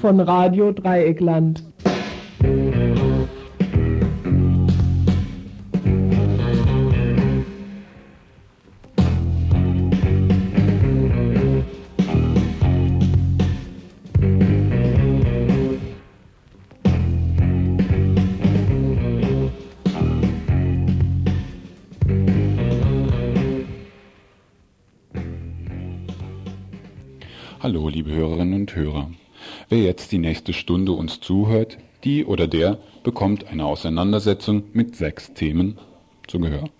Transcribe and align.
Von 0.00 0.20
Radio 0.20 0.70
Dreieckland. 0.70 1.64
Hallo, 27.60 27.88
liebe 27.88 28.12
Hörerinnen 28.12 28.60
und 28.62 28.76
Hörer. 28.76 29.10
Wer 29.70 29.80
jetzt 29.80 30.12
die 30.12 30.18
nächste 30.18 30.54
Stunde 30.54 30.92
uns 30.92 31.20
zuhört, 31.20 31.76
die 32.02 32.24
oder 32.24 32.48
der 32.48 32.78
bekommt 33.04 33.48
eine 33.48 33.66
Auseinandersetzung 33.66 34.62
mit 34.72 34.96
sechs 34.96 35.34
Themen 35.34 35.76
zu 36.26 36.40
Gehör. 36.40 36.70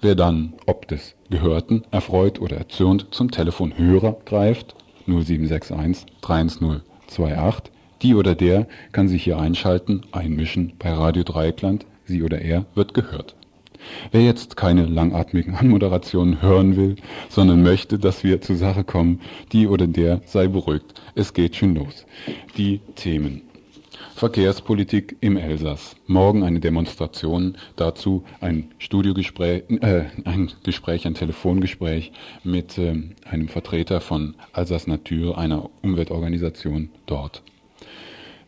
Wer 0.00 0.16
dann, 0.16 0.54
ob 0.66 0.88
des 0.88 1.14
Gehörten, 1.30 1.84
erfreut 1.92 2.40
oder 2.40 2.56
erzürnt, 2.56 3.06
zum 3.12 3.30
Telefon 3.30 3.78
Hörer 3.78 4.16
greift, 4.24 4.74
0761 5.06 6.06
31028, 6.22 7.72
die 8.02 8.16
oder 8.16 8.34
der 8.34 8.66
kann 8.90 9.06
sich 9.06 9.22
hier 9.22 9.38
einschalten, 9.38 10.02
einmischen 10.10 10.72
bei 10.80 10.92
Radio 10.92 11.22
Dreieckland, 11.22 11.86
sie 12.04 12.24
oder 12.24 12.40
er 12.40 12.66
wird 12.74 12.94
gehört. 12.94 13.36
Wer 14.12 14.22
jetzt 14.22 14.56
keine 14.56 14.86
langatmigen 14.86 15.54
Anmoderationen 15.54 16.42
hören 16.42 16.76
will, 16.76 16.96
sondern 17.28 17.62
möchte, 17.62 17.98
dass 17.98 18.24
wir 18.24 18.40
zur 18.40 18.56
Sache 18.56 18.84
kommen, 18.84 19.20
die 19.52 19.66
oder 19.66 19.86
der 19.86 20.20
sei 20.26 20.48
beruhigt. 20.48 21.00
Es 21.14 21.34
geht 21.34 21.56
schon 21.56 21.74
los. 21.74 22.06
Die 22.56 22.80
Themen. 22.94 23.42
Verkehrspolitik 24.14 25.16
im 25.20 25.36
Elsass. 25.36 25.96
Morgen 26.06 26.44
eine 26.44 26.60
Demonstration, 26.60 27.56
dazu 27.74 28.22
ein 28.40 28.70
Studiogespräch, 28.78 29.64
äh, 29.80 30.04
ein 30.24 30.52
Gespräch, 30.62 31.04
ein 31.06 31.14
Telefongespräch 31.14 32.12
mit 32.44 32.78
äh, 32.78 32.94
einem 33.24 33.48
Vertreter 33.48 34.00
von 34.00 34.34
Alsace 34.52 34.86
Natur, 34.86 35.36
einer 35.36 35.68
Umweltorganisation 35.82 36.90
dort. 37.06 37.42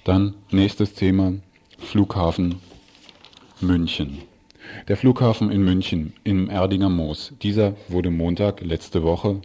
Dann 0.05 0.35
nächstes 0.53 0.95
Thema, 0.95 1.33
Flughafen 1.79 2.61
München. 3.61 4.19
Der 4.89 4.97
Flughafen 4.97 5.51
in 5.51 5.65
München 5.65 6.13
im 6.25 6.49
Erdinger 6.49 6.89
Moos. 6.89 7.33
Dieser 7.43 7.75
wurde 7.89 8.11
Montag 8.11 8.61
letzte 8.61 9.03
Woche, 9.03 9.41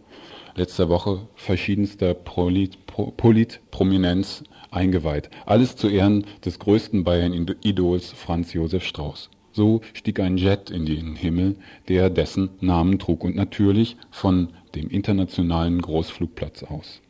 letzter 0.55 0.89
Woche 0.89 1.27
verschiedenster 1.35 2.13
Polit, 2.13 2.77
Politprominenz 2.85 4.43
eingeweiht. 4.71 5.29
Alles 5.45 5.75
zu 5.75 5.89
Ehren 5.89 6.25
des 6.45 6.59
größten 6.59 7.03
Bayern-Idols 7.03 8.11
Franz 8.13 8.53
Josef 8.53 8.83
Strauß. 8.83 9.29
So 9.51 9.81
stieg 9.93 10.19
ein 10.19 10.37
Jet 10.37 10.69
in 10.69 10.85
den 10.85 11.15
Himmel, 11.15 11.57
der 11.89 12.09
dessen 12.09 12.51
Namen 12.61 12.99
trug 12.99 13.23
und 13.23 13.35
natürlich 13.35 13.97
von 14.09 14.49
dem 14.75 14.89
internationalen 14.89 15.81
Großflugplatz 15.81 16.63
aus, 16.63 17.01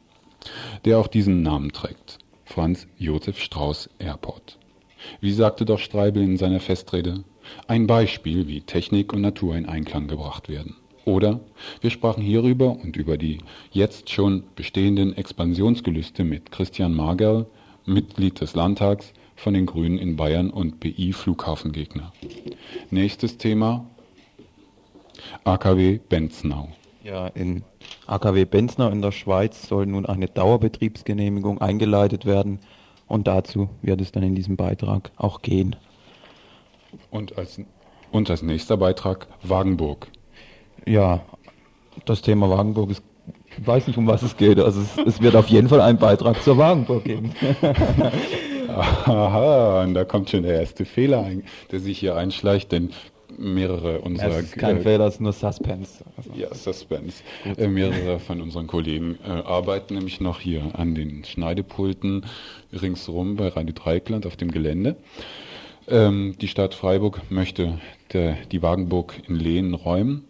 der 0.85 0.97
auch 0.97 1.07
diesen 1.07 1.43
Namen 1.43 1.71
trägt. 1.71 2.17
Franz 2.45 2.87
Josef 2.97 3.39
Strauß 3.39 3.89
Airport. 3.99 4.57
Wie 5.19 5.31
sagte 5.31 5.65
doch 5.65 5.79
Streibel 5.79 6.23
in 6.23 6.37
seiner 6.37 6.59
Festrede, 6.59 7.23
ein 7.67 7.87
Beispiel, 7.87 8.47
wie 8.47 8.61
Technik 8.61 9.13
und 9.13 9.21
Natur 9.21 9.55
in 9.55 9.67
Einklang 9.67 10.07
gebracht 10.07 10.49
werden. 10.49 10.75
Oder 11.05 11.39
wir 11.81 11.89
sprachen 11.89 12.21
hierüber 12.21 12.71
und 12.71 12.95
über 12.95 13.17
die 13.17 13.39
jetzt 13.71 14.09
schon 14.09 14.43
bestehenden 14.55 15.15
Expansionsgelüste 15.17 16.23
mit 16.23 16.51
Christian 16.51 16.93
Magerl, 16.93 17.47
Mitglied 17.85 18.39
des 18.39 18.53
Landtags 18.53 19.13
von 19.35 19.53
den 19.55 19.65
Grünen 19.65 19.97
in 19.97 20.15
Bayern 20.15 20.51
und 20.51 20.79
BI-Flughafengegner. 20.79 22.13
Nächstes 22.91 23.37
Thema 23.37 23.85
AKW 25.43 25.99
Benznau. 26.07 26.69
Ja, 27.03 27.27
in 27.27 27.63
AKW 28.05 28.45
Benznau 28.45 28.89
in 28.89 29.01
der 29.01 29.11
Schweiz 29.11 29.67
soll 29.67 29.87
nun 29.87 30.05
eine 30.05 30.27
Dauerbetriebsgenehmigung 30.27 31.59
eingeleitet 31.59 32.25
werden 32.25 32.59
und 33.07 33.27
dazu 33.27 33.69
wird 33.81 34.01
es 34.01 34.11
dann 34.11 34.23
in 34.23 34.35
diesem 34.35 34.55
Beitrag 34.55 35.11
auch 35.17 35.41
gehen. 35.41 35.75
Und 37.09 37.37
als, 37.37 37.59
und 38.11 38.29
als 38.29 38.41
nächster 38.41 38.77
Beitrag 38.77 39.27
Wagenburg. 39.43 40.07
Ja, 40.85 41.21
das 42.05 42.21
Thema 42.21 42.49
Wagenburg 42.49 42.91
ist, 42.91 43.03
ich 43.57 43.67
weiß 43.67 43.87
nicht, 43.87 43.97
um 43.97 44.07
was 44.07 44.23
es 44.23 44.37
geht. 44.37 44.59
Also 44.59 44.81
es, 44.81 44.97
es 44.97 45.21
wird 45.21 45.35
auf 45.35 45.47
jeden 45.47 45.67
Fall 45.69 45.81
einen 45.81 45.97
Beitrag 45.97 46.41
zur 46.41 46.57
Wagenburg 46.57 47.03
geben. 47.03 47.33
Aha, 48.75 49.83
und 49.83 49.93
da 49.93 50.05
kommt 50.05 50.29
schon 50.29 50.43
der 50.43 50.59
erste 50.59 50.85
Fehler, 50.85 51.23
ein, 51.23 51.43
der 51.71 51.79
sich 51.79 51.99
hier 51.99 52.15
einschleicht, 52.15 52.71
denn 52.71 52.91
mehrere 53.37 53.99
unserer... 53.99 54.37
Es 54.37 54.43
ist 54.45 54.57
kein 54.57 54.77
äh, 54.77 54.81
Fehler, 54.81 55.07
es 55.07 55.15
ist 55.15 55.21
nur 55.21 55.33
Suspense. 55.33 56.03
Also, 56.17 56.31
Ja, 56.35 56.53
Suspense. 56.53 57.23
Äh, 57.57 57.67
mehrere 57.67 58.19
von 58.19 58.41
unseren 58.41 58.67
Kollegen 58.67 59.17
äh, 59.25 59.29
arbeiten 59.29 59.95
nämlich 59.95 60.21
noch 60.21 60.39
hier 60.39 60.63
an 60.73 60.95
den 60.95 61.23
Schneidepulten 61.23 62.25
ringsherum 62.73 63.35
bei 63.35 63.49
Radio 63.49 63.73
Dreikland 63.73 64.25
auf 64.25 64.37
dem 64.37 64.51
Gelände. 64.51 64.95
Ähm, 65.87 66.35
die 66.39 66.47
Stadt 66.47 66.73
Freiburg 66.73 67.31
möchte 67.31 67.79
der, 68.13 68.37
die 68.51 68.61
Wagenburg 68.61 69.21
in 69.27 69.35
Lehen 69.35 69.73
räumen. 69.73 70.25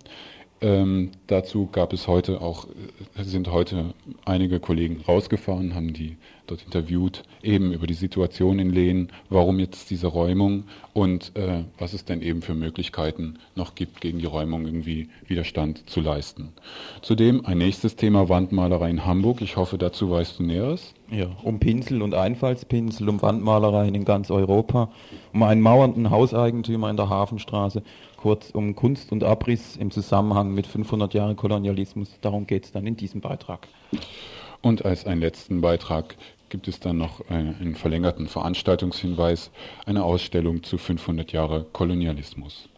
Ähm, 0.62 1.12
dazu 1.28 1.68
gab 1.72 1.92
es 1.92 2.08
heute 2.08 2.42
auch, 2.42 2.68
äh, 3.16 3.24
sind 3.24 3.52
heute 3.52 3.94
einige 4.26 4.60
Kollegen 4.60 5.02
rausgefahren, 5.08 5.74
haben 5.74 5.94
die 5.94 6.18
dort 6.46 6.64
interviewt, 6.64 7.24
eben 7.44 7.74
über 7.74 7.88
die 7.88 7.94
Situation 7.94 8.60
in 8.60 8.72
Lehen, 8.72 9.10
warum 9.30 9.60
jetzt 9.60 9.90
diese 9.90 10.08
Räumung 10.08 10.66
und 10.94 11.36
äh, 11.36 11.64
was 11.78 11.94
es 11.94 12.06
denn 12.06 12.22
eben 12.22 12.42
für 12.42 12.54
Möglichkeiten 12.54 13.36
noch 13.56 13.76
gibt, 13.76 14.02
gegen 14.02 14.20
die 14.20 14.26
Räumung 14.26 14.66
irgendwie 14.66 15.10
Widerstand 15.28 15.90
zu 15.90 16.02
leisten. 16.02 16.54
Zudem 17.02 17.46
ein 17.46 17.58
nächstes 17.58 17.96
Thema 17.96 18.30
Wandmalerei 18.30 18.90
in 18.90 19.06
Hamburg. 19.06 19.42
Ich 19.42 19.58
hoffe, 19.58 19.78
dazu 19.78 20.10
weißt 20.10 20.40
du 20.40 20.44
Näheres. 20.44 20.94
Ja, 21.10 21.28
um 21.44 21.60
Pinsel 21.60 22.02
und 22.02 22.14
Einfallspinsel, 22.14 23.10
um 23.10 23.22
Wandmalereien 23.22 23.96
in 23.96 24.06
ganz 24.06 24.32
Europa, 24.32 24.90
um 25.34 25.44
einen 25.44 25.62
mauernden 25.62 26.10
Hauseigentümer 26.10 26.90
in 26.90 26.96
der 26.96 27.10
Hafenstraße, 27.10 27.84
kurz 28.16 28.52
um 28.52 28.76
Kunst 28.76 29.12
und 29.12 29.24
Abriss 29.24 29.76
im 29.76 29.92
Zusammenhang 29.92 30.54
mit 30.54 30.68
500 30.68 31.14
Jahren 31.14 31.36
Kolonialismus. 31.36 32.18
Darum 32.22 32.48
geht 32.48 32.66
es 32.66 32.72
dann 32.72 32.88
in 32.88 32.96
diesem 32.96 33.20
Beitrag. 33.20 33.68
Und 34.62 34.86
als 34.86 35.06
einen 35.06 35.22
letzten 35.22 35.60
Beitrag 35.60 36.16
gibt 36.52 36.68
es 36.68 36.80
dann 36.80 36.98
noch 36.98 37.28
einen, 37.30 37.56
einen 37.60 37.76
verlängerten 37.76 38.28
Veranstaltungshinweis, 38.28 39.50
eine 39.86 40.04
Ausstellung 40.04 40.62
zu 40.62 40.78
500 40.78 41.32
Jahre 41.32 41.66
Kolonialismus. 41.72 42.70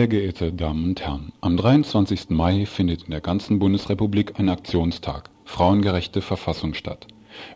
Sehr 0.00 0.08
geehrte 0.08 0.50
Damen 0.50 0.84
und 0.84 1.02
Herren, 1.02 1.30
am 1.42 1.58
23. 1.58 2.30
Mai 2.30 2.64
findet 2.64 3.02
in 3.02 3.10
der 3.10 3.20
ganzen 3.20 3.58
Bundesrepublik 3.58 4.40
ein 4.40 4.48
Aktionstag 4.48 5.28
Frauengerechte 5.44 6.22
Verfassung 6.22 6.72
statt. 6.72 7.06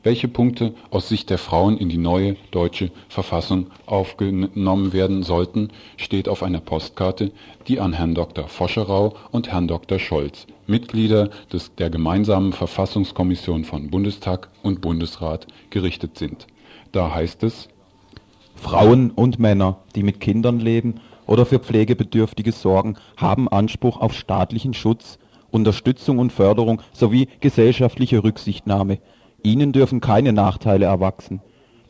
Welche 0.02 0.28
Punkte 0.28 0.74
aus 0.90 1.08
Sicht 1.08 1.30
der 1.30 1.38
Frauen 1.38 1.78
in 1.78 1.88
die 1.88 1.96
neue 1.96 2.36
deutsche 2.50 2.90
Verfassung 3.08 3.68
aufgenommen 3.86 4.92
werden 4.92 5.22
sollten, 5.22 5.70
steht 5.96 6.28
auf 6.28 6.42
einer 6.42 6.60
Postkarte, 6.60 7.32
die 7.66 7.80
an 7.80 7.94
Herrn 7.94 8.14
Dr. 8.14 8.46
Foscherau 8.46 9.14
und 9.30 9.50
Herrn 9.50 9.66
Dr. 9.66 9.98
Scholz, 9.98 10.46
Mitglieder 10.66 11.30
des, 11.50 11.74
der 11.76 11.88
gemeinsamen 11.88 12.52
Verfassungskommission 12.52 13.64
von 13.64 13.88
Bundestag 13.88 14.50
und 14.62 14.82
Bundesrat, 14.82 15.46
gerichtet 15.70 16.18
sind. 16.18 16.46
Da 16.92 17.14
heißt 17.14 17.42
es, 17.42 17.70
Frauen 18.54 19.12
und 19.12 19.38
Männer, 19.38 19.78
die 19.94 20.02
mit 20.02 20.20
Kindern 20.20 20.60
leben 20.60 21.00
oder 21.26 21.46
für 21.46 21.58
Pflegebedürftige 21.58 22.52
sorgen, 22.52 22.96
haben 23.16 23.48
Anspruch 23.48 24.00
auf 24.00 24.12
staatlichen 24.14 24.74
Schutz, 24.74 25.18
Unterstützung 25.50 26.18
und 26.18 26.32
Förderung 26.32 26.82
sowie 26.92 27.28
gesellschaftliche 27.40 28.24
Rücksichtnahme. 28.24 28.98
Ihnen 29.42 29.72
dürfen 29.72 30.00
keine 30.00 30.32
Nachteile 30.32 30.86
erwachsen. 30.86 31.40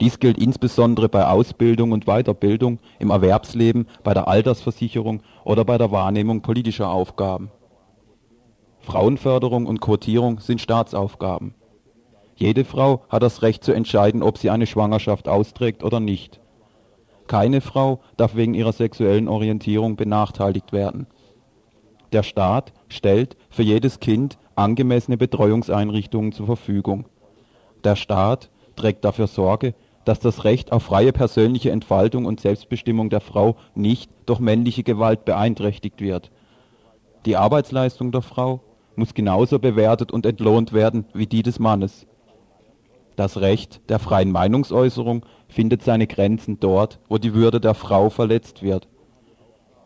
Dies 0.00 0.18
gilt 0.18 0.38
insbesondere 0.38 1.08
bei 1.08 1.26
Ausbildung 1.26 1.92
und 1.92 2.06
Weiterbildung, 2.06 2.78
im 2.98 3.10
Erwerbsleben, 3.10 3.86
bei 4.02 4.12
der 4.12 4.28
Altersversicherung 4.28 5.22
oder 5.44 5.64
bei 5.64 5.78
der 5.78 5.92
Wahrnehmung 5.92 6.42
politischer 6.42 6.90
Aufgaben. 6.90 7.50
Frauenförderung 8.80 9.66
und 9.66 9.80
Quotierung 9.80 10.40
sind 10.40 10.60
Staatsaufgaben. 10.60 11.54
Jede 12.36 12.64
Frau 12.64 13.02
hat 13.08 13.22
das 13.22 13.42
Recht 13.42 13.62
zu 13.64 13.72
entscheiden, 13.72 14.22
ob 14.22 14.36
sie 14.36 14.50
eine 14.50 14.66
Schwangerschaft 14.66 15.28
austrägt 15.28 15.84
oder 15.84 16.00
nicht. 16.00 16.40
Keine 17.26 17.60
Frau 17.60 18.00
darf 18.16 18.34
wegen 18.34 18.54
ihrer 18.54 18.72
sexuellen 18.72 19.28
Orientierung 19.28 19.96
benachteiligt 19.96 20.72
werden. 20.72 21.06
Der 22.12 22.22
Staat 22.22 22.72
stellt 22.88 23.36
für 23.50 23.62
jedes 23.62 23.98
Kind 23.98 24.38
angemessene 24.54 25.16
Betreuungseinrichtungen 25.16 26.32
zur 26.32 26.46
Verfügung. 26.46 27.06
Der 27.82 27.96
Staat 27.96 28.50
trägt 28.76 29.04
dafür 29.04 29.26
Sorge, 29.26 29.74
dass 30.04 30.20
das 30.20 30.44
Recht 30.44 30.70
auf 30.70 30.84
freie 30.84 31.12
persönliche 31.12 31.70
Entfaltung 31.70 32.26
und 32.26 32.40
Selbstbestimmung 32.40 33.10
der 33.10 33.20
Frau 33.20 33.56
nicht 33.74 34.10
durch 34.26 34.38
männliche 34.38 34.82
Gewalt 34.82 35.24
beeinträchtigt 35.24 36.00
wird. 36.00 36.30
Die 37.24 37.36
Arbeitsleistung 37.36 38.12
der 38.12 38.22
Frau 38.22 38.60
muss 38.96 39.14
genauso 39.14 39.58
bewertet 39.58 40.12
und 40.12 40.26
entlohnt 40.26 40.72
werden 40.72 41.06
wie 41.14 41.26
die 41.26 41.42
des 41.42 41.58
Mannes. 41.58 42.06
Das 43.16 43.40
Recht 43.40 43.80
der 43.88 43.98
freien 43.98 44.32
Meinungsäußerung 44.32 45.24
findet 45.48 45.82
seine 45.82 46.06
Grenzen 46.06 46.58
dort, 46.58 46.98
wo 47.08 47.18
die 47.18 47.34
Würde 47.34 47.60
der 47.60 47.74
Frau 47.74 48.10
verletzt 48.10 48.62
wird. 48.62 48.88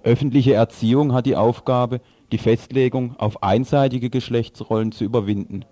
Öffentliche 0.02 0.54
Erziehung 0.54 1.12
hat 1.12 1.26
die 1.26 1.36
Aufgabe, 1.36 2.00
die 2.32 2.38
Festlegung 2.38 3.16
auf 3.18 3.42
einseitige 3.42 4.10
Geschlechtsrollen 4.10 4.92
zu 4.92 5.04
überwinden. 5.04 5.64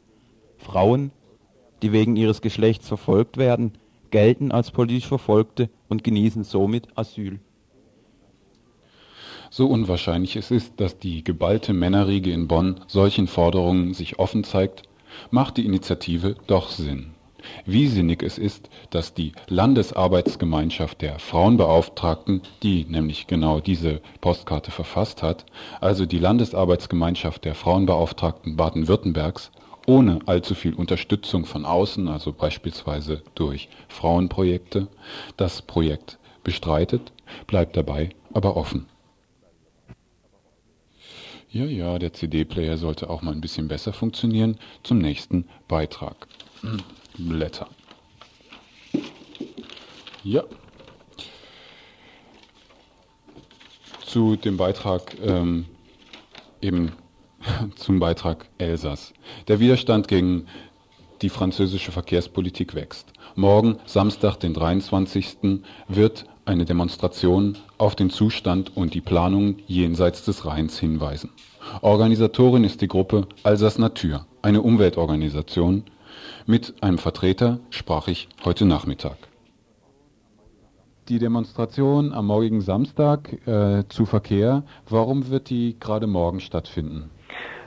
Frauen, 0.59 1.13
die 1.83 1.93
wegen 1.93 2.17
ihres 2.17 2.41
Geschlechts 2.41 2.89
verfolgt 2.89 3.37
werden, 3.37 3.73
gelten 4.11 4.53
als 4.53 4.71
politisch 4.71 5.07
Verfolgte 5.07 5.71
und 5.89 6.05
genießen 6.05 6.45
somit 6.45 6.89
Asyl. 6.97 7.41
So 9.51 9.67
unwahrscheinlich 9.67 10.37
es 10.37 10.51
ist, 10.51 10.81
dass 10.81 10.99
die 10.99 11.23
geballte 11.23 11.73
Männerriege 11.73 12.33
in 12.33 12.49
Bonn 12.49 12.81
solchen 12.89 13.27
Forderungen 13.27 13.95
sich 13.95 14.19
offen 14.19 14.45
zeigt, 14.45 14.83
macht 15.31 15.57
die 15.57 15.65
Initiative 15.65 16.35
doch 16.47 16.71
Sinn. 16.71 17.16
Wie 17.65 17.87
sinnig 17.89 18.23
es 18.23 18.39
ist, 18.39 18.71
dass 18.91 19.15
die 19.15 19.33
Landesarbeitsgemeinschaft 19.49 21.03
der 21.03 21.19
Frauenbeauftragten, 21.19 22.43
die 22.63 22.85
nämlich 22.89 23.27
genau 23.27 23.61
diese 23.61 24.01
Postkarte 24.21 24.71
verfasst 24.71 25.23
hat, 25.23 25.47
also 25.81 26.07
die 26.07 26.19
Landesarbeitsgemeinschaft 26.19 27.45
der 27.45 27.55
Frauenbeauftragten 27.55 28.57
Baden-Württembergs, 28.57 29.51
ohne 29.87 30.19
allzu 30.27 30.55
viel 30.55 30.75
Unterstützung 30.75 31.47
von 31.47 31.65
außen, 31.65 32.09
also 32.09 32.33
beispielsweise 32.33 33.23
durch 33.35 33.69
Frauenprojekte, 33.89 34.89
das 35.37 35.63
Projekt 35.63 36.19
bestreitet, 36.43 37.13
bleibt 37.47 37.77
dabei 37.77 38.11
aber 38.33 38.57
offen. 38.57 38.87
Ja, 41.51 41.65
ja, 41.65 41.99
der 41.99 42.13
CD-Player 42.13 42.77
sollte 42.77 43.09
auch 43.09 43.23
mal 43.23 43.33
ein 43.33 43.41
bisschen 43.41 43.69
besser 43.69 43.93
funktionieren. 43.93 44.59
Zum 44.83 44.99
nächsten 44.99 45.47
Beitrag. 45.69 46.27
Blätter. 47.19 47.69
Ja. 50.25 50.45
Zu 54.05 54.37
dem 54.37 54.57
Beitrag 54.57 55.17
ähm, 55.21 55.67
eben 56.61 56.93
zum 57.77 57.99
Beitrag 57.99 58.47
Elsass. 58.59 59.13
Der 59.49 59.61
Widerstand 59.61 60.09
gegen 60.09 60.47
die 61.23 61.29
französische 61.29 61.93
Verkehrspolitik 61.93 62.75
wächst. 62.75 63.13
Morgen, 63.35 63.79
Samstag, 63.87 64.37
den 64.37 64.55
23. 64.55 65.61
wird 65.89 66.27
eine 66.45 66.65
Demonstration 66.65 67.59
auf 67.79 67.97
den 67.97 68.11
Zustand 68.11 68.77
und 68.77 68.95
die 68.95 69.01
Planungen 69.01 69.63
jenseits 69.67 70.25
des 70.25 70.47
Rheins 70.47 70.79
hinweisen. 70.79 71.31
Organisatorin 71.81 72.65
ist 72.65 72.81
die 72.81 72.89
Gruppe 72.89 73.27
Alsace 73.43 73.79
Natur, 73.79 74.27
eine 74.43 74.63
Umweltorganisation. 74.63 75.85
Mit 76.49 76.81
einem 76.81 76.99
Vertreter 76.99 77.59
sprach 77.71 78.07
ich 78.07 78.29
heute 78.45 78.67
Nachmittag. 78.67 79.17
Die 81.09 81.19
Demonstration 81.19 82.13
am 82.13 82.27
morgigen 82.27 82.61
Samstag 82.61 83.33
äh, 83.49 83.83
zu 83.89 84.07
Verkehr, 84.07 84.63
warum 84.89 85.29
wird 85.29 85.51
die 85.51 85.77
gerade 85.81 86.07
morgen 86.07 86.39
stattfinden? 86.39 87.11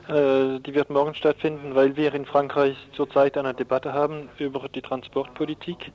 Äh, 0.07 0.61
die 0.61 0.73
wird 0.73 0.89
morgen 0.89 1.13
stattfinden, 1.13 1.75
weil 1.75 1.97
wir 1.97 2.13
in 2.13 2.25
Frankreich 2.25 2.77
zurzeit 2.93 3.37
eine 3.37 3.53
Debatte 3.53 3.91
haben 3.91 4.29
über 4.37 4.69
die 4.73 4.81
Transportpolitik 4.81 5.91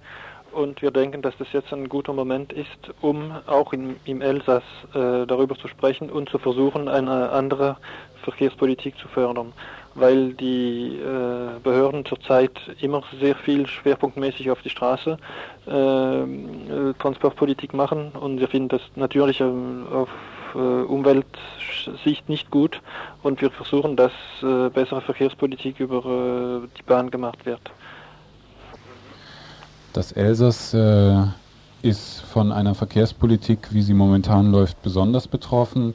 und 0.53 0.83
wir 0.83 0.91
denken, 0.91 1.23
dass 1.23 1.37
das 1.39 1.49
jetzt 1.55 1.73
ein 1.73 1.89
guter 1.89 2.13
Moment 2.13 2.53
ist, 2.53 2.69
um 3.01 3.33
auch 3.47 3.73
in, 3.73 3.97
im 4.05 4.21
Elsass 4.21 4.63
äh, 4.95 5.27
darüber 5.27 5.57
zu 5.57 5.69
sprechen 5.69 6.11
und 6.11 6.29
zu 6.29 6.39
versuchen, 6.39 6.89
eine 6.89 7.31
andere 7.31 7.79
Verkehrspolitik 8.25 8.99
zu 8.99 9.09
fördern, 9.09 9.55
weil 9.94 10.32
die 10.35 10.96
äh, 10.96 11.61
Behörden 11.62 12.05
zurzeit 12.05 12.52
immer 12.81 13.02
sehr 13.20 13.35
viel 13.35 13.67
schwerpunktmäßig 13.67 14.50
auf 14.50 14.61
die 14.62 14.70
Straße 14.70 15.17
äh, 15.67 15.70
äh 15.70 16.94
Transportpolitik 16.99 17.75
machen 17.75 18.12
und 18.12 18.41
wir 18.41 18.49
finden 18.49 18.69
das 18.69 18.82
natürlich 18.96 19.41
ähm, 19.41 19.87
auf 19.93 20.08
äh, 20.55 20.58
Umweltsicht 20.58 22.29
nicht 22.29 22.50
gut 22.50 22.81
und 23.23 23.41
wir 23.41 23.50
versuchen, 23.50 23.96
dass 23.96 24.12
äh, 24.43 24.69
bessere 24.70 25.00
Verkehrspolitik 25.00 25.81
über 25.81 26.62
die 26.76 26.82
Bahn 26.82 27.11
gemacht 27.11 27.47
wird. 27.47 27.61
Das 29.93 30.11
Elsass 30.11 30.75
äh, 30.75 31.23
ist 31.82 32.20
von 32.23 32.50
einer 32.50 32.75
Verkehrspolitik, 32.75 33.73
wie 33.73 33.82
sie 33.82 33.94
momentan 33.94 34.50
läuft, 34.50 34.82
besonders 34.82 35.29
betroffen, 35.29 35.94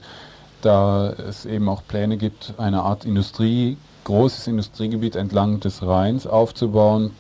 da 0.62 1.10
es 1.10 1.46
eben 1.46 1.68
auch 1.68 1.84
Pläne 1.88 2.16
gibt, 2.18 2.54
eine 2.58 2.84
Art 2.84 3.06
Industrie, 3.06 3.76
großes 4.10 4.48
Industriegebiet 4.48 5.16
entlang 5.16 5.60
des 5.60 5.86
Rheins 5.86 6.26
aufzubauen. 6.26 7.12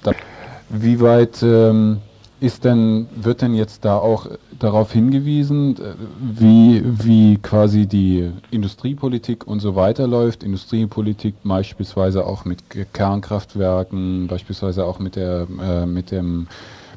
Wie 0.69 0.99
weit 0.99 1.43
ähm, 1.43 1.99
ist 2.39 2.63
denn, 2.63 3.07
wird 3.15 3.43
denn 3.43 3.53
jetzt 3.53 3.85
da 3.85 3.97
auch 3.97 4.25
darauf 4.57 4.91
hingewiesen, 4.91 5.77
äh, 5.77 5.93
wie, 6.19 6.81
wie 6.83 7.37
quasi 7.37 7.85
die 7.85 8.31
Industriepolitik 8.49 9.45
und 9.45 9.59
so 9.59 9.75
weiter 9.75 10.07
läuft? 10.07 10.43
Industriepolitik 10.43 11.35
beispielsweise 11.43 12.25
auch 12.25 12.43
mit 12.43 12.63
Kernkraftwerken, 12.93 14.27
beispielsweise 14.27 14.85
auch 14.85 14.97
mit 14.97 15.15
der, 15.15 15.47
äh, 15.61 15.85
mit 15.85 16.09
dem, 16.09 16.47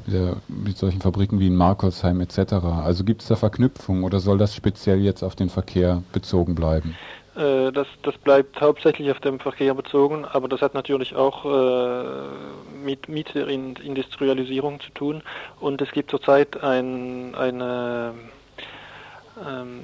mit, 0.07 0.15
der, 0.15 0.37
mit 0.47 0.77
solchen 0.77 1.01
Fabriken 1.01 1.39
wie 1.39 1.47
in 1.47 1.55
Markolsheim 1.55 2.19
etc. 2.21 2.53
Also 2.83 3.03
gibt 3.03 3.21
es 3.21 3.27
da 3.27 3.35
Verknüpfungen 3.35 4.03
oder 4.03 4.19
soll 4.19 4.39
das 4.39 4.55
speziell 4.55 5.01
jetzt 5.01 5.23
auf 5.23 5.35
den 5.35 5.49
Verkehr 5.49 6.01
bezogen 6.13 6.55
bleiben? 6.55 6.95
Äh, 7.35 7.71
das, 7.71 7.87
das 8.03 8.17
bleibt 8.17 8.61
hauptsächlich 8.61 9.09
auf 9.11 9.19
den 9.19 9.39
Verkehr 9.39 9.73
bezogen, 9.73 10.25
aber 10.25 10.47
das 10.47 10.61
hat 10.61 10.73
natürlich 10.73 11.15
auch 11.15 11.45
äh, 11.45 12.03
mit, 12.83 13.09
mit 13.09 13.33
der 13.33 13.47
Industrialisierung 13.47 14.79
zu 14.79 14.91
tun. 14.91 15.23
Und 15.59 15.81
es 15.81 15.91
gibt 15.91 16.11
zurzeit 16.11 16.61
ein, 16.63 17.33
eine, 17.35 18.13
ähm, 19.45 19.79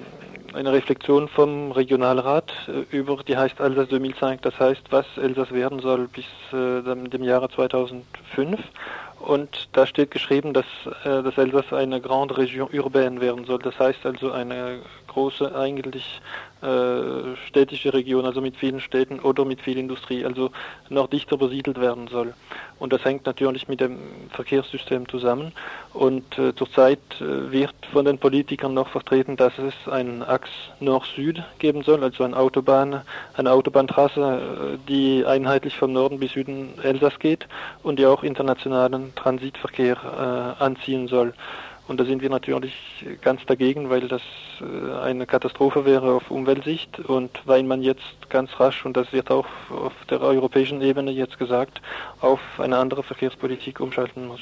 eine 0.53 0.71
Reflexion 0.71 1.27
vom 1.27 1.71
Regionalrat 1.71 2.51
äh, 2.67 2.95
über, 2.95 3.17
die 3.23 3.35
heißt 3.35 3.59
Alsace 3.59 3.89
2005, 3.89 4.41
das 4.41 4.59
heißt, 4.59 4.83
was 4.91 5.05
Elsass 5.17 5.51
werden 5.51 5.79
soll 5.79 6.07
bis 6.07 6.25
äh, 6.53 6.83
dem, 6.83 7.09
dem 7.09 7.23
Jahre 7.23 7.49
2005. 7.49 8.59
Und 9.19 9.67
da 9.73 9.85
steht 9.85 10.11
geschrieben, 10.11 10.53
dass 10.53 10.65
äh, 11.03 11.21
das 11.23 11.37
Elsass 11.37 11.73
eine 11.73 11.99
Grande 11.99 12.37
Region 12.37 12.69
urbaine 12.71 13.19
werden 13.19 13.43
soll. 13.45 13.59
Das 13.59 13.77
heißt 13.77 14.05
also 14.05 14.31
eine 14.31 14.79
große, 15.07 15.53
eigentlich 15.53 16.21
äh, 16.61 17.35
städtische 17.47 17.93
Region, 17.93 18.25
also 18.25 18.41
mit 18.41 18.57
vielen 18.57 18.81
Städten 18.81 19.19
oder 19.19 19.45
mit 19.45 19.61
viel 19.61 19.77
Industrie, 19.77 20.25
also 20.25 20.51
noch 20.89 21.07
dichter 21.07 21.37
besiedelt 21.37 21.79
werden 21.79 22.07
soll. 22.07 22.33
Und 22.79 22.93
das 22.93 23.03
hängt 23.03 23.25
natürlich 23.25 23.67
mit 23.67 23.81
dem 23.81 23.97
Verkehrssystem 24.31 25.07
zusammen. 25.07 25.51
Und 25.93 26.37
äh, 26.37 26.55
zurzeit 26.55 26.99
äh, 27.19 27.51
wird 27.51 27.73
von 27.91 28.05
den 28.05 28.17
Politikern 28.17 28.73
noch 28.73 28.89
vertreten, 28.89 29.37
dass 29.37 29.53
es 29.57 29.91
einen 29.91 30.23
Achs 30.23 30.49
Nord-Süd 30.79 31.43
geben 31.59 31.83
soll, 31.83 32.03
also 32.03 32.23
eine 32.23 32.37
Autobahn, 32.37 33.01
eine 33.35 33.51
Autobahntrasse, 33.51 34.75
äh, 34.75 34.77
die 34.87 35.25
einheitlich 35.25 35.77
vom 35.77 35.93
Norden 35.93 36.19
bis 36.19 36.31
Süden 36.31 36.73
Elsass 36.83 37.19
geht 37.19 37.47
und 37.83 37.99
die 37.99 38.05
auch 38.05 38.23
internationalen 38.23 39.13
Transitverkehr 39.15 39.97
äh, 40.59 40.63
anziehen 40.63 41.07
soll. 41.07 41.33
Und 41.89 41.99
da 41.99 42.05
sind 42.05 42.21
wir 42.21 42.29
natürlich 42.29 42.73
ganz 43.23 43.43
dagegen, 43.47 43.89
weil 43.89 44.07
das 44.07 44.21
äh, 44.61 44.91
eine 45.01 45.25
Katastrophe 45.25 45.85
wäre 45.85 46.13
auf 46.13 46.29
Umweltsicht 46.29 46.99
und 46.99 47.31
weil 47.45 47.63
man 47.63 47.81
jetzt 47.81 48.29
ganz 48.29 48.51
rasch, 48.59 48.85
und 48.85 48.95
das 48.95 49.11
wird 49.11 49.31
auch 49.31 49.47
auf 49.71 49.93
der 50.07 50.21
europäischen 50.21 50.83
Ebene 50.83 51.09
jetzt 51.09 51.39
gesagt, 51.39 51.81
auf 52.21 52.39
eine 52.59 52.77
andere 52.77 53.01
Verkehrspolitik 53.01 53.79
umschalten 53.79 54.27
muss. 54.27 54.39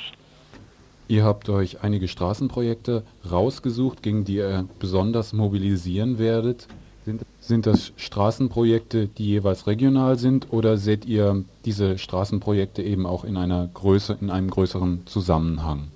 Ihr 1.08 1.24
habt 1.24 1.48
euch 1.48 1.84
einige 1.84 2.10
Straßenprojekte 2.10 3.04
rausgesucht, 3.32 4.04
gegen 4.04 4.26
die 4.26 4.36
ihr 4.36 4.68
besonders 4.80 5.32
mobilisieren 5.32 6.20
werdet. 6.20 6.68
Sind, 7.06 7.22
sind 7.40 7.66
das 7.66 7.94
Straßenprojekte, 7.96 9.08
die 9.08 9.26
jeweils 9.26 9.68
regional 9.68 10.20
sind, 10.20 10.52
oder 10.52 10.76
seht 10.76 11.06
ihr 11.06 11.46
diese 11.64 11.98
Straßenprojekte 11.98 12.84
eben 12.84 13.06
auch 13.06 13.24
in 13.24 13.38
einer 13.38 13.70
Größe, 13.74 14.18
in 14.20 14.32
einem 14.32 14.50
größeren 14.50 15.08
Zusammenhang? 15.08 15.92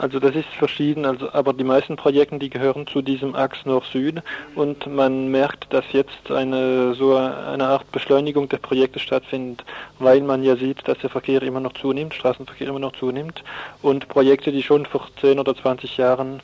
Also 0.00 0.18
das 0.18 0.34
ist 0.34 0.48
verschieden, 0.58 1.04
also, 1.04 1.30
aber 1.34 1.52
die 1.52 1.62
meisten 1.62 1.96
Projekte, 1.96 2.38
die 2.38 2.48
gehören 2.48 2.86
zu 2.86 3.02
diesem 3.02 3.34
Achs 3.34 3.66
Nord-Süd. 3.66 4.22
Und 4.54 4.86
man 4.86 5.28
merkt, 5.28 5.70
dass 5.74 5.84
jetzt 5.92 6.30
eine 6.30 6.94
so 6.94 7.16
eine 7.16 7.66
Art 7.66 7.92
Beschleunigung 7.92 8.48
der 8.48 8.56
Projekte 8.56 8.98
stattfindet, 8.98 9.62
weil 9.98 10.22
man 10.22 10.42
ja 10.42 10.56
sieht, 10.56 10.88
dass 10.88 10.98
der 11.00 11.10
Verkehr 11.10 11.42
immer 11.42 11.60
noch 11.60 11.74
zunimmt, 11.74 12.14
Straßenverkehr 12.14 12.68
immer 12.68 12.78
noch 12.78 12.92
zunimmt. 12.92 13.44
Und 13.82 14.08
Projekte, 14.08 14.52
die 14.52 14.62
schon 14.62 14.86
vor 14.86 15.06
10 15.20 15.38
oder 15.38 15.54
20 15.54 15.98
Jahren 15.98 16.40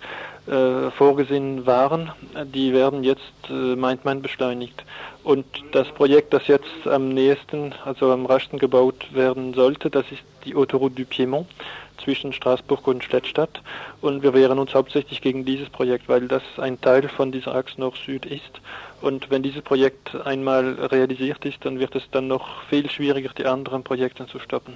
äh, 0.47 0.91
vorgesehen 0.91 1.65
waren, 1.65 2.13
die 2.45 2.75
werden 2.75 3.05
jetzt, 3.05 3.23
äh, 3.49 3.75
meint 3.75 4.05
man, 4.05 4.21
beschleunigt. 4.21 4.85
Und 5.25 5.47
das 5.73 5.89
Projekt, 5.89 6.35
das 6.35 6.47
jetzt 6.47 6.87
am 6.87 7.09
nächsten, 7.09 7.75
also 7.87 8.13
am 8.13 8.27
raschsten 8.27 8.59
gebaut 8.59 9.15
werden 9.15 9.55
sollte, 9.55 9.89
das 9.89 10.05
ist 10.13 10.23
die 10.45 10.55
Autoroute 10.55 10.95
du 10.95 11.03
Piémont 11.03 11.47
zwischen 11.99 12.33
Straßburg 12.33 12.87
und 12.87 13.05
Stettstadt. 13.05 13.63
Und 14.01 14.23
wir 14.23 14.35
wehren 14.35 14.59
uns 14.59 14.75
hauptsächlich 14.75 15.21
gegen 15.21 15.45
dieses 15.45 15.69
Projekt, 15.69 16.09
weil 16.09 16.29
das 16.29 16.43
ein 16.59 16.81
Teil 16.81 17.09
von 17.09 17.33
dieser 17.33 17.55
Achse 17.55 17.81
Nord-Süd 17.81 18.27
ist. 18.27 18.61
Und 19.03 19.31
wenn 19.31 19.43
dieses 19.43 19.63
Projekt 19.63 20.15
einmal 20.15 20.75
realisiert 20.75 21.45
ist, 21.45 21.65
dann 21.65 21.79
wird 21.79 21.95
es 21.95 22.05
dann 22.11 22.29
noch 22.29 22.63
viel 22.65 22.89
schwieriger, 22.91 23.31
die 23.37 23.47
anderen 23.47 23.83
Projekte 23.83 24.27
zu 24.27 24.39
stoppen. 24.39 24.75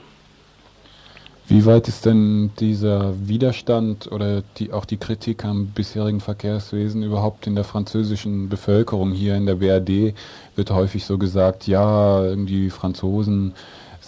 Wie 1.50 1.66
weit 1.66 1.88
ist 1.88 2.06
denn 2.06 2.52
dieser 2.60 3.12
Widerstand 3.26 4.12
oder 4.12 4.44
die, 4.58 4.72
auch 4.72 4.84
die 4.84 4.98
Kritik 4.98 5.44
am 5.44 5.66
bisherigen 5.66 6.20
Verkehrswesen 6.20 7.02
überhaupt 7.02 7.48
in 7.48 7.56
der 7.56 7.64
französischen 7.64 8.48
Bevölkerung? 8.48 9.10
Hier 9.10 9.34
in 9.34 9.46
der 9.46 9.56
BRD 9.56 10.14
wird 10.54 10.70
häufig 10.70 11.04
so 11.04 11.18
gesagt, 11.18 11.66
ja, 11.66 12.22
irgendwie 12.22 12.70
Franzosen 12.70 13.54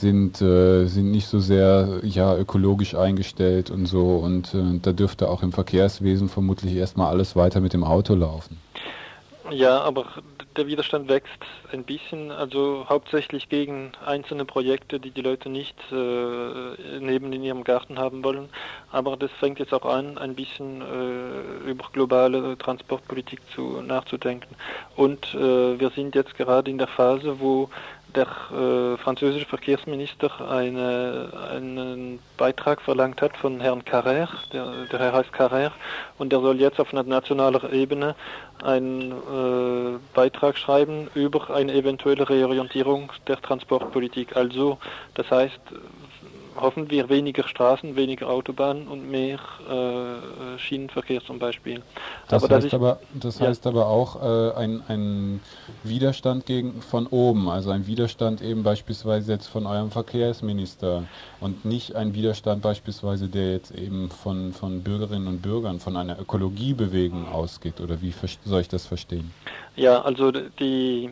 sind, 0.02 0.42
äh, 0.42 0.84
sind 0.84 1.10
nicht 1.10 1.28
so 1.28 1.38
sehr 1.38 2.00
ja, 2.02 2.36
ökologisch 2.36 2.94
eingestellt 2.94 3.70
und 3.70 3.86
so. 3.86 4.16
Und 4.16 4.52
äh, 4.52 4.78
da 4.82 4.92
dürfte 4.92 5.30
auch 5.30 5.42
im 5.42 5.52
Verkehrswesen 5.52 6.28
vermutlich 6.28 6.74
erstmal 6.74 7.08
alles 7.08 7.34
weiter 7.34 7.60
mit 7.60 7.72
dem 7.72 7.84
Auto 7.84 8.14
laufen. 8.14 8.58
Ja, 9.50 9.80
aber 9.80 10.06
der 10.56 10.66
Widerstand 10.66 11.08
wächst 11.08 11.38
ein 11.72 11.84
bisschen, 11.84 12.30
also 12.30 12.86
hauptsächlich 12.88 13.48
gegen 13.48 13.92
einzelne 14.04 14.44
Projekte, 14.44 15.00
die 15.00 15.10
die 15.10 15.20
Leute 15.20 15.48
nicht 15.48 15.76
äh, 15.90 17.00
neben 17.00 17.32
in 17.32 17.42
ihrem 17.42 17.64
Garten 17.64 17.98
haben 17.98 18.22
wollen. 18.24 18.48
Aber 18.90 19.16
das 19.16 19.30
fängt 19.32 19.58
jetzt 19.58 19.72
auch 19.72 19.84
an, 19.84 20.18
ein 20.18 20.34
bisschen 20.34 20.80
äh, 20.82 21.70
über 21.70 21.88
globale 21.92 22.56
Transportpolitik 22.58 23.40
zu, 23.54 23.82
nachzudenken. 23.82 24.54
Und 24.96 25.34
äh, 25.34 25.78
wir 25.78 25.90
sind 25.90 26.14
jetzt 26.14 26.36
gerade 26.36 26.70
in 26.70 26.78
der 26.78 26.88
Phase, 26.88 27.40
wo 27.40 27.68
der 28.14 28.26
äh, 28.26 28.96
französische 28.98 29.46
Verkehrsminister 29.46 30.30
eine, 30.48 31.32
einen 31.50 32.18
Beitrag 32.36 32.80
verlangt 32.82 33.22
hat 33.22 33.36
von 33.36 33.60
Herrn 33.60 33.82
Carrère, 33.82 34.28
der, 34.52 34.86
der 34.90 34.98
Herr 34.98 35.12
heißt 35.12 35.30
Carrère, 35.32 35.72
und 36.18 36.32
der 36.32 36.40
soll 36.40 36.60
jetzt 36.60 36.80
auf 36.80 36.92
nationaler 36.92 37.72
Ebene 37.72 38.14
einen 38.62 39.12
äh, 39.12 39.98
Beitrag 40.14 40.56
schreiben 40.56 41.08
über 41.14 41.50
eine 41.50 41.72
eventuelle 41.72 42.28
Reorientierung 42.28 43.10
der 43.26 43.40
Transportpolitik. 43.40 44.36
Also, 44.36 44.78
das 45.14 45.30
heißt, 45.30 45.60
hoffen 46.56 46.90
wir 46.90 47.08
weniger 47.08 47.46
Straßen, 47.46 47.96
weniger 47.96 48.28
Autobahnen 48.28 48.88
und 48.88 49.10
mehr 49.10 49.38
äh, 49.68 50.58
Schienenverkehr 50.58 51.22
zum 51.24 51.38
Beispiel. 51.38 51.82
Das 52.28 52.44
aber 52.44 52.56
heißt, 52.56 52.66
ich, 52.66 52.74
aber, 52.74 52.98
das 53.14 53.38
ja. 53.38 53.46
heißt 53.46 53.66
aber 53.66 53.86
auch 53.86 54.22
äh, 54.22 54.54
ein, 54.56 54.82
ein 54.88 55.40
Widerstand 55.82 56.46
gegen 56.46 56.82
von 56.82 57.06
oben, 57.06 57.48
also 57.48 57.70
ein 57.70 57.86
Widerstand 57.86 58.42
eben 58.42 58.62
beispielsweise 58.62 59.32
jetzt 59.32 59.46
von 59.46 59.66
eurem 59.66 59.90
Verkehrsminister 59.90 61.04
und 61.40 61.64
nicht 61.64 61.96
ein 61.96 62.14
Widerstand 62.14 62.62
beispielsweise, 62.62 63.28
der 63.28 63.52
jetzt 63.52 63.72
eben 63.72 64.10
von, 64.10 64.52
von 64.52 64.82
Bürgerinnen 64.82 65.28
und 65.28 65.42
Bürgern, 65.42 65.80
von 65.80 65.96
einer 65.96 66.18
Ökologiebewegung 66.20 67.28
ausgeht. 67.28 67.80
Oder 67.80 68.00
wie 68.02 68.12
soll 68.44 68.60
ich 68.60 68.68
das 68.68 68.86
verstehen? 68.86 69.32
Ja, 69.76 70.02
also 70.02 70.30
die 70.30 71.10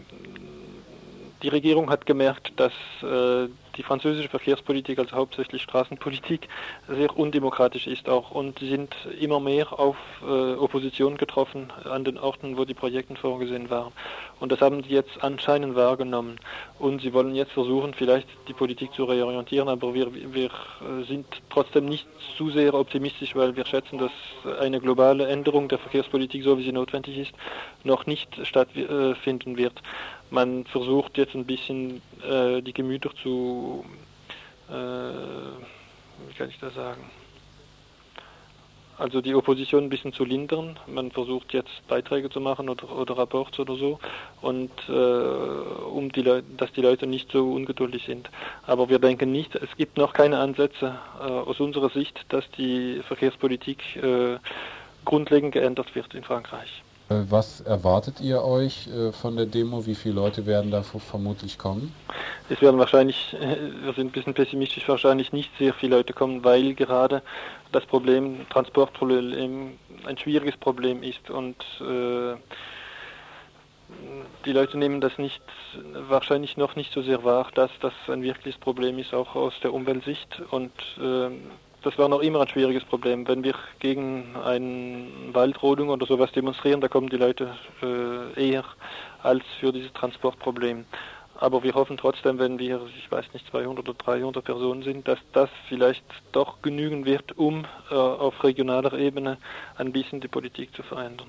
die 1.42 1.48
Regierung 1.48 1.90
hat 1.90 2.06
gemerkt, 2.06 2.52
dass 2.56 2.72
äh, 3.02 3.48
die 3.76 3.82
französische 3.82 4.28
Verkehrspolitik, 4.28 4.98
also 4.98 5.16
hauptsächlich 5.16 5.62
Straßenpolitik, 5.62 6.48
sehr 6.88 7.16
undemokratisch 7.16 7.86
ist 7.86 8.08
auch 8.08 8.30
und 8.30 8.58
sie 8.58 8.68
sind 8.68 8.94
immer 9.18 9.40
mehr 9.40 9.78
auf 9.78 9.96
äh, 10.22 10.54
Opposition 10.54 11.16
getroffen 11.16 11.72
an 11.84 12.04
den 12.04 12.18
Orten, 12.18 12.58
wo 12.58 12.64
die 12.64 12.74
Projekte 12.74 13.16
vorgesehen 13.16 13.70
waren. 13.70 13.92
Und 14.38 14.52
das 14.52 14.60
haben 14.60 14.82
sie 14.82 14.90
jetzt 14.90 15.22
anscheinend 15.22 15.74
wahrgenommen. 15.76 16.38
Und 16.78 17.00
sie 17.02 17.12
wollen 17.12 17.34
jetzt 17.34 17.52
versuchen, 17.52 17.94
vielleicht 17.94 18.28
die 18.48 18.54
Politik 18.54 18.92
zu 18.92 19.04
reorientieren, 19.04 19.68
aber 19.68 19.94
wir, 19.94 20.08
wir 20.12 20.46
äh, 20.46 21.04
sind 21.06 21.26
trotzdem 21.48 21.86
nicht 21.86 22.06
zu 22.36 22.50
sehr 22.50 22.74
optimistisch, 22.74 23.34
weil 23.34 23.56
wir 23.56 23.64
schätzen, 23.64 23.98
dass 23.98 24.12
eine 24.58 24.80
globale 24.80 25.26
Änderung 25.26 25.68
der 25.68 25.78
Verkehrspolitik, 25.78 26.44
so 26.44 26.58
wie 26.58 26.64
sie 26.64 26.72
notwendig 26.72 27.16
ist, 27.16 27.32
noch 27.84 28.06
nicht 28.06 28.46
stattfinden 28.46 29.56
wird 29.56 29.80
man 30.30 30.64
versucht 30.66 31.18
jetzt 31.18 31.34
ein 31.34 31.44
bisschen 31.44 32.02
äh, 32.22 32.62
die 32.62 32.72
Gemüter 32.72 33.10
zu, 33.22 33.84
äh, 34.68 34.72
wie 34.72 36.34
kann 36.36 36.48
ich 36.48 36.58
das 36.58 36.74
sagen, 36.74 37.10
also 39.00 39.22
die 39.22 39.34
Opposition 39.34 39.84
ein 39.84 39.88
bisschen 39.88 40.12
zu 40.12 40.26
lindern. 40.26 40.78
Man 40.86 41.10
versucht 41.10 41.54
jetzt 41.54 41.70
Beiträge 41.88 42.28
zu 42.28 42.38
machen 42.38 42.68
oder, 42.68 42.94
oder 42.94 43.16
Rapports 43.16 43.58
oder 43.58 43.76
so 43.76 43.98
und 44.42 44.70
äh, 44.88 44.92
um 44.92 46.12
die 46.12 46.20
Leute, 46.20 46.46
dass 46.58 46.70
die 46.72 46.82
Leute 46.82 47.06
nicht 47.06 47.32
so 47.32 47.50
ungeduldig 47.50 48.04
sind. 48.04 48.28
Aber 48.66 48.90
wir 48.90 48.98
denken 48.98 49.32
nicht, 49.32 49.54
es 49.54 49.74
gibt 49.78 49.96
noch 49.96 50.12
keine 50.12 50.38
Ansätze 50.38 50.98
äh, 51.18 51.22
aus 51.22 51.60
unserer 51.60 51.88
Sicht, 51.88 52.26
dass 52.28 52.44
die 52.58 53.00
Verkehrspolitik 53.08 53.96
äh, 53.96 54.36
grundlegend 55.06 55.52
geändert 55.52 55.94
wird 55.94 56.14
in 56.14 56.22
Frankreich. 56.22 56.82
Äh, 57.10 57.24
was 57.28 57.60
erwartet 57.60 58.20
ihr 58.20 58.42
euch 58.42 58.86
äh, 58.86 59.12
von 59.12 59.36
der 59.36 59.46
Demo? 59.46 59.84
Wie 59.84 59.94
viele 59.94 60.14
Leute 60.14 60.46
werden 60.46 60.70
da 60.70 60.82
vermutlich 60.82 61.58
kommen? 61.58 61.92
Es 62.48 62.62
werden 62.62 62.78
wahrscheinlich, 62.78 63.34
äh, 63.34 63.56
wir 63.82 63.92
sind 63.94 64.08
ein 64.08 64.10
bisschen 64.12 64.34
pessimistisch, 64.34 64.88
wahrscheinlich 64.88 65.32
nicht 65.32 65.50
sehr 65.58 65.74
viele 65.74 65.96
Leute 65.96 66.12
kommen, 66.12 66.44
weil 66.44 66.74
gerade 66.74 67.22
das 67.72 67.84
Problem, 67.86 68.48
Transportproblem, 68.50 69.78
ein 70.06 70.18
schwieriges 70.18 70.56
Problem 70.56 71.02
ist 71.02 71.30
und 71.30 71.56
äh, 71.80 72.36
die 74.44 74.52
Leute 74.52 74.78
nehmen 74.78 75.00
das 75.00 75.18
nicht, 75.18 75.42
wahrscheinlich 76.08 76.56
noch 76.56 76.76
nicht 76.76 76.92
so 76.92 77.02
sehr 77.02 77.24
wahr, 77.24 77.48
dass 77.54 77.70
das 77.80 77.92
ein 78.06 78.22
wirkliches 78.22 78.58
Problem 78.60 78.98
ist, 79.00 79.12
auch 79.12 79.34
aus 79.34 79.52
der 79.62 79.74
Umweltsicht 79.74 80.40
und 80.50 80.72
äh, 80.98 81.30
das 81.82 81.98
war 81.98 82.08
noch 82.08 82.20
immer 82.20 82.40
ein 82.40 82.48
schwieriges 82.48 82.84
Problem. 82.84 83.26
Wenn 83.26 83.44
wir 83.44 83.54
gegen 83.78 84.36
eine 84.36 85.06
Waldrodung 85.32 85.88
oder 85.88 86.06
sowas 86.06 86.32
demonstrieren, 86.32 86.80
da 86.80 86.88
kommen 86.88 87.08
die 87.08 87.16
Leute 87.16 87.54
äh, 87.82 88.50
eher 88.50 88.64
als 89.22 89.42
für 89.58 89.72
dieses 89.72 89.92
Transportproblem. 89.92 90.84
Aber 91.36 91.62
wir 91.62 91.74
hoffen 91.74 91.96
trotzdem, 91.96 92.38
wenn 92.38 92.58
wir, 92.58 92.82
ich 92.98 93.10
weiß 93.10 93.24
nicht, 93.32 93.46
200 93.50 93.88
oder 93.88 93.96
300 93.96 94.44
Personen 94.44 94.82
sind, 94.82 95.08
dass 95.08 95.18
das 95.32 95.48
vielleicht 95.68 96.04
doch 96.32 96.60
genügen 96.60 97.06
wird, 97.06 97.38
um 97.38 97.64
äh, 97.90 97.94
auf 97.94 98.44
regionaler 98.44 98.92
Ebene 98.92 99.38
ein 99.76 99.92
bisschen 99.92 100.20
die 100.20 100.28
Politik 100.28 100.74
zu 100.74 100.82
verändern. 100.82 101.28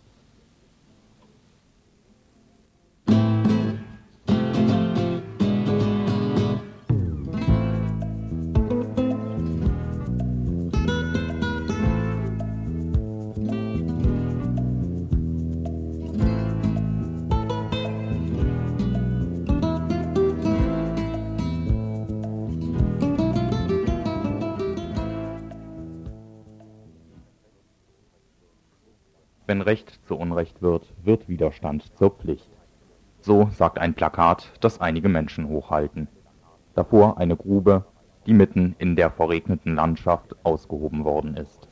Wenn 29.51 29.60
Recht 29.60 30.00
zu 30.08 30.15
Unrecht 30.15 30.62
wird, 30.62 30.88
wird 31.03 31.27
Widerstand 31.27 31.84
zur 31.98 32.12
Pflicht. 32.12 32.50
So 33.20 33.50
sagt 33.51 33.79
ein 33.79 33.93
Plakat, 33.93 34.50
das 34.62 34.79
einige 34.79 35.10
Menschen 35.10 35.50
hochhalten. 35.50 36.08
Davor 36.74 37.17
eine 37.17 37.36
Grube, 37.36 37.84
die 38.25 38.34
mitten 38.34 38.77
in 38.79 38.96
der 38.96 39.12
verregneten 39.12 39.75
Landschaft 39.75 40.38
ausgehoben 40.46 41.03
worden 41.03 41.36
ist. 41.36 41.67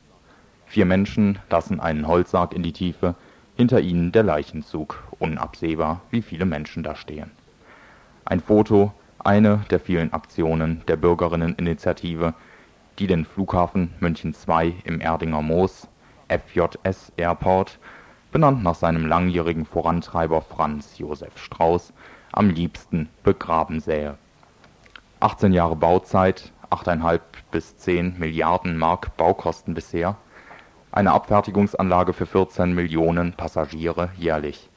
Vier 0.66 0.84
Menschen 0.84 1.38
lassen 1.48 1.80
einen 1.80 2.06
Holzsarg 2.06 2.52
in 2.52 2.62
die 2.62 2.74
Tiefe, 2.74 3.14
hinter 3.56 3.80
ihnen 3.80 4.12
der 4.12 4.24
Leichenzug, 4.24 5.02
unabsehbar, 5.18 6.02
wie 6.10 6.20
viele 6.20 6.44
Menschen 6.44 6.82
da 6.82 6.94
stehen. 6.94 7.30
Ein 8.26 8.40
Foto, 8.40 8.92
eine 9.20 9.64
der 9.70 9.80
vielen 9.80 10.12
Aktionen 10.12 10.82
der 10.86 10.98
Bürgerinneninitiative, 10.98 12.34
die 12.98 13.06
den 13.06 13.24
Flughafen 13.24 13.94
München 14.00 14.34
II 14.46 14.74
im 14.84 15.00
Erdinger 15.00 15.40
Moos 15.40 15.88
(FJS 16.30 17.12
Airport), 17.16 17.80
benannt 18.30 18.62
nach 18.62 18.76
seinem 18.76 19.04
langjährigen 19.04 19.66
Vorantreiber 19.66 20.40
Franz 20.40 20.96
Josef 20.96 21.36
Strauß, 21.36 21.92
am 22.30 22.50
liebsten 22.50 23.08
begraben 23.24 23.80
sähe. 23.80 24.16
18 25.18 25.52
Jahre 25.52 25.74
Bauzeit, 25.74 26.52
8,5 26.70 27.20
bis 27.50 27.76
10 27.78 28.18
Milliarden 28.20 28.76
Mark 28.78 29.16
Baukosten 29.16 29.74
bisher, 29.74 30.16
eine 30.92 31.10
Abfertigungsanlage 31.12 32.12
für 32.12 32.26
14 32.26 32.74
Millionen 32.74 33.32
Passagiere 33.32 34.10
jährlich, 34.16 34.70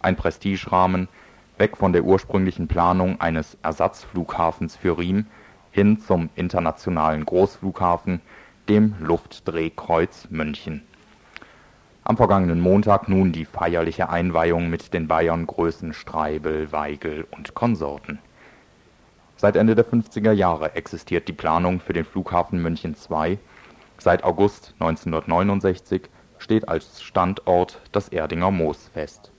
ein 0.00 0.14
Prestigerahmen, 0.14 1.08
weg 1.56 1.78
von 1.78 1.94
der 1.94 2.04
ursprünglichen 2.04 2.68
Planung 2.68 3.18
eines 3.20 3.56
Ersatzflughafens 3.62 4.76
für 4.76 4.98
Riem 4.98 5.26
hin 5.70 6.00
zum 6.00 6.28
internationalen 6.34 7.24
Großflughafen, 7.24 8.20
dem 8.68 8.94
Luftdrehkreuz 9.00 10.28
München. 10.30 10.82
Am 12.08 12.16
vergangenen 12.16 12.58
Montag 12.58 13.10
nun 13.10 13.32
die 13.32 13.44
feierliche 13.44 14.08
Einweihung 14.08 14.70
mit 14.70 14.94
den 14.94 15.08
Bayern-Größen 15.08 15.92
Streibel, 15.92 16.72
Weigel 16.72 17.26
und 17.30 17.54
Konsorten. 17.54 18.18
Seit 19.36 19.56
Ende 19.56 19.74
der 19.74 19.84
50er 19.84 20.32
Jahre 20.32 20.74
existiert 20.74 21.28
die 21.28 21.34
Planung 21.34 21.80
für 21.80 21.92
den 21.92 22.06
Flughafen 22.06 22.62
München 22.62 22.96
II. 23.10 23.38
Seit 23.98 24.24
August 24.24 24.72
1969 24.78 26.08
steht 26.38 26.66
als 26.66 27.02
Standort 27.02 27.82
das 27.92 28.08
Erdinger 28.08 28.50
Moos 28.50 28.88
fest. 28.88 29.30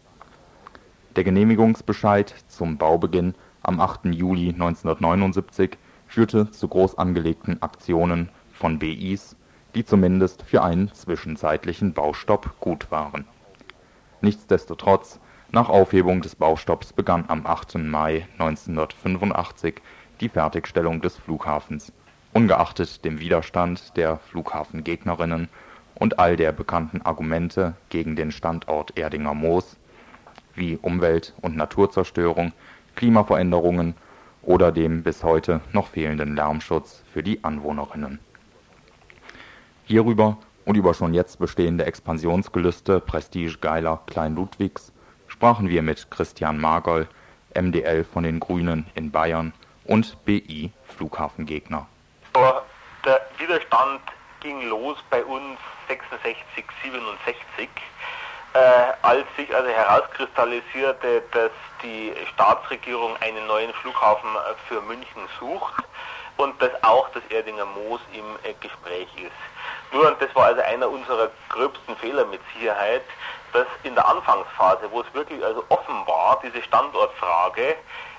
Der 1.16 1.24
Genehmigungsbescheid 1.24 2.36
zum 2.50 2.78
Baubeginn 2.78 3.34
am 3.64 3.80
8. 3.82 4.14
Juli 4.14 4.50
1979 4.50 5.72
führte 6.06 6.52
zu 6.52 6.68
groß 6.68 7.00
angelegten 7.00 7.64
Aktionen 7.64 8.30
von 8.52 8.78
BIs, 8.78 9.36
die 9.76 9.86
zumindest 9.86 10.44
für 10.44 10.64
einen 10.64 10.94
zwischenzeitlichen 10.94 11.94
Baustopp 11.94 12.60
gut 12.60 12.92
waren. 12.92 13.26
Nichtsdestotrotz, 14.22 15.20
nach 15.52 15.70
Aufhebung 15.70 16.22
des 16.22 16.36
Baustopps 16.36 16.94
begann 16.94 17.26
am 17.28 17.46
8. 17.46 17.78
Mai 17.80 18.28
1985 18.34 19.82
die 20.20 20.30
Fertigstellung 20.30 21.02
des 21.02 21.18
Flughafens, 21.18 21.92
ungeachtet 22.34 23.04
dem 23.06 23.20
Widerstand 23.20 23.96
der 23.98 24.18
Flughafengegnerinnen 24.18 25.50
und 25.96 26.20
all 26.20 26.36
der 26.36 26.52
bekannten 26.52 27.02
Argumente 27.02 27.74
gegen 27.90 28.16
den 28.16 28.32
Standort 28.32 28.98
Erdinger 28.98 29.34
Moos 29.34 29.78
wie 30.56 30.78
Umwelt 30.78 31.34
und 31.42 31.56
Naturzerstörung, 31.56 32.54
Klimaveränderungen 32.96 33.96
oder 34.42 34.72
dem 34.72 35.04
bis 35.04 35.24
heute 35.24 35.62
noch 35.74 35.88
fehlenden 35.88 36.36
Lärmschutz 36.36 37.04
für 37.12 37.24
die 37.24 37.44
Anwohnerinnen. 37.44 38.20
Hierüber 39.90 40.38
und 40.66 40.76
über 40.76 40.94
schon 40.94 41.16
jetzt 41.16 41.40
bestehende 41.40 41.84
Expansionsgelüste 41.84 43.00
prestigegeiler 43.00 44.00
Klein-Ludwigs 44.06 44.94
sprachen 45.28 45.68
wir 45.68 45.82
mit 45.82 46.12
Christian 46.12 46.60
Margol, 46.60 47.08
MdL 47.60 48.04
von 48.04 48.24
den 48.24 48.40
Grünen 48.40 48.86
in 48.94 49.10
Bayern 49.10 49.52
und 49.86 50.24
BI 50.26 50.72
Flughafengegner. 50.96 51.88
Der 53.04 53.22
Widerstand 53.40 54.02
ging 54.42 54.62
los 54.70 55.00
bei 55.10 55.26
uns 55.26 55.58
66, 55.88 56.66
67 56.84 57.68
äh, 58.54 58.60
als 59.02 59.26
sich 59.38 59.56
also 59.56 59.70
herauskristallisierte, 59.70 61.24
dass 61.32 61.52
die 61.82 62.14
Staatsregierung 62.34 63.18
einen 63.22 63.48
neuen 63.48 63.74
Flughafen 63.74 64.30
äh, 64.36 64.54
für 64.68 64.82
München 64.82 65.28
sucht 65.40 65.84
und 66.38 66.62
dass 66.62 66.72
auch 66.84 67.10
das 67.10 67.24
Erdinger 67.30 67.66
Moos 67.66 68.02
im 68.14 68.26
äh, 68.44 68.54
Gespräch 68.60 69.08
ist. 69.18 69.49
Nur, 69.92 70.08
und 70.08 70.22
das 70.22 70.34
war 70.36 70.46
also 70.46 70.62
einer 70.62 70.90
unserer 70.90 71.30
gröbsten 71.50 71.96
Fehler 71.98 72.26
mit 72.26 72.42
Sicherheit, 72.54 73.04
dass 73.54 73.68
in 73.84 73.96
der 73.96 74.08
Anfangsphase, 74.08 74.90
wo 74.92 75.02
es 75.02 75.14
wirklich 75.14 75.44
also 75.44 75.64
offen 75.70 76.06
war, 76.06 76.40
diese 76.44 76.62
Standortfrage, 76.62 77.76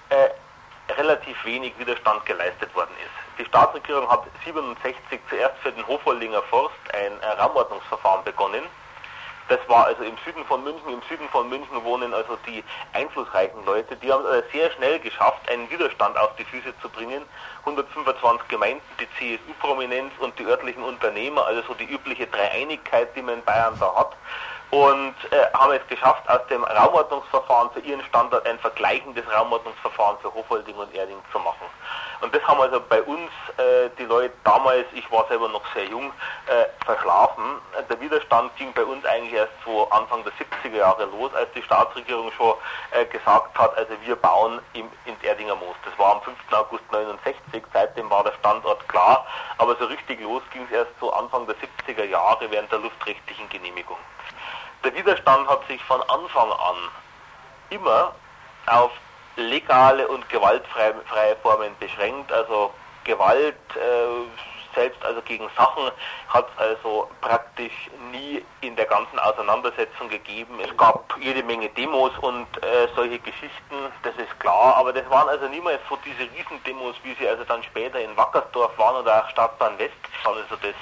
äh, 0.08 0.30
relativ 0.98 1.44
wenig 1.44 1.78
Widerstand 1.78 2.26
geleistet 2.26 2.74
worden 2.74 2.94
ist. 3.04 3.38
Die 3.38 3.44
Staatsregierung 3.44 4.10
hat 4.10 4.24
67 4.44 5.20
zuerst 5.28 5.56
für 5.62 5.70
den 5.70 5.86
Hofoldinger 5.86 6.42
Forst 6.42 6.74
ein 6.92 7.12
Raumordnungsverfahren 7.38 8.24
begonnen 8.24 8.64
das 9.50 9.58
war 9.66 9.86
also 9.86 10.04
im 10.04 10.16
Süden 10.24 10.44
von 10.44 10.62
München. 10.62 10.88
Im 10.92 11.02
Süden 11.08 11.28
von 11.28 11.48
München 11.48 11.82
wohnen 11.82 12.14
also 12.14 12.38
die 12.46 12.62
einflussreichen 12.92 13.64
Leute. 13.66 13.96
Die 13.96 14.10
haben 14.10 14.24
es 14.24 14.44
sehr 14.52 14.70
schnell 14.70 15.00
geschafft, 15.00 15.50
einen 15.50 15.68
Widerstand 15.68 16.16
auf 16.16 16.34
die 16.36 16.44
Füße 16.44 16.72
zu 16.80 16.88
bringen. 16.88 17.22
125 17.64 18.48
Gemeinden, 18.48 18.82
die 18.98 19.38
CSU-Prominenz 19.38 20.12
und 20.18 20.38
die 20.38 20.44
örtlichen 20.44 20.82
Unternehmer, 20.82 21.46
also 21.46 21.62
so 21.68 21.74
die 21.74 21.84
übliche 21.84 22.26
Dreieinigkeit, 22.26 23.14
die 23.14 23.22
man 23.22 23.34
in 23.36 23.44
Bayern 23.44 23.74
da 23.78 23.94
hat 23.94 24.16
und 24.70 25.14
äh, 25.30 25.52
haben 25.54 25.72
es 25.72 25.86
geschafft, 25.88 26.28
aus 26.28 26.46
dem 26.48 26.62
Raumordnungsverfahren 26.62 27.70
für 27.72 27.80
ihren 27.80 28.02
Standort 28.04 28.46
ein 28.46 28.58
vergleichendes 28.60 29.24
Raumordnungsverfahren 29.32 30.18
für 30.20 30.32
Hofolding 30.32 30.76
und 30.76 30.94
Erding 30.94 31.18
zu 31.32 31.38
machen. 31.40 31.66
Und 32.20 32.34
das 32.34 32.42
haben 32.46 32.60
also 32.60 32.80
bei 32.88 33.02
uns 33.02 33.30
äh, 33.56 33.88
die 33.98 34.04
Leute 34.04 34.34
damals, 34.44 34.86
ich 34.92 35.10
war 35.10 35.26
selber 35.26 35.48
noch 35.48 35.62
sehr 35.74 35.86
jung, 35.86 36.12
äh, 36.46 36.84
verschlafen. 36.84 37.42
Der 37.88 38.00
Widerstand 38.00 38.54
ging 38.56 38.72
bei 38.72 38.84
uns 38.84 39.04
eigentlich 39.06 39.32
erst 39.32 39.52
so 39.64 39.88
Anfang 39.90 40.22
der 40.22 40.32
70er 40.34 40.76
Jahre 40.76 41.06
los, 41.06 41.34
als 41.34 41.50
die 41.54 41.62
Staatsregierung 41.62 42.30
schon 42.32 42.54
äh, 42.92 43.06
gesagt 43.06 43.58
hat, 43.58 43.76
also 43.76 43.94
wir 44.04 44.16
bauen 44.16 44.60
im, 44.74 44.88
ins 45.06 45.22
Erdinger 45.22 45.56
Moos. 45.56 45.76
Das 45.84 45.98
war 45.98 46.16
am 46.16 46.22
5. 46.22 46.36
August 46.52 46.84
69, 46.92 47.64
seitdem 47.72 48.08
war 48.10 48.22
der 48.22 48.32
Standort 48.38 48.86
klar, 48.88 49.26
aber 49.58 49.74
so 49.76 49.86
richtig 49.86 50.20
los 50.20 50.42
ging 50.52 50.64
es 50.64 50.70
erst 50.70 50.92
so 51.00 51.12
Anfang 51.12 51.46
der 51.46 51.56
70er 51.56 52.04
Jahre 52.04 52.50
während 52.50 52.70
der 52.70 52.78
luftrechtlichen 52.78 53.48
Genehmigung. 53.48 53.96
Der 54.82 54.94
Widerstand 54.94 55.48
hat 55.48 55.66
sich 55.66 55.82
von 55.84 56.02
Anfang 56.02 56.50
an 56.50 56.76
immer 57.68 58.14
auf 58.66 58.90
legale 59.36 60.08
und 60.08 60.28
gewaltfreie 60.28 60.94
Formen 61.42 61.76
beschränkt. 61.78 62.32
Also 62.32 62.72
Gewalt 63.04 63.56
äh, 63.76 64.59
selbst 64.74 65.02
also 65.04 65.20
gegen 65.22 65.48
Sachen 65.56 65.90
hat 66.28 66.46
es 66.54 66.58
also 66.58 67.10
praktisch 67.20 67.90
nie 68.10 68.44
in 68.60 68.76
der 68.76 68.86
ganzen 68.86 69.18
Auseinandersetzung 69.18 70.08
gegeben. 70.08 70.58
Es 70.60 70.76
gab 70.76 71.16
jede 71.20 71.42
Menge 71.42 71.68
Demos 71.70 72.16
und 72.18 72.46
äh, 72.62 72.88
solche 72.94 73.18
Geschichten, 73.18 73.76
das 74.02 74.14
ist 74.16 74.38
klar, 74.40 74.76
aber 74.76 74.92
das 74.92 75.08
waren 75.10 75.28
also 75.28 75.48
niemals 75.48 75.80
so 75.88 75.98
diese 76.04 76.30
Riesendemos, 76.32 76.96
wie 77.02 77.14
sie 77.14 77.28
also 77.28 77.44
dann 77.44 77.62
später 77.62 78.00
in 78.00 78.16
Wackersdorf 78.16 78.76
waren 78.78 78.96
oder 78.96 79.22
auch 79.24 79.30
Stadtbahn 79.30 79.78
West. 79.78 79.94
Also 80.24 80.56
das, 80.56 80.74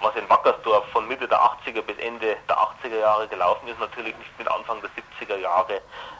was 0.00 0.14
in 0.16 0.28
Wackersdorf 0.28 0.86
von 0.90 1.06
Mitte 1.08 1.28
der 1.28 1.38
80er 1.38 1.82
bis 1.82 1.98
Ende 1.98 2.36
der 2.48 2.56
80er 2.56 2.98
Jahre 2.98 3.28
gelaufen 3.28 3.68
ist, 3.68 3.78
natürlich 3.80 4.16
nicht 4.16 4.38
mit 4.38 4.48
Anfang 4.48 4.80
der 4.80 4.90
70er 4.90 5.38
Jahre 5.38 5.74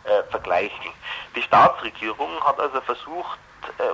äh, 0.04 0.22
vergleichen. 0.30 0.92
Die 1.34 1.42
Staatsregierung 1.42 2.30
hat 2.44 2.58
also 2.60 2.80
versucht, 2.82 3.38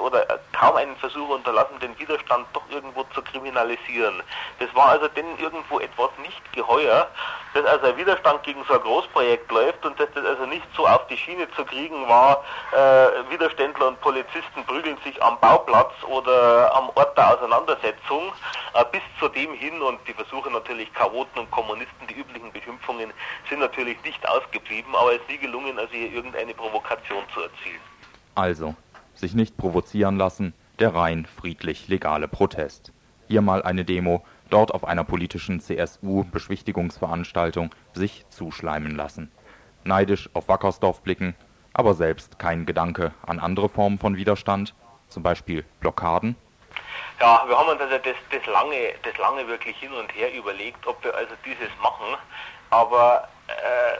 oder 0.02 0.28
äh, 0.30 0.38
kaum 0.52 0.76
einen 0.76 0.96
Versuch 0.96 1.28
unterlassen, 1.28 1.78
den 1.80 1.98
Widerstand 1.98 2.46
doch 2.52 2.62
irgendwo 2.70 3.04
zu 3.14 3.22
kriminalisieren. 3.22 4.22
Das 4.58 4.74
war 4.74 4.90
also 4.90 5.08
denn 5.08 5.38
irgendwo 5.38 5.80
etwas 5.80 6.10
nicht 6.22 6.52
geheuer, 6.52 7.08
dass 7.54 7.64
also 7.64 7.86
ein 7.86 7.96
Widerstand 7.96 8.42
gegen 8.42 8.64
so 8.64 8.74
ein 8.74 8.80
Großprojekt 8.80 9.50
läuft 9.50 9.84
und 9.84 9.98
dass 9.98 10.08
das 10.14 10.24
also 10.24 10.46
nicht 10.46 10.66
so 10.76 10.86
auf 10.86 11.06
die 11.08 11.16
Schiene 11.16 11.50
zu 11.56 11.64
kriegen 11.64 12.08
war, 12.08 12.44
äh, 12.72 13.30
Widerständler 13.30 13.88
und 13.88 14.00
Polizisten 14.00 14.64
prügeln 14.66 14.96
sich 15.04 15.22
am 15.22 15.38
Bauplatz 15.40 15.92
oder 16.08 16.74
am 16.74 16.90
Ort 16.94 17.16
der 17.16 17.34
Auseinandersetzung, 17.34 18.32
äh, 18.74 18.84
bis 18.90 19.02
zu 19.18 19.28
dem 19.28 19.52
hin 19.54 19.80
und 19.82 19.98
die 20.06 20.14
Versuche 20.14 20.50
natürlich 20.50 20.92
Chaoten 20.94 21.40
und 21.40 21.50
Kommunisten, 21.50 22.06
die 22.08 22.14
üblichen 22.14 22.52
Beschimpfungen 22.52 23.12
sind 23.48 23.60
natürlich 23.60 24.02
nicht 24.04 24.26
ausgeblieben, 24.28 24.94
aber 24.94 25.14
es 25.14 25.20
ist 25.20 25.28
nie 25.28 25.38
gelungen, 25.38 25.78
also 25.78 25.92
hier 25.92 26.12
irgendeine 26.12 26.54
Provokation 26.54 27.24
zu 27.34 27.42
erzielen. 27.42 27.80
Also, 28.34 28.74
sich 29.22 29.32
nicht 29.34 29.56
provozieren 29.56 30.18
lassen, 30.18 30.52
der 30.80 30.94
rein 30.94 31.24
friedlich 31.26 31.88
legale 31.88 32.28
Protest. 32.28 32.92
Hier 33.28 33.40
mal 33.40 33.62
eine 33.62 33.84
Demo, 33.84 34.24
dort 34.50 34.74
auf 34.74 34.84
einer 34.84 35.04
politischen 35.04 35.60
CSU-Beschwichtigungsveranstaltung 35.60 37.72
sich 37.94 38.26
zuschleimen 38.30 38.96
lassen. 38.96 39.30
Neidisch 39.84 40.28
auf 40.34 40.48
Wackersdorf 40.48 41.02
blicken, 41.02 41.36
aber 41.72 41.94
selbst 41.94 42.40
kein 42.40 42.66
Gedanke 42.66 43.14
an 43.24 43.38
andere 43.38 43.68
Formen 43.68 44.00
von 44.00 44.16
Widerstand, 44.16 44.74
zum 45.08 45.22
Beispiel 45.22 45.64
Blockaden? 45.78 46.34
Ja, 47.20 47.44
wir 47.46 47.56
haben 47.56 47.68
uns 47.68 47.80
also 47.80 47.98
das, 47.98 48.16
das, 48.30 48.44
lange, 48.46 48.94
das 49.04 49.16
lange 49.18 49.46
wirklich 49.46 49.76
hin 49.76 49.92
und 49.92 50.12
her 50.16 50.34
überlegt, 50.34 50.84
ob 50.86 51.04
wir 51.04 51.14
also 51.14 51.34
dieses 51.44 51.68
machen. 51.80 52.16
Aber 52.70 53.28
äh, 53.46 53.98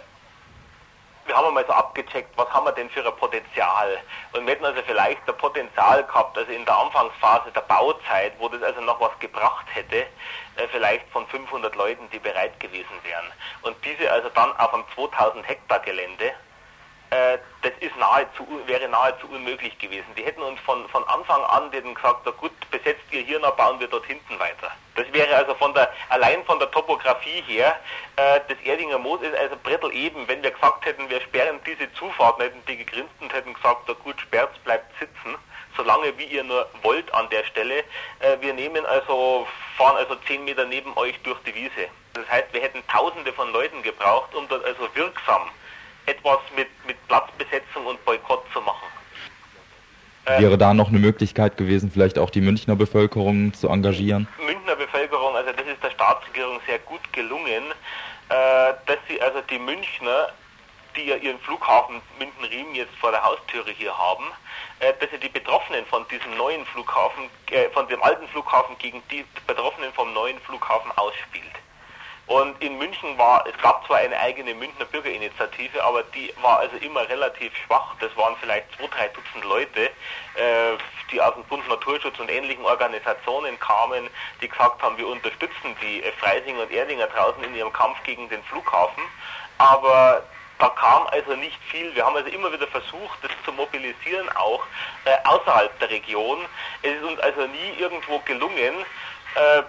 wir 1.27 1.37
haben 1.37 1.47
einmal 1.49 1.67
so 1.67 1.73
abgecheckt, 1.73 2.37
was 2.37 2.49
haben 2.51 2.67
wir 2.67 2.73
denn 2.73 2.91
für 2.91 3.07
ein 3.07 3.17
Potenzial. 3.17 3.99
Und 4.33 4.47
wir 4.47 4.55
hätten 4.55 4.65
also 4.65 4.83
vielleicht 4.87 5.29
ein 5.29 5.37
Potenzial 5.37 6.05
gehabt, 6.05 6.37
also 6.37 6.51
in 6.51 6.65
der 6.65 6.77
Anfangsphase 6.77 7.53
der 7.53 7.61
Bauzeit, 7.63 8.33
wo 8.39 8.49
das 8.49 8.63
also 8.63 8.81
noch 8.81 9.01
was 9.01 9.17
gebracht 9.19 9.67
hätte, 9.73 10.07
äh, 10.57 10.69
vielleicht 10.71 11.09
von 11.11 11.27
500 11.27 11.75
Leuten, 11.77 12.09
die 12.11 12.19
bereit 12.19 12.59
gewesen 12.61 12.99
wären. 13.03 13.33
Und 13.63 13.77
diese 13.85 14.11
also 14.11 14.29
dann 14.31 14.57
auf 14.57 14.75
einem 14.75 14.85
2000 14.95 15.47
Hektar 15.49 15.81
Gelände, 15.81 16.33
äh, 17.13 17.39
das 17.61 17.73
ist 17.81 17.95
nahezu, 17.99 18.47
wäre 18.67 18.89
nahezu 18.89 19.29
unmöglich 19.29 19.77
gewesen. 19.79 20.07
Die 20.17 20.25
hätten 20.25 20.41
uns 20.43 20.59
von, 20.61 20.89
von 20.89 21.07
Anfang 21.09 21.43
an 21.45 21.71
gesagt, 21.71 22.23
na 22.25 22.31
gut, 22.31 22.53
besetzt 22.71 23.05
ihr 23.11 23.21
hier, 23.21 23.39
noch 23.39 23.55
bauen 23.55 23.79
wir 23.81 23.87
dort 23.87 24.07
hinten 24.07 24.39
weiter. 24.39 24.73
Das 24.95 25.05
wäre 25.13 25.37
also 25.37 25.55
von 25.57 25.75
der, 25.75 25.93
allein 26.09 26.43
von 26.45 26.59
der 26.59 26.71
Topografie 26.71 27.43
her, 27.47 27.79
äh, 28.17 28.41
das 28.49 28.59
Erdinger 28.65 28.99
Moos 28.99 29.21
ist 29.21 29.37
also 29.37 29.57
Brettel 29.63 29.93
eben. 29.95 30.27
Wenn 30.27 30.43
wir 30.43 30.53
gesagt 30.53 30.87
hätten, 30.87 31.09
wir 31.11 31.21
sperren 31.21 31.61
diese 31.67 31.93
Zufahrt, 31.93 32.41
hätten 32.41 32.65
die 32.67 32.79
gegrinst 32.79 33.15
und 33.21 33.33
hätten 33.33 33.53
gesagt, 33.53 33.83
na 33.87 33.95
gut, 34.03 34.19
sperrt, 34.19 34.65
bleibt 34.65 34.91
sitzen, 34.99 35.37
solange 35.77 36.17
wie 36.17 36.25
ihr 36.25 36.45
nur 36.45 36.67
wollt 36.83 37.13
an 37.13 37.29
der 37.29 37.45
Stelle. 37.45 37.81
Äh, 38.21 38.39
wir 38.41 38.55
nehmen 38.55 38.87
also, 38.87 39.47
fahren 39.77 39.99
also 39.99 40.15
zehn 40.27 40.47
Meter 40.47 40.65
neben 40.65 40.97
euch 40.97 41.21
durch 41.25 41.39
die 41.43 41.55
Wiese. 41.55 41.89
Das 42.15 42.27
heißt, 42.31 42.53
wir 42.53 42.63
hätten 42.63 42.83
tausende 42.89 43.33
von 43.35 43.53
Leuten 43.53 43.83
gebraucht, 43.83 44.35
um 44.35 44.49
dort 44.49 44.65
also 44.65 44.89
wirksam 44.95 45.51
etwas 46.07 46.39
mit, 46.57 46.69
mit 46.87 46.97
Platzbesetzung 47.09 47.87
und 47.87 48.05
Boykott 48.05 48.45
zu 48.53 48.61
machen. 48.61 48.87
Äh, 50.25 50.41
Wäre 50.41 50.59
da 50.59 50.73
noch 50.73 50.89
eine 50.89 50.99
Möglichkeit 50.99 51.57
gewesen, 51.57 51.91
vielleicht 51.91 52.19
auch 52.19 52.31
die 52.31 52.41
Münchner 52.41 52.77
Bevölkerung 52.77 53.53
zu 53.55 53.69
engagieren? 53.69 54.29
Münchner 54.45 54.77
Bevölkerung, 54.77 55.35
also 55.35 55.51
das 55.53 55.67
ist 55.67 55.83
der 55.83 55.91
Staatsregierung 55.91 56.61
sehr 56.67 56.79
gut 56.81 57.01
gelungen, 57.13 57.65
äh, 58.29 58.73
dass 58.87 58.99
sie 59.09 59.21
also 59.21 59.41
die 59.51 59.59
Münchner, 59.59 60.29
die 60.97 61.07
ja 61.07 61.17
ihren 61.17 61.41
Flughafen 61.41 62.01
München-Riem 62.19 62.75
jetzt 62.75 62.95
vor 63.01 63.11
der 63.11 63.25
Haustüre 63.25 63.71
hier 63.73 63.97
haben, 63.97 64.25
äh, 64.79 64.93
dass 65.01 65.11
sie 65.11 65.19
die 65.19 65.29
Betroffenen 65.29 65.85
von 65.87 66.07
diesem 66.09 66.37
neuen 66.37 66.65
Flughafen, 66.67 67.25
äh, 67.51 67.69
von 67.71 67.89
dem 67.89 68.01
alten 68.03 68.29
Flughafen 68.29 68.79
gegen 68.79 69.03
die 69.11 69.25
Betroffenen 69.47 69.93
vom 69.93 70.13
neuen 70.13 70.39
Flughafen 70.41 70.93
ausspielt. 70.93 71.62
Und 72.27 72.63
in 72.63 72.79
München 72.79 73.19
war, 73.19 73.45
es 73.47 73.61
gab 73.61 73.85
zwar 73.87 73.99
eine 73.99 74.17
eigene 74.19 74.55
Münchner 74.55 74.85
Bürgerinitiative, 74.85 75.83
aber 75.83 76.03
die 76.15 76.33
war 76.41 76.61
also 76.61 76.77
immer 76.77 77.09
relativ 77.09 77.53
schwach. 77.67 77.95
Das 78.01 78.17
waren 78.17 78.37
vielleicht 78.41 78.67
zwei, 78.77 78.87
drei 78.87 79.09
Dutzend 79.09 79.45
Leute, 79.45 79.87
äh, 79.87 80.79
die 81.11 81.21
aus 81.21 81.35
dem 81.35 81.45
Bund 81.45 81.69
Naturschutz 81.69 82.19
und 82.21 82.31
ähnlichen 82.31 82.65
Organisationen 82.65 83.59
kamen, 83.59 84.09
die 84.41 84.49
gesagt 84.49 84.81
haben, 84.83 84.97
wir 84.97 85.09
unterstützen 85.09 85.77
die 85.83 86.03
äh, 86.03 86.13
Freising 86.13 86.59
und 86.59 86.71
Erdinger 86.71 87.09
draußen 87.09 87.43
in 87.43 87.55
ihrem 87.57 87.73
Kampf 87.73 88.03
gegen 88.05 88.29
den 88.29 88.43
Flughafen. 88.45 89.03
Aber 89.59 90.23
da 90.59 90.69
kam 90.69 91.09
also 91.09 91.35
nicht 91.35 91.59
viel. 91.71 91.93
Wir 91.95 92.07
haben 92.07 92.15
also 92.15 92.29
immer 92.31 92.53
wieder 92.53 92.69
versucht, 92.69 93.19
das 93.23 93.33
zu 93.45 93.53
mobilisieren, 93.53 94.29
auch 94.37 94.65
äh, 95.05 95.17
außerhalb 95.25 95.77
der 95.81 95.91
Region. 95.91 96.39
Es 96.83 96.95
ist 96.95 97.03
uns 97.03 97.19
also 97.19 97.47
nie 97.49 97.73
irgendwo 97.79 98.21
gelungen, 98.21 98.75
äh, 99.35 99.63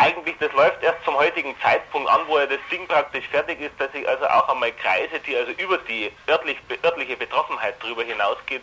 eigentlich, 0.00 0.36
das 0.40 0.52
läuft 0.52 0.82
erst 0.82 1.04
zum 1.04 1.14
heutigen 1.14 1.54
Zeitpunkt 1.60 2.08
an, 2.08 2.20
wo 2.26 2.38
ja 2.38 2.46
das 2.46 2.58
Ding 2.70 2.86
praktisch 2.88 3.26
fertig 3.28 3.60
ist, 3.60 3.78
dass 3.78 3.92
sich 3.92 4.08
also 4.08 4.26
auch 4.26 4.48
einmal 4.48 4.72
Kreise, 4.72 5.20
die 5.26 5.36
also 5.36 5.52
über 5.52 5.76
die 5.78 6.10
örtlich, 6.28 6.56
örtliche 6.82 7.16
Betroffenheit 7.16 7.74
darüber 7.82 8.02
hinausgeht, 8.02 8.62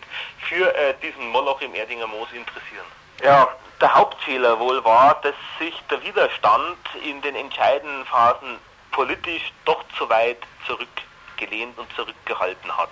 für 0.49 0.73
äh, 0.75 0.95
diesen 1.01 1.29
Moloch 1.29 1.61
im 1.61 1.75
Erdinger 1.75 2.07
Moos 2.07 2.27
interessieren. 2.33 2.85
Ja, 3.23 3.47
der 3.79 3.93
Hauptfehler 3.93 4.59
wohl 4.59 4.83
war, 4.83 5.19
dass 5.21 5.35
sich 5.59 5.75
der 5.91 6.03
Widerstand 6.03 6.77
in 7.05 7.21
den 7.21 7.35
entscheidenden 7.35 8.05
Phasen 8.05 8.57
politisch 8.91 9.53
doch 9.65 9.83
zu 9.97 10.09
weit 10.09 10.39
zurückgelehnt 10.65 11.77
und 11.77 11.87
zurückgehalten 11.95 12.75
hat. 12.75 12.89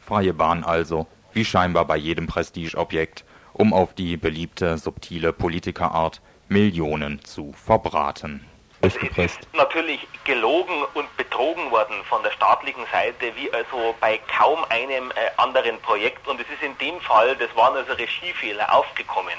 Freie 0.00 0.32
Bahn 0.32 0.64
also, 0.64 1.06
wie 1.32 1.44
scheinbar 1.44 1.84
bei 1.84 1.96
jedem 1.96 2.26
Prestigeobjekt, 2.26 3.24
um 3.52 3.74
auf 3.74 3.94
die 3.94 4.16
beliebte, 4.16 4.78
subtile 4.78 5.32
Politikerart 5.32 6.22
Millionen 6.48 7.24
zu 7.24 7.52
verbraten. 7.52 8.46
Durchgepresst. 8.82 9.48
Natürlich 9.54 10.06
gelogen 10.24 10.84
und 10.94 11.16
betrogen 11.16 11.70
worden 11.70 12.04
von 12.04 12.22
der 12.22 12.30
staatlichen 12.30 12.84
Seite, 12.92 13.34
wie 13.34 13.50
also 13.52 13.94
bei 14.00 14.20
kaum 14.38 14.64
einem 14.68 15.10
äh, 15.10 15.14
anderen 15.38 15.80
Projekt. 15.80 16.28
Und 16.28 16.40
es 16.40 16.46
ist 16.48 16.62
in 16.62 16.76
dem 16.78 17.00
Fall, 17.00 17.34
das 17.36 17.54
waren 17.56 17.76
also 17.76 17.92
Regiefehler 17.94 18.72
aufgekommen. 18.72 19.34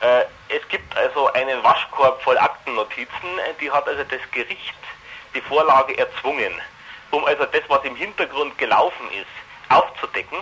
Äh, 0.00 0.24
es 0.48 0.68
gibt 0.68 0.96
also 0.96 1.32
einen 1.32 1.62
Waschkorb 1.64 2.22
voll 2.22 2.38
Aktennotizen, 2.38 3.38
äh, 3.38 3.54
die 3.60 3.70
hat 3.70 3.88
also 3.88 4.04
das 4.04 4.20
Gericht 4.30 4.74
die 5.34 5.40
Vorlage 5.40 5.96
erzwungen, 5.98 6.52
um 7.10 7.24
also 7.24 7.44
das, 7.46 7.62
was 7.68 7.84
im 7.84 7.96
Hintergrund 7.96 8.56
gelaufen 8.58 9.10
ist, 9.10 9.72
aufzudecken. 9.74 10.38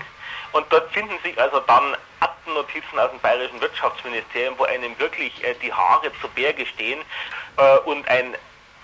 Und 0.52 0.66
dort 0.70 0.90
finden 0.92 1.18
sich 1.22 1.38
also 1.40 1.60
dann 1.60 1.96
Aktennotizen 2.20 2.98
aus 2.98 3.10
dem 3.10 3.20
bayerischen 3.20 3.60
Wirtschaftsministerium, 3.60 4.54
wo 4.58 4.64
einem 4.64 4.98
wirklich 4.98 5.42
äh, 5.44 5.54
die 5.62 5.72
Haare 5.72 6.12
zu 6.20 6.28
Berge 6.28 6.66
stehen 6.66 7.00
äh, 7.56 7.78
und 7.78 8.06
ein 8.08 8.34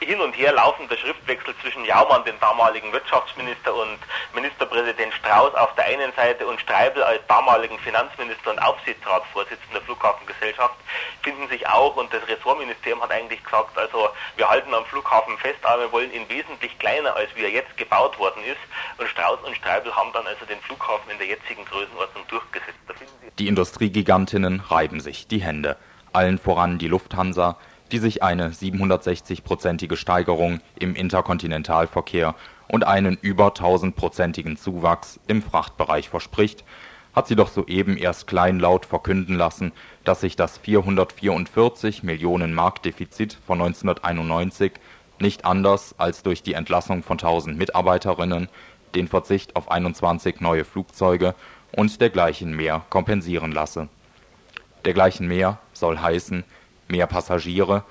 hin 0.00 0.20
und 0.20 0.36
her 0.36 0.52
laufender 0.52 0.96
Schriftwechsel 0.96 1.54
zwischen 1.62 1.84
Jaumann, 1.84 2.24
dem 2.24 2.38
damaligen 2.40 2.92
Wirtschaftsminister, 2.92 3.74
und 3.74 3.98
Ministerpräsident 4.34 5.12
Strauß 5.14 5.54
auf 5.54 5.74
der 5.74 5.86
einen 5.86 6.12
Seite 6.12 6.46
und 6.46 6.60
Streibel 6.60 7.02
als 7.02 7.20
damaligen 7.26 7.78
Finanzminister 7.80 8.50
und 8.50 8.58
Aufsichtsratsvorsitzender 8.60 9.78
der 9.78 9.82
Flughafengesellschaft 9.82 10.74
finden 11.22 11.48
sich 11.48 11.66
auch. 11.68 11.96
Und 11.96 12.12
das 12.12 12.26
Ressortministerium 12.28 13.02
hat 13.02 13.10
eigentlich 13.10 13.42
gesagt, 13.42 13.76
also 13.76 14.10
wir 14.36 14.48
halten 14.48 14.72
am 14.74 14.84
Flughafen 14.86 15.36
fest, 15.38 15.58
aber 15.62 15.82
wir 15.82 15.92
wollen 15.92 16.12
ihn 16.12 16.28
wesentlich 16.28 16.78
kleiner, 16.78 17.14
als 17.16 17.34
wie 17.34 17.42
er 17.42 17.50
jetzt 17.50 17.76
gebaut 17.76 18.18
worden 18.18 18.42
ist. 18.44 18.60
Und 18.98 19.08
Strauß 19.08 19.40
und 19.46 19.56
Streibel 19.56 19.94
haben 19.94 20.12
dann 20.12 20.26
also 20.26 20.44
den 20.44 20.60
Flughafen 20.60 21.10
in 21.10 21.18
der 21.18 21.26
jetzigen 21.26 21.64
Größenordnung 21.64 22.26
durchgesetzt. 22.28 22.78
Die 23.38 23.48
Industriegigantinnen 23.48 24.60
reiben 24.68 25.00
sich 25.00 25.28
die 25.28 25.40
Hände, 25.40 25.76
allen 26.12 26.38
voran 26.38 26.78
die 26.78 26.88
Lufthansa, 26.88 27.56
die 27.92 27.98
sich 27.98 28.22
eine 28.22 28.50
760-prozentige 28.50 29.96
Steigerung 29.96 30.60
im 30.78 30.94
Interkontinentalverkehr 30.94 32.34
und 32.68 32.84
einen 32.84 33.16
über 33.20 33.48
1000-prozentigen 33.48 34.56
Zuwachs 34.56 35.20
im 35.26 35.42
Frachtbereich 35.42 36.08
verspricht, 36.08 36.64
hat 37.14 37.26
sie 37.26 37.36
doch 37.36 37.48
soeben 37.48 37.96
erst 37.96 38.26
kleinlaut 38.26 38.86
verkünden 38.86 39.34
lassen, 39.34 39.72
dass 40.04 40.20
sich 40.20 40.36
das 40.36 40.58
444 40.58 42.02
Millionen 42.02 42.54
Mark 42.54 42.82
Defizit 42.82 43.36
von 43.46 43.60
1991 43.60 44.72
nicht 45.18 45.44
anders 45.44 45.94
als 45.98 46.22
durch 46.22 46.42
die 46.42 46.52
Entlassung 46.52 47.02
von 47.02 47.14
1000 47.18 47.58
Mitarbeiterinnen, 47.58 48.48
den 48.94 49.08
Verzicht 49.08 49.56
auf 49.56 49.70
21 49.70 50.40
neue 50.40 50.64
Flugzeuge 50.64 51.34
und 51.72 52.00
dergleichen 52.00 52.54
mehr 52.54 52.82
kompensieren 52.88 53.52
lasse. 53.52 53.88
Dergleichen 54.84 55.26
mehr 55.26 55.58
soll 55.72 55.98
heißen 55.98 56.44
mehr 56.88 57.06
Passagiere, 57.06 57.84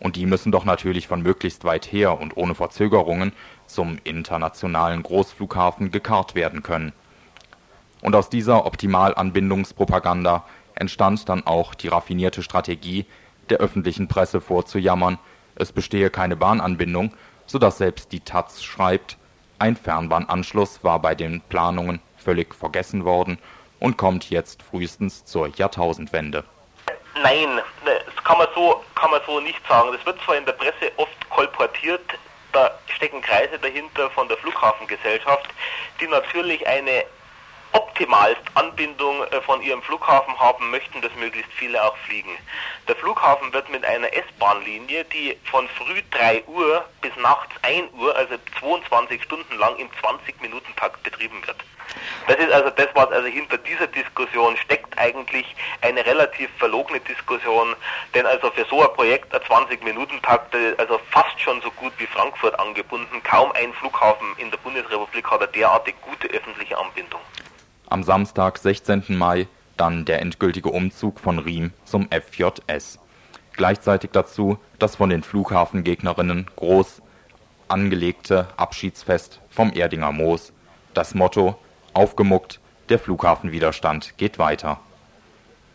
und 0.00 0.16
die 0.16 0.26
müssen 0.26 0.52
doch 0.52 0.64
natürlich 0.64 1.08
von 1.08 1.22
möglichst 1.22 1.64
weit 1.64 1.90
her 1.90 2.20
und 2.20 2.36
ohne 2.36 2.54
Verzögerungen 2.54 3.32
zum 3.66 3.98
internationalen 4.04 5.02
Großflughafen 5.02 5.90
gekarrt 5.90 6.34
werden 6.34 6.62
können. 6.62 6.92
Und 8.00 8.14
aus 8.14 8.30
dieser 8.30 8.64
Optimalanbindungspropaganda 8.64 10.44
entstand 10.76 11.28
dann 11.28 11.46
auch 11.46 11.74
die 11.74 11.88
raffinierte 11.88 12.42
Strategie, 12.42 13.06
der 13.50 13.58
öffentlichen 13.58 14.06
Presse 14.06 14.40
vorzujammern, 14.40 15.18
es 15.56 15.72
bestehe 15.72 16.10
keine 16.10 16.36
Bahnanbindung, 16.36 17.12
so 17.46 17.58
dass 17.58 17.78
selbst 17.78 18.12
die 18.12 18.20
taz 18.20 18.62
schreibt, 18.62 19.16
ein 19.58 19.74
Fernbahnanschluss 19.74 20.84
war 20.84 21.00
bei 21.02 21.16
den 21.16 21.40
Planungen 21.48 21.98
völlig 22.16 22.54
vergessen 22.54 23.04
worden 23.04 23.38
und 23.80 23.96
kommt 23.96 24.30
jetzt 24.30 24.62
frühestens 24.62 25.24
zur 25.24 25.48
Jahrtausendwende 25.48 26.44
Nein, 27.22 27.60
das 27.84 28.24
kann 28.24 28.38
man 28.38 28.48
so, 28.54 28.84
kann 28.94 29.10
man 29.10 29.20
so 29.26 29.40
nicht 29.40 29.60
sagen. 29.66 29.92
Das 29.92 30.04
wird 30.06 30.20
zwar 30.24 30.36
in 30.36 30.44
der 30.44 30.52
Presse 30.52 30.92
oft 30.96 31.30
kolportiert, 31.30 32.02
da 32.52 32.70
stecken 32.94 33.20
Kreise 33.22 33.58
dahinter 33.58 34.10
von 34.10 34.28
der 34.28 34.36
Flughafengesellschaft, 34.38 35.48
die 36.00 36.06
natürlich 36.06 36.66
eine 36.66 37.04
optimalst 37.72 38.40
Anbindung 38.54 39.24
äh, 39.24 39.40
von 39.42 39.60
ihrem 39.60 39.82
Flughafen 39.82 40.38
haben 40.38 40.70
möchten, 40.70 41.02
dass 41.02 41.14
möglichst 41.16 41.52
viele 41.52 41.82
auch 41.82 41.96
fliegen. 41.98 42.36
Der 42.86 42.96
Flughafen 42.96 43.52
wird 43.52 43.68
mit 43.68 43.84
einer 43.84 44.12
S-Bahn-Linie, 44.12 45.04
die 45.04 45.36
von 45.50 45.68
früh 45.68 46.02
3 46.10 46.44
Uhr 46.44 46.84
bis 47.02 47.14
nachts 47.16 47.54
1 47.62 47.92
Uhr, 47.94 48.14
also 48.16 48.36
22 48.60 49.22
Stunden 49.22 49.58
lang 49.58 49.76
im 49.76 49.90
20-Minuten-Takt 49.90 51.02
betrieben 51.02 51.46
wird. 51.46 51.58
Das 52.26 52.36
ist 52.36 52.52
also 52.52 52.70
das, 52.70 52.88
was 52.94 53.10
also 53.10 53.26
hinter 53.26 53.58
dieser 53.58 53.86
Diskussion 53.86 54.56
steckt, 54.56 54.98
eigentlich 54.98 55.56
eine 55.80 56.04
relativ 56.04 56.50
verlogene 56.58 57.00
Diskussion, 57.00 57.74
denn 58.14 58.26
also 58.26 58.50
für 58.50 58.64
so 58.68 58.82
ein 58.82 58.94
Projekt, 58.94 59.34
ein 59.34 59.40
20-Minuten-Takt, 59.40 60.54
also 60.78 61.00
fast 61.10 61.40
schon 61.40 61.60
so 61.62 61.70
gut 61.72 61.92
wie 61.98 62.06
Frankfurt 62.06 62.58
angebunden, 62.58 63.22
kaum 63.22 63.52
ein 63.52 63.72
Flughafen 63.74 64.26
in 64.36 64.50
der 64.50 64.58
Bundesrepublik 64.58 65.30
hat 65.30 65.42
eine 65.42 65.52
derartig 65.52 65.94
gute 66.02 66.28
öffentliche 66.28 66.76
Anbindung. 66.76 67.20
Am 67.88 68.02
Samstag, 68.02 68.58
16. 68.58 69.04
Mai, 69.08 69.46
dann 69.76 70.04
der 70.04 70.20
endgültige 70.20 70.68
Umzug 70.68 71.20
von 71.20 71.38
Riem 71.38 71.72
zum 71.84 72.08
FJS. 72.10 72.98
Gleichzeitig 73.54 74.10
dazu 74.12 74.58
das 74.78 74.96
von 74.96 75.10
den 75.10 75.22
Flughafengegnerinnen 75.22 76.50
groß 76.56 77.00
angelegte 77.68 78.48
Abschiedsfest 78.56 79.40
vom 79.50 79.72
Erdinger 79.72 80.12
Moos. 80.12 80.52
Das 80.94 81.14
Motto 81.14 81.58
aufgemuckt, 81.94 82.60
der 82.88 82.98
Flughafenwiderstand 82.98 84.16
geht 84.16 84.38
weiter. 84.38 84.80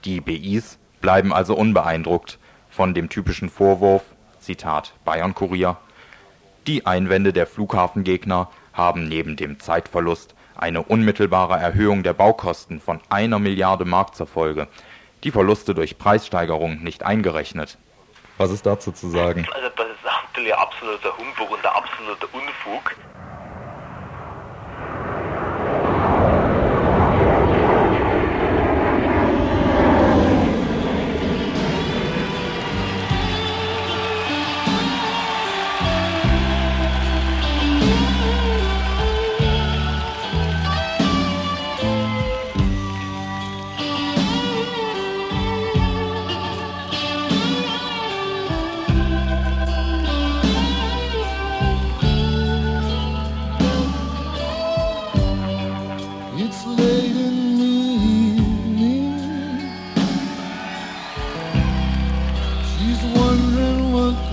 Die 0.06 0.21
BIs 0.21 0.80
bleiben 1.02 1.34
also 1.34 1.56
unbeeindruckt 1.56 2.39
von 2.69 2.93
dem 2.93 3.10
typischen 3.10 3.49
Vorwurf, 3.49 4.04
Zitat 4.39 4.93
Bayern-Kurier, 5.06 5.78
die 6.67 6.86
Einwände 6.86 7.34
der 7.34 7.45
Flughafengegner 7.45 8.49
haben 8.73 9.08
neben 9.08 9.36
dem 9.36 9.60
Zeitverlust 9.60 10.34
eine 10.56 10.82
unmittelbare 10.84 11.60
Erhöhung 11.60 12.04
der 12.04 12.13
Baukosten 12.13 12.80
von 12.80 13.02
einer 13.10 13.38
Milliarde 13.39 13.86
Mark 13.86 14.15
zur 14.15 14.28
Folge, 14.28 14.67
die 15.23 15.32
Verluste 15.32 15.76
durch 15.76 15.97
Preissteigerung 15.97 16.82
nicht 16.82 17.04
eingerechnet. 17.04 17.78
Was 18.38 18.52
ist 18.52 18.65
dazu 18.65 18.91
zu 18.91 19.10
sagen? 19.10 19.45
Also 19.54 19.69
das 19.76 19.88
ist 19.88 20.04
natürlich 20.04 20.56
absoluter 20.56 21.17
Humbug 21.17 21.52
und 21.52 21.63
der 21.63 21.76
absolute 21.76 22.28
Unfug. 22.28 22.95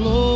close. 0.00 0.29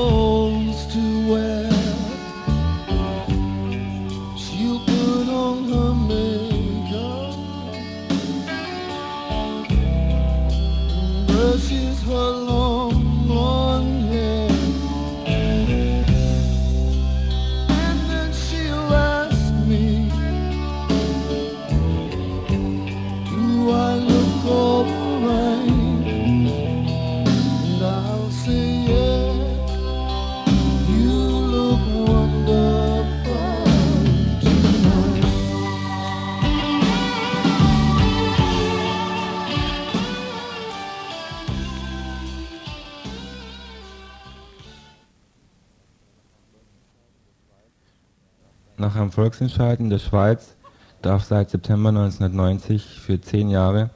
Volksentscheid 49.24 49.80
in 49.80 49.88
der 49.88 50.00
Schweiz 50.00 50.54
darf 51.00 51.24
seit 51.24 51.48
September 51.48 51.88
1990 51.88 53.00
für 53.00 53.22
zehn 53.22 53.48
Jahre 53.48 53.88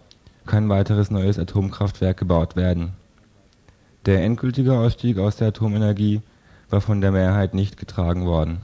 kein 0.47 0.71
weiteres 0.71 1.11
neues 1.11 1.39
Atomkraftwerk 1.39 2.17
gebaut 2.17 2.57
werden. 2.57 2.95
Der 4.07 4.25
endgültige 4.25 4.73
Ausstieg 4.73 5.19
aus 5.19 5.37
der 5.37 5.49
Atomenergie 5.49 6.23
war 6.71 6.81
von 6.81 7.03
der 7.03 7.13
Mehrheit 7.13 7.53
nicht 7.53 7.77
getragen 7.77 8.25
worden. 8.25 8.63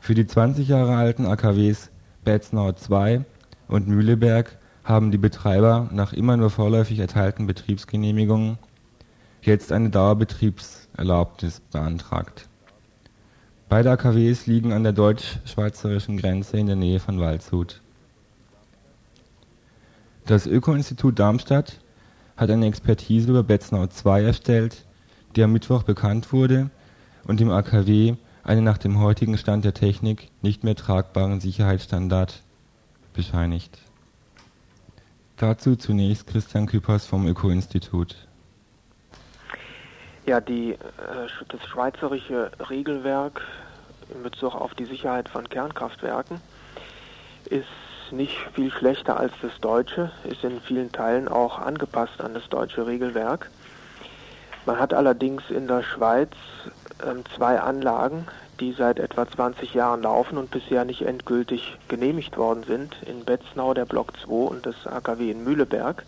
Für 0.00 0.12
die 0.12 0.26
20 0.26 0.68
Jahre 0.68 0.96
alten 0.96 1.24
AKWs 1.24 1.90
Betznau 2.22 2.70
II 2.70 3.24
und 3.68 3.88
Mühleberg 3.88 4.58
haben 4.84 5.10
die 5.10 5.16
Betreiber 5.16 5.88
nach 5.92 6.12
immer 6.12 6.36
nur 6.36 6.50
vorläufig 6.50 6.98
erteilten 6.98 7.46
Betriebsgenehmigungen 7.46 8.58
jetzt 9.40 9.72
eine 9.72 9.88
Dauerbetriebserlaubnis 9.88 11.60
beantragt. 11.72 12.47
Beide 13.68 13.90
AKWs 13.90 14.46
liegen 14.46 14.72
an 14.72 14.82
der 14.82 14.94
deutsch-schweizerischen 14.94 16.16
Grenze 16.16 16.56
in 16.56 16.66
der 16.68 16.76
Nähe 16.76 17.00
von 17.00 17.20
Waldshut. 17.20 17.82
Das 20.24 20.46
Öko-Institut 20.46 21.18
Darmstadt 21.18 21.80
hat 22.38 22.50
eine 22.50 22.66
Expertise 22.66 23.28
über 23.28 23.42
Betznau 23.42 23.84
II 23.84 24.24
erstellt, 24.24 24.86
die 25.36 25.42
am 25.42 25.52
Mittwoch 25.52 25.82
bekannt 25.82 26.32
wurde 26.32 26.70
und 27.24 27.40
dem 27.40 27.50
AKW 27.50 28.14
einen 28.42 28.64
nach 28.64 28.78
dem 28.78 29.00
heutigen 29.00 29.36
Stand 29.36 29.66
der 29.66 29.74
Technik 29.74 30.30
nicht 30.40 30.64
mehr 30.64 30.74
tragbaren 30.74 31.40
Sicherheitsstandard 31.40 32.42
bescheinigt. 33.12 33.78
Dazu 35.36 35.76
zunächst 35.76 36.26
Christian 36.26 36.66
Küppers 36.66 37.04
vom 37.04 37.26
Öko-Institut. 37.26 38.27
Ja, 40.28 40.42
die, 40.42 40.72
äh, 40.72 40.76
das 41.48 41.66
schweizerische 41.66 42.50
Regelwerk 42.68 43.40
in 44.14 44.22
Bezug 44.22 44.54
auf 44.54 44.74
die 44.74 44.84
Sicherheit 44.84 45.26
von 45.26 45.48
Kernkraftwerken 45.48 46.42
ist 47.46 47.64
nicht 48.10 48.36
viel 48.52 48.70
schlechter 48.70 49.18
als 49.18 49.32
das 49.40 49.58
deutsche, 49.62 50.12
ist 50.24 50.44
in 50.44 50.60
vielen 50.60 50.92
Teilen 50.92 51.28
auch 51.28 51.58
angepasst 51.58 52.20
an 52.20 52.34
das 52.34 52.46
deutsche 52.50 52.86
Regelwerk. 52.86 53.50
Man 54.66 54.78
hat 54.78 54.92
allerdings 54.92 55.44
in 55.48 55.66
der 55.66 55.82
Schweiz 55.82 56.32
ähm, 57.02 57.24
zwei 57.34 57.58
Anlagen, 57.58 58.28
die 58.60 58.72
seit 58.72 58.98
etwa 58.98 59.26
20 59.26 59.72
Jahren 59.72 60.02
laufen 60.02 60.36
und 60.36 60.50
bisher 60.50 60.84
nicht 60.84 61.06
endgültig 61.06 61.78
genehmigt 61.88 62.36
worden 62.36 62.64
sind. 62.64 62.96
In 63.06 63.24
Betznau 63.24 63.72
der 63.72 63.86
Block 63.86 64.12
2 64.22 64.30
und 64.30 64.66
das 64.66 64.86
AKW 64.86 65.30
in 65.30 65.42
Mühleberg. 65.42 66.04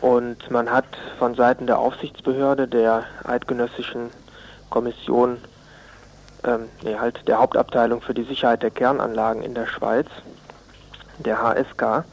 Und 0.00 0.50
man 0.50 0.70
hat 0.70 0.86
von 1.18 1.34
Seiten 1.34 1.66
der 1.66 1.78
Aufsichtsbehörde 1.78 2.68
der 2.68 3.04
Eidgenössischen 3.24 4.10
Kommission, 4.70 5.38
ähm, 6.44 6.68
nee, 6.82 6.96
halt 6.96 7.26
der 7.26 7.38
Hauptabteilung 7.38 8.00
für 8.00 8.14
die 8.14 8.24
Sicherheit 8.24 8.62
der 8.62 8.70
Kernanlagen 8.70 9.42
in 9.42 9.54
der 9.54 9.66
Schweiz, 9.66 10.06
der 11.18 11.42
HSK, 11.42 12.04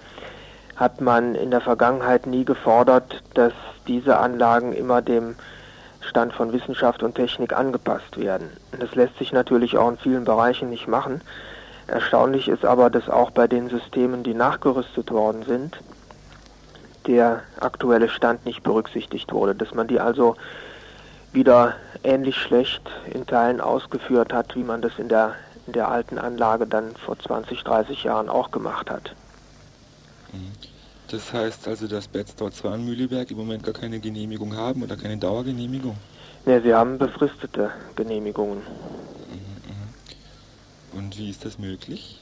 hat 0.76 1.02
man 1.02 1.36
in 1.36 1.52
der 1.52 1.62
Vergangenheit 1.62 2.26
nie 2.26 2.44
gefordert, 2.44 3.22
dass 3.34 3.54
diese 3.88 4.18
Anlagen 4.18 4.74
immer 4.74 5.02
dem 5.02 5.36
Stand 6.02 6.34
von 6.34 6.54
Wissenschaft 6.54 7.04
und 7.04 7.16
Technik 7.16 7.54
angepasst 7.54 8.18
werden. 8.18 8.50
Das 8.80 8.96
lässt 8.96 9.18
sich 9.18 9.32
natürlich 9.32 9.78
auch 9.78 9.90
in 9.90 9.98
vielen 9.98 10.26
Bereichen 10.26 10.70
nicht 10.70 10.88
machen. 10.88 11.22
Erstaunlich 11.88 12.48
ist 12.48 12.66
aber, 12.66 12.90
dass 12.90 13.10
auch 13.10 13.32
bei 13.32 13.48
den 13.48 13.70
Systemen, 13.70 14.24
die 14.24 14.34
nachgerüstet 14.34 15.12
worden 15.12 15.44
sind, 15.44 15.78
der 17.08 17.44
aktuelle 17.60 18.10
Stand 18.10 18.46
nicht 18.46 18.63
berücksichtigt 18.63 19.32
wurde, 19.32 19.56
dass 19.56 19.74
man 19.74 19.88
die 19.88 20.00
also 20.00 20.36
wieder 21.34 21.76
ähnlich 22.04 22.36
schlecht 22.38 22.89
in 23.13 23.26
Teilen 23.26 23.62
ausgeführt 23.62 24.34
hat, 24.34 24.56
wie 24.56 24.63
man 24.63 24.82
das 24.82 24.94
in 24.98 25.10
der, 25.10 25.36
in 25.68 25.74
der 25.74 25.89
alten 25.89 26.18
Anlage 26.18 26.65
dann 26.65 26.96
vor 26.96 27.20
20, 27.20 27.63
30 27.63 28.04
Jahren 28.04 28.30
auch 28.30 28.52
gemacht 28.52 28.89
hat. 28.89 29.13
Das 31.10 31.32
heißt 31.32 31.68
also, 31.68 31.88
dass 31.88 32.08
Betzdau 32.08 32.50
2 32.50 32.70
und 32.70 32.86
Mühleberg 32.86 33.30
im 33.32 33.38
Moment 33.38 33.63
gar 33.63 33.74
keine 33.74 34.00
Genehmigung 34.00 34.56
haben 34.56 34.82
oder 34.84 34.98
keine 34.98 35.18
Dauergenehmigung? 35.18 35.96
Ne, 36.46 36.62
sie 36.62 36.74
haben 36.74 36.98
befristete 36.98 37.72
Genehmigungen. 37.96 38.63
Und 40.94 41.18
wie 41.18 41.30
ist 41.30 41.44
das 41.44 41.60
möglich? 41.60 42.22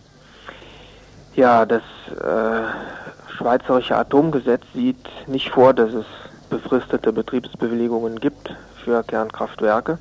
Ja, 1.36 1.66
das 1.66 1.84
äh, 2.10 3.23
Schweizerische 3.38 3.98
Atomgesetz 3.98 4.64
sieht 4.74 5.28
nicht 5.28 5.50
vor, 5.50 5.74
dass 5.74 5.92
es 5.94 6.06
befristete 6.50 7.12
Betriebsbewilligungen 7.12 8.20
gibt 8.20 8.54
für 8.84 9.04
Kernkraftwerke. 9.04 9.98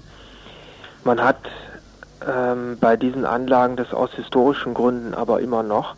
Man 1.04 1.22
hat 1.22 1.38
ähm, 2.26 2.76
bei 2.78 2.96
diesen 2.96 3.24
Anlagen 3.24 3.76
das 3.76 3.94
aus 3.94 4.10
historischen 4.12 4.74
Gründen 4.74 5.14
aber 5.14 5.40
immer 5.40 5.62
noch, 5.62 5.96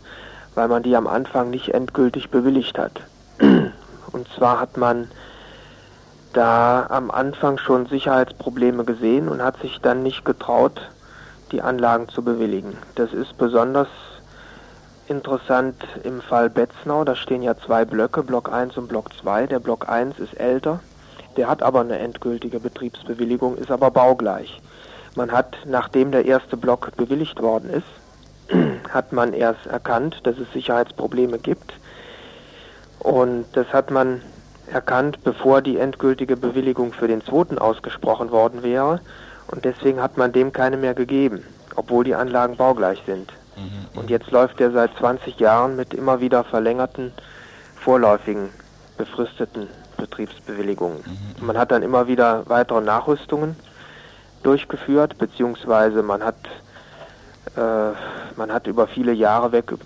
weil 0.55 0.69
man 0.69 0.83
die 0.83 0.95
am 0.97 1.09
Anfang 1.09 1.51
nicht 1.51 1.71
endgültig 1.71 2.31
bewilligt 2.31 2.79
hat. 2.79 3.01
Und 4.13 4.29
zwar 4.37 4.61
hat 4.61 4.77
man 4.77 5.09
da 6.33 6.87
am 6.89 7.11
Anfang 7.11 7.59
schon 7.59 7.87
Sicherheitsprobleme 7.87 8.85
gesehen 8.85 9.29
und 9.29 9.43
hat 9.43 9.61
sich 9.61 9.81
dann 9.81 10.03
nicht 10.03 10.25
getraut, 10.25 10.81
die 11.53 11.63
Anlagen 11.63 12.09
zu 12.09 12.23
bewilligen. 12.23 12.77
Das 12.97 13.13
ist 13.13 13.39
besonders 13.39 13.89
interessant 15.09 15.77
im 16.03 16.21
Fall 16.21 16.51
Betznau. 16.51 17.05
Da 17.05 17.17
stehen 17.17 17.43
ja 17.43 17.57
zwei 17.57 17.85
Blöcke, 17.85 18.23
Block 18.23 18.53
1 18.53 18.77
und 18.77 18.89
Block 18.89 19.11
2. 19.21 19.47
Der 19.47 19.59
Block 19.59 19.89
1 19.89 20.19
ist 20.19 20.35
älter, 20.35 20.81
der 21.37 21.49
hat 21.49 21.63
aber 21.63 21.81
eine 21.81 21.99
endgültige 21.99 22.61
Betriebsbewilligung, 22.61 23.57
ist 23.57 23.71
aber 23.71 23.91
baugleich. 23.91 24.61
Man 25.17 25.33
hat, 25.33 25.57
nachdem 25.67 26.11
der 26.11 26.25
erste 26.25 26.57
Block 26.57 26.97
bewilligt 26.97 27.41
worden 27.41 27.71
ist, 27.71 27.87
hat 28.93 29.13
man 29.13 29.33
erst 29.33 29.67
erkannt, 29.67 30.21
dass 30.25 30.39
es 30.39 30.53
Sicherheitsprobleme 30.53 31.39
gibt. 31.39 31.75
Und 32.99 33.47
das 33.53 33.67
hat 33.73 33.91
man 33.91 34.23
erkannt, 34.67 35.23
bevor 35.25 35.61
die 35.61 35.79
endgültige 35.79 36.37
Bewilligung 36.37 36.93
für 36.93 37.09
den 37.09 37.23
zweiten 37.23 37.59
ausgesprochen 37.59 38.31
worden 38.31 38.63
wäre. 38.63 39.01
Und 39.49 39.65
deswegen 39.65 40.03
hat 40.03 40.17
man 40.17 40.33
dem 40.33 40.53
keine 40.53 40.77
mehr 40.77 40.95
gegeben, 40.95 41.45
obwohl 41.77 42.05
die 42.05 42.15
Anlagen 42.15 42.57
baugleich 42.57 43.03
sind. 43.07 43.33
Und 43.95 44.11
jetzt 44.11 44.31
läuft 44.31 44.61
er 44.61 44.71
seit 44.73 44.97
20 44.99 45.39
Jahren 45.39 45.77
mit 45.77 45.95
immer 45.95 46.21
wieder 46.21 46.45
verlängerten, 46.45 47.13
vorläufigen, 47.77 48.51
befristeten 48.97 49.69
Betriebsbewilligungen. 49.97 51.03
Man 51.41 51.57
hat 51.57 51.71
dann 51.71 51.83
immer 51.83 52.07
wieder 52.09 52.49
weitere 52.49 52.81
Nachrüstungen 52.81 53.57
durchgeführt, 54.43 55.19
beziehungsweise 55.19 56.03
man 56.03 56.23
hat, 56.23 56.37
äh, 57.57 57.93
man 58.37 58.53
hat 58.53 58.67
über 58.67 58.87
viele 58.87 59.13
Jahre 59.13 59.53
weg 59.53 59.73
äh, 59.73 59.77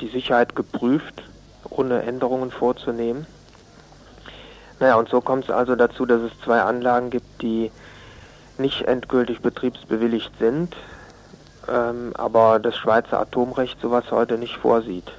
die 0.00 0.08
Sicherheit 0.08 0.54
geprüft, 0.54 1.22
ohne 1.70 2.02
Änderungen 2.02 2.50
vorzunehmen. 2.50 3.26
Naja, 4.78 4.96
und 4.96 5.08
so 5.08 5.20
kommt 5.20 5.44
es 5.44 5.50
also 5.50 5.74
dazu, 5.74 6.04
dass 6.04 6.20
es 6.20 6.32
zwei 6.44 6.60
Anlagen 6.60 7.10
gibt, 7.10 7.40
die 7.40 7.70
nicht 8.58 8.82
endgültig 8.82 9.40
betriebsbewilligt 9.40 10.32
sind, 10.38 10.76
ähm, 11.68 12.12
aber 12.14 12.58
das 12.58 12.76
Schweizer 12.76 13.20
Atomrecht 13.20 13.80
sowas 13.80 14.04
heute 14.10 14.38
nicht 14.38 14.56
vorsieht. 14.56 15.10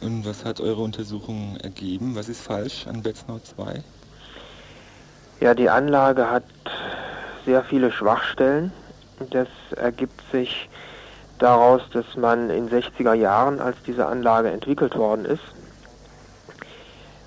Und 0.00 0.24
was 0.26 0.44
hat 0.44 0.60
eure 0.60 0.82
Untersuchung 0.82 1.56
ergeben? 1.62 2.14
Was 2.14 2.28
ist 2.28 2.40
falsch 2.40 2.86
an 2.86 3.02
Betznau 3.02 3.38
2? 3.38 3.82
Ja, 5.40 5.54
die 5.54 5.68
Anlage 5.68 6.30
hat 6.30 6.44
sehr 7.44 7.64
viele 7.64 7.90
Schwachstellen. 7.90 8.72
Das 9.30 9.48
ergibt 9.76 10.20
sich 10.30 10.68
daraus, 11.38 11.82
dass 11.92 12.16
man 12.16 12.50
in 12.50 12.68
60er 12.68 13.14
Jahren, 13.14 13.60
als 13.60 13.76
diese 13.86 14.06
Anlage 14.06 14.50
entwickelt 14.50 14.96
worden 14.96 15.24
ist, 15.24 15.42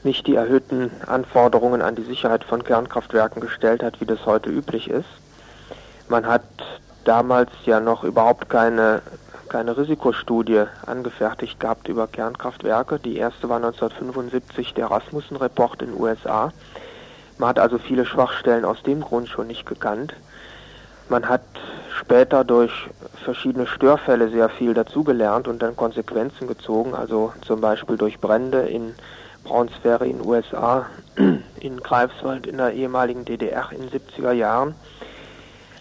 nicht 0.04 0.26
die 0.28 0.36
erhöhten 0.36 0.92
Anforderungen 1.06 1.82
an 1.82 1.96
die 1.96 2.04
Sicherheit 2.04 2.44
von 2.44 2.64
Kernkraftwerken 2.64 3.42
gestellt 3.42 3.84
hat, 3.84 4.02
wie 4.02 4.06
das 4.06 4.26
heute 4.26 4.50
üblich 4.50 4.90
ist. 4.90 5.10
Man 6.10 6.26
hat 6.26 6.44
damals 7.04 7.52
ja 7.66 7.80
noch 7.80 8.04
überhaupt 8.04 8.50
keine, 8.50 9.02
keine 9.50 9.78
Risikostudie 9.78 10.66
angefertigt 10.86 11.60
gehabt 11.60 11.88
über 11.88 12.08
Kernkraftwerke. 12.08 13.00
Die 13.00 13.18
erste 13.18 13.50
war 13.50 13.58
1975 13.58 14.74
der 14.74 14.92
Rasmussen-Report 14.92 15.82
in 15.82 15.92
den 15.92 16.00
USA. 16.00 16.52
Man 17.38 17.50
hat 17.50 17.60
also 17.60 17.78
viele 17.78 18.06
Schwachstellen 18.06 18.66
aus 18.66 18.84
dem 18.84 19.02
Grund 19.02 19.28
schon 19.28 19.48
nicht 19.48 19.66
gekannt. 19.66 20.14
Man 21.10 21.28
hat 21.28 21.42
später 22.00 22.44
durch 22.44 22.72
verschiedene 23.24 23.68
Störfälle 23.68 24.30
sehr 24.30 24.48
viel 24.48 24.74
dazugelernt 24.74 25.48
und 25.48 25.62
dann 25.62 25.76
Konsequenzen 25.76 26.48
gezogen, 26.48 26.94
also 26.94 27.34
zum 27.42 27.60
Beispiel 27.60 27.98
durch 27.98 28.20
Brände 28.20 28.62
in 28.62 28.94
Brownsferry 29.44 30.10
in 30.10 30.20
den 30.20 30.28
USA, 30.28 30.86
in 31.60 31.78
Greifswald 31.82 32.48
in 32.48 32.58
der 32.58 32.74
ehemaligen 32.74 33.26
DDR 33.26 33.70
in 33.72 33.90
den 33.90 33.90
70er 33.90 34.32
Jahren, 34.32 34.76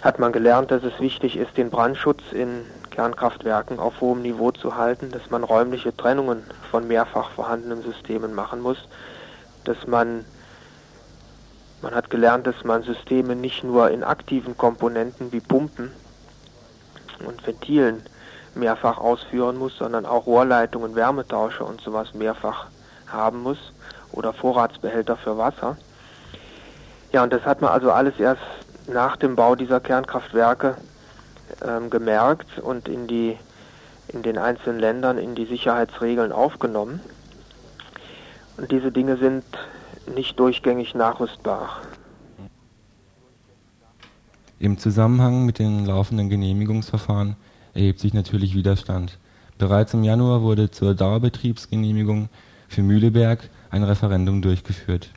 hat 0.03 0.19
man 0.19 0.33
gelernt, 0.33 0.71
dass 0.71 0.83
es 0.83 0.99
wichtig 1.01 1.37
ist, 1.37 1.57
den 1.57 1.71
Brandschutz 1.71 2.23
in 2.33 2.65
Kernkraftwerken 2.91 3.79
auf 3.79 4.01
hohem 4.01 4.23
Niveau 4.23 4.51
zu 4.51 4.77
halten, 4.77 5.11
dass 5.11 5.31
man 5.31 5.45
räumliche 5.45 5.97
Trennungen 5.97 6.43
von 6.71 6.89
mehrfach 6.89 7.31
vorhandenen 7.31 7.83
Systemen 7.83 8.35
machen 8.35 8.61
muss, 8.61 8.79
dass 9.65 9.87
man 9.87 10.25
man 11.83 11.95
hat 11.95 12.11
gelernt, 12.11 12.47
dass 12.47 12.63
man 12.63 12.83
Systeme 12.83 13.35
nicht 13.35 13.65
nur 13.65 13.91
in 13.91 14.05
aktiven 14.05 14.57
Komponenten 14.59 15.33
wie 15.33 15.41
Pumpen 15.41 15.91
und 17.27 17.47
Ventilen 17.47 18.03
mehrfach 18.55 18.99
ausführen 18.99 19.57
muss, 19.57 19.77
sondern 19.79 20.05
auch 20.05 20.27
Rohrleitungen, 20.27 20.95
Wärmetauscher 20.95 21.67
und 21.67 21.81
sowas 21.81 22.13
mehrfach 22.13 22.67
haben 23.07 23.43
muss 23.43 23.73
oder 24.13 24.35
Vorratsbehälter 24.35 25.17
für 25.17 25.39
Wasser. 25.39 25.79
Ja, 27.13 27.23
und 27.23 27.33
das 27.33 27.47
hat 27.47 27.63
man 27.63 27.71
also 27.71 27.91
alles 27.93 28.19
erst 28.19 28.43
nach 28.91 29.17
dem 29.17 29.37
Bau 29.37 29.55
dieser 29.55 29.81
Kernkraftwerke 29.81 30.77
ähm, 31.67 31.91
gemerkt 31.91 32.59
und 32.59 32.89
in 32.89 33.07
die 33.07 33.37
in 34.09 34.23
den 34.23 34.39
einzelnen 34.39 34.81
Ländern 34.81 35.19
in 35.19 35.35
die 35.35 35.47
Sicherheitsregeln 35.47 36.33
aufgenommen. 36.33 37.01
Und 38.57 38.71
diese 38.73 38.91
Dinge 38.91 39.17
sind 39.17 39.45
nicht 40.15 40.39
durchgängig 40.39 40.95
nachrüstbar. 40.95 41.83
Im 44.59 44.79
Zusammenhang 44.79 45.47
mit 45.47 45.59
den 45.59 45.87
laufenden 45.87 46.29
Genehmigungsverfahren 46.29 47.37
erhebt 47.73 48.01
sich 48.01 48.13
natürlich 48.13 48.55
Widerstand. 48.55 49.19
Bereits 49.59 49.95
im 49.95 50.05
Januar 50.05 50.43
wurde 50.43 50.71
zur 50.71 50.95
Dauerbetriebsgenehmigung 50.95 52.29
für 52.69 52.83
Mühleberg 52.83 53.49
ein 53.71 53.85
Referendum 53.85 54.43
durchgeführt. 54.43 55.11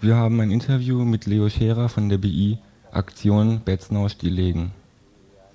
Wir 0.00 0.16
haben 0.16 0.40
ein 0.40 0.50
Interview 0.50 1.04
mit 1.04 1.26
Leo 1.26 1.48
Scherer 1.48 1.88
von 1.88 2.08
der 2.08 2.18
BI 2.18 2.58
Aktion 2.98 3.60
Betznau 3.64 4.08
stilllegen. 4.08 4.72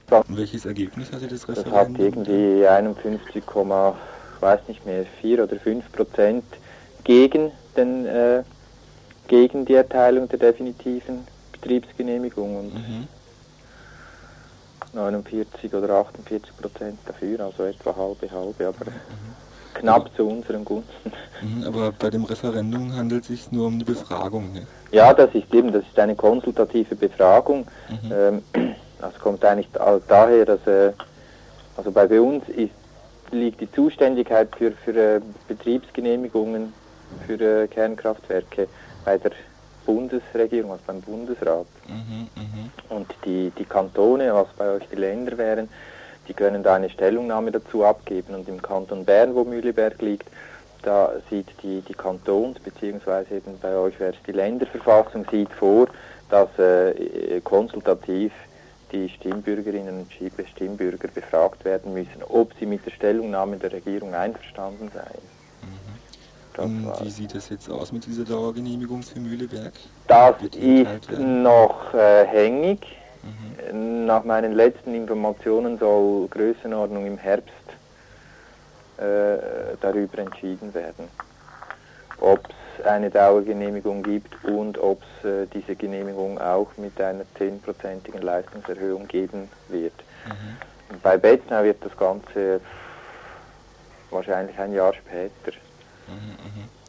Und 0.10 0.38
welches 0.38 0.66
Ergebnis 0.66 1.12
hatte 1.12 1.28
das 1.28 1.46
Das 1.46 1.58
hat 1.66 1.66
Referendum? 1.68 2.06
irgendwie 2.26 2.68
51, 2.68 3.44
weiß 4.40 4.60
nicht 4.68 4.86
mehr, 4.86 5.06
4 5.22 5.44
oder 5.44 5.58
5 5.58 5.92
Prozent 5.92 6.44
gegen, 7.04 7.52
den, 7.76 8.06
äh, 8.06 8.44
gegen 9.28 9.66
die 9.66 9.74
Erteilung 9.74 10.28
der 10.30 10.40
definitiven 10.40 11.28
Betriebsgenehmigung 11.52 12.56
und 12.58 12.74
Mhm. 12.76 13.08
49 14.94 15.74
oder 15.74 15.90
48 15.96 16.56
Prozent 16.56 17.00
dafür, 17.06 17.40
also 17.40 17.64
etwa 17.64 17.96
halbe 17.96 18.30
halbe, 18.32 18.68
aber 18.68 18.86
knapp 19.74 20.10
zu 20.16 20.28
unseren 20.28 20.64
Gunsten. 20.66 21.12
Mhm, 21.42 21.64
aber 21.66 21.92
bei 21.92 22.10
dem 22.10 22.24
Referendum 22.26 22.96
handelt 22.96 23.24
es 23.24 23.28
sich 23.28 23.52
nur 23.52 23.68
um 23.68 23.76
eine 23.76 23.86
Befragung. 23.86 24.54
Ne? 24.54 24.68
Ja, 24.92 25.14
das 25.14 25.34
ist 25.34 25.54
eben, 25.54 25.72
das 25.72 25.84
ist 25.84 26.00
eine 26.00 26.16
konsultative 26.16 26.96
Befragung. 26.96 27.68
Ähm, 28.12 28.44
das 29.00 29.14
kommt 29.20 29.44
eigentlich 29.44 29.70
da- 29.74 30.00
daher, 30.08 30.46
dass 30.46 30.66
äh, 30.68 30.92
also 31.76 31.92
bei 31.92 32.20
uns 32.22 32.48
ist, 32.50 32.72
liegt 33.32 33.62
die 33.62 33.72
Zuständigkeit 33.72 34.50
für, 34.56 34.72
für 34.72 34.96
äh, 34.96 35.22
Betriebsgenehmigungen 35.48 36.74
für 37.26 37.64
äh, 37.64 37.68
Kernkraftwerke 37.68 38.68
bei 39.04 39.18
der 39.18 39.32
Bundesregierung, 39.86 40.72
also 40.72 40.84
beim 40.88 41.02
Bundesrat. 41.02 41.66
Mhm, 41.88 42.28
mhm. 42.36 42.72
Und 42.90 43.14
die, 43.26 43.52
die 43.58 43.66
Kantone, 43.66 44.34
was 44.34 44.48
bei 44.58 44.76
euch 44.76 44.84
die 44.92 44.96
Länder 44.96 45.38
wären, 45.38 45.68
die 46.28 46.34
können 46.34 46.64
da 46.64 46.76
eine 46.76 46.90
Stellungnahme 46.90 47.52
dazu 47.52 47.84
abgeben. 47.84 48.36
Und 48.36 48.48
im 48.48 48.62
Kanton 48.62 49.06
Bern, 49.06 49.36
wo 49.36 49.44
Mühleberg 49.44 50.02
liegt, 50.02 50.28
da 50.84 51.14
sieht 51.30 51.48
die, 51.62 51.82
die 51.82 51.96
Kantons- 51.96 52.60
bzw. 52.60 53.38
eben 53.38 53.58
bei 53.62 53.76
euch 53.76 54.00
wäre 54.00 54.12
es 54.12 54.24
die 54.28 54.34
Länderverfassung, 54.34 55.26
sieht 55.32 55.52
vor, 55.52 55.88
dass 56.30 56.50
äh, 56.60 57.40
konsultativ 57.42 58.32
die 58.92 59.10
Stimmbürgerinnen 59.10 60.06
und 60.06 60.48
Stimmbürger 60.50 61.08
befragt 61.08 61.66
werden 61.66 61.94
müssen, 61.94 62.22
ob 62.30 62.52
sie 62.60 62.66
mit 62.66 62.86
der 62.86 62.92
Stellungnahme 62.92 63.58
der 63.58 63.72
Regierung 63.72 64.14
einverstanden 64.14 64.92
seien. 64.94 65.34
Das 66.54 66.66
Und 66.66 66.94
wie 67.02 67.10
sieht 67.10 67.34
es 67.34 67.50
jetzt 67.50 67.70
aus 67.70 67.92
mit 67.92 68.06
dieser 68.06 68.26
Dauergenehmigung 68.26 69.02
für 69.02 69.20
Mühleberg? 69.20 69.74
Das 70.08 70.36
ist 70.44 71.20
noch 71.20 71.94
äh, 71.96 72.26
hängig. 72.28 72.80
Nach 73.72 74.24
meinen 74.24 74.54
letzten 74.54 74.94
Informationen 74.94 75.78
soll 75.78 76.28
Größenordnung 76.28 77.06
im 77.06 77.18
Herbst 77.18 77.54
äh, 78.98 79.76
darüber 79.82 80.20
entschieden 80.20 80.74
werden, 80.74 81.08
ob 82.20 82.48
es 82.78 82.86
eine 82.86 83.10
Dauergenehmigung 83.10 84.04
gibt 84.04 84.44
und 84.44 84.78
ob 84.78 85.02
es 85.22 85.26
äh, 85.26 85.48
diese 85.54 85.76
Genehmigung 85.76 86.40
auch 86.40 86.68
mit 86.78 87.00
einer 87.00 87.24
zehnprozentigen 87.38 88.22
Leistungserhöhung 88.22 89.08
geben 89.08 89.50
wird. 89.70 89.94
Und 90.90 91.02
Bei 91.02 91.18
Betznau 91.18 91.64
wird 91.64 91.84
das 91.84 91.96
Ganze 91.98 92.60
wahrscheinlich 94.12 94.58
ein 94.60 94.74
Jahr 94.74 94.94
später 94.94 95.58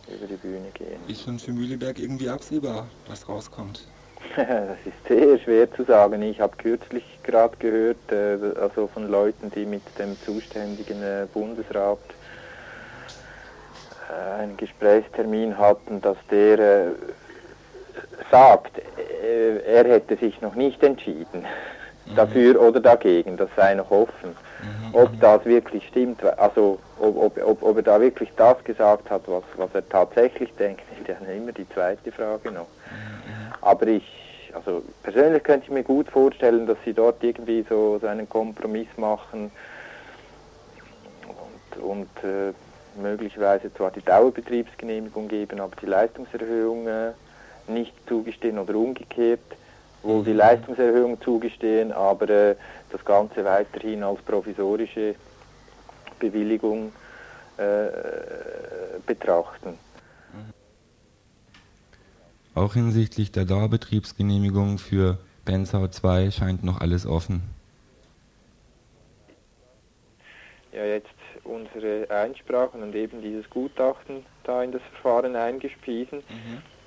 über 0.08 0.26
die 0.26 0.36
Bühne 0.36 0.70
gehen. 0.74 1.00
Ist 1.08 1.22
schon 1.22 1.38
für 1.38 1.52
Mühleberg 1.52 1.98
irgendwie 1.98 2.28
absehbar, 2.28 2.86
was 3.08 3.28
rauskommt? 3.28 3.86
Das 4.36 4.78
ist 4.84 5.08
sehr 5.08 5.38
schwer 5.38 5.72
zu 5.72 5.84
sagen. 5.84 6.22
Ich 6.22 6.40
habe 6.40 6.56
kürzlich 6.56 7.04
gerade 7.22 7.56
gehört, 7.58 8.10
äh, 8.10 8.60
also 8.60 8.86
von 8.88 9.08
Leuten, 9.08 9.50
die 9.54 9.66
mit 9.66 9.82
dem 9.98 10.16
zuständigen 10.22 11.02
äh, 11.02 11.26
Bundesrat 11.32 11.98
äh, 14.10 14.42
einen 14.42 14.56
Gesprächstermin 14.56 15.56
hatten, 15.58 16.00
dass 16.00 16.16
der 16.30 16.92
sagt, 18.30 18.80
er 19.22 19.84
hätte 19.84 20.16
sich 20.16 20.40
noch 20.40 20.54
nicht 20.54 20.82
entschieden 20.82 21.46
dafür 22.16 22.60
oder 22.60 22.80
dagegen. 22.80 23.36
Das 23.36 23.48
sei 23.56 23.74
noch 23.74 23.90
offen. 23.90 24.36
Ob 24.92 25.08
das 25.20 25.44
wirklich 25.44 25.86
stimmt, 25.88 26.22
also 26.24 26.78
ob, 26.98 27.16
ob, 27.16 27.42
ob, 27.44 27.62
ob 27.62 27.76
er 27.76 27.82
da 27.82 28.00
wirklich 28.00 28.30
das 28.36 28.62
gesagt 28.64 29.10
hat, 29.10 29.22
was, 29.26 29.42
was 29.56 29.70
er 29.74 29.88
tatsächlich 29.88 30.54
denkt, 30.54 30.82
ist 30.98 31.08
ja 31.08 31.16
immer 31.32 31.52
die 31.52 31.68
zweite 31.70 32.12
Frage 32.12 32.52
noch. 32.52 32.66
Aber 33.64 33.86
ich, 33.86 34.04
Also 34.54 34.82
persönlich 35.02 35.42
könnte 35.42 35.64
ich 35.66 35.72
mir 35.72 35.82
gut 35.82 36.08
vorstellen, 36.08 36.66
dass 36.66 36.76
sie 36.84 36.92
dort 36.92 37.22
irgendwie 37.24 37.64
so, 37.68 37.98
so 37.98 38.06
einen 38.06 38.28
Kompromiss 38.28 38.88
machen 38.96 39.50
und, 41.26 41.82
und 41.82 42.24
äh, 42.24 42.52
möglicherweise 43.00 43.72
zwar 43.74 43.90
die 43.90 44.02
Dauerbetriebsgenehmigung 44.02 45.28
geben, 45.28 45.60
aber 45.60 45.74
die 45.80 45.86
Leistungserhöhung 45.86 46.86
äh, 46.86 47.12
nicht 47.66 47.94
zugestehen 48.06 48.58
oder 48.58 48.74
umgekehrt, 48.76 49.40
wohl 50.02 50.22
die 50.22 50.34
Leistungserhöhung 50.34 51.20
zugestehen, 51.22 51.90
aber 51.90 52.28
äh, 52.28 52.54
das 52.92 53.04
Ganze 53.04 53.44
weiterhin 53.44 54.02
als 54.04 54.20
provisorische 54.20 55.14
Bewilligung 56.20 56.92
äh, 57.56 57.88
betrachten. 59.06 59.78
Auch 62.54 62.74
hinsichtlich 62.74 63.32
der 63.32 63.44
Dauerbetriebsgenehmigung 63.44 64.78
für 64.78 65.18
Benzau 65.44 65.88
2 65.88 66.30
scheint 66.30 66.62
noch 66.64 66.80
alles 66.80 67.06
offen. 67.06 67.42
ja 70.72 70.84
jetzt 70.84 71.06
unsere 71.44 72.10
Einsprachen 72.10 72.82
und 72.82 72.96
eben 72.96 73.22
dieses 73.22 73.48
Gutachten 73.48 74.26
da 74.42 74.60
in 74.62 74.72
das 74.72 74.82
Verfahren 74.92 75.36
eingespiesen. 75.36 76.20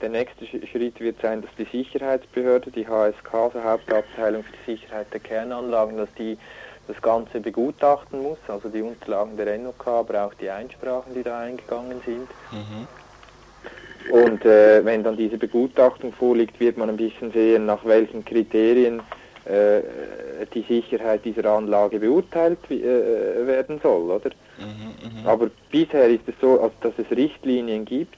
Der 0.01 0.09
nächste 0.09 0.43
Sch- 0.43 0.67
Schritt 0.67 0.99
wird 0.99 1.21
sein, 1.21 1.41
dass 1.41 1.51
die 1.57 1.63
Sicherheitsbehörde, 1.71 2.69
die 2.69 2.85
HSK, 2.85 3.33
also 3.33 3.63
Hauptabteilung 3.63 4.43
für 4.43 4.51
die 4.65 4.75
Sicherheit 4.75 5.07
der 5.13 5.21
Kernanlagen, 5.21 5.95
dass 5.97 6.09
die 6.17 6.37
das 6.89 7.01
Ganze 7.01 7.39
begutachten 7.39 8.21
muss, 8.21 8.37
also 8.49 8.67
die 8.67 8.81
Unterlagen 8.81 9.37
der 9.37 9.57
NOK, 9.57 9.87
aber 9.87 10.25
auch 10.25 10.33
die 10.33 10.49
Einsprachen, 10.49 11.13
die 11.13 11.23
da 11.23 11.39
eingegangen 11.39 12.01
sind. 12.05 12.27
Und 14.11 14.45
äh, 14.45 14.83
wenn 14.85 15.03
dann 15.03 15.17
diese 15.17 15.37
Begutachtung 15.37 16.13
vorliegt, 16.13 16.59
wird 16.59 16.77
man 16.77 16.89
ein 16.89 16.97
bisschen 16.97 17.31
sehen, 17.31 17.65
nach 17.65 17.83
welchen 17.85 18.23
Kriterien 18.23 19.01
äh, 19.45 19.81
die 20.53 20.61
Sicherheit 20.63 21.25
dieser 21.25 21.45
Anlage 21.45 21.99
beurteilt 21.99 22.59
äh, 22.69 23.47
werden 23.47 23.79
soll, 23.81 24.11
oder? 24.11 24.31
Aber 25.25 25.49
bisher 25.71 26.07
ist 26.09 26.27
es 26.27 26.35
so, 26.41 26.59
als 26.59 26.73
dass 26.81 26.93
es 26.97 27.15
Richtlinien 27.15 27.85
gibt. 27.85 28.17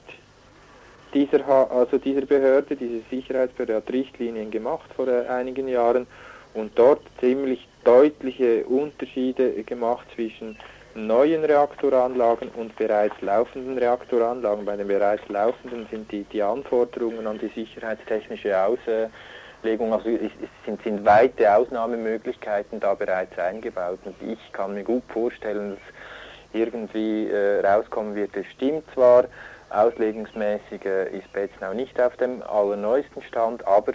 Dieser, 1.12 1.70
also 1.70 1.98
dieser 1.98 2.22
Behörde, 2.22 2.76
diese 2.76 3.00
Sicherheitsbehörde 3.10 3.76
hat 3.76 3.92
Richtlinien 3.92 4.50
gemacht 4.50 4.90
vor 4.94 5.08
äh, 5.08 5.26
einigen 5.26 5.68
Jahren 5.68 6.06
und 6.54 6.72
dort 6.76 7.02
ziemlich 7.20 7.66
deutliche 7.84 8.64
Unterschiede 8.64 9.50
gemacht 9.64 10.06
zwischen 10.14 10.56
neuen 10.94 11.44
Reaktoranlagen 11.44 12.48
und 12.50 12.76
bereits 12.76 13.20
laufenden 13.20 13.78
Reaktoranlagen. 13.78 14.64
Bei 14.64 14.76
den 14.76 14.88
bereits 14.88 15.26
laufenden 15.28 15.86
sind 15.90 16.10
die, 16.10 16.24
die 16.24 16.42
Anforderungen 16.42 17.26
an 17.26 17.38
die 17.38 17.48
sicherheitstechnische 17.48 18.56
Auslegung, 18.58 19.92
also 19.92 20.08
es, 20.08 20.32
sind, 20.64 20.82
sind 20.82 21.04
weite 21.04 21.54
Ausnahmemöglichkeiten 21.54 22.80
da 22.80 22.94
bereits 22.94 23.38
eingebaut. 23.38 24.00
Und 24.04 24.16
ich 24.20 24.52
kann 24.52 24.74
mir 24.74 24.84
gut 24.84 25.04
vorstellen, 25.08 25.76
dass 25.76 26.60
irgendwie 26.60 27.28
äh, 27.28 27.60
rauskommen 27.60 28.14
wird, 28.14 28.36
es 28.36 28.46
stimmt 28.46 28.84
zwar, 28.94 29.26
auslegungsmäßig 29.70 30.84
äh, 30.84 31.16
ist 31.16 31.32
Betznau 31.32 31.72
nicht 31.72 32.00
auf 32.00 32.16
dem 32.16 32.42
allerneuesten 32.42 33.22
Stand, 33.22 33.66
aber 33.66 33.92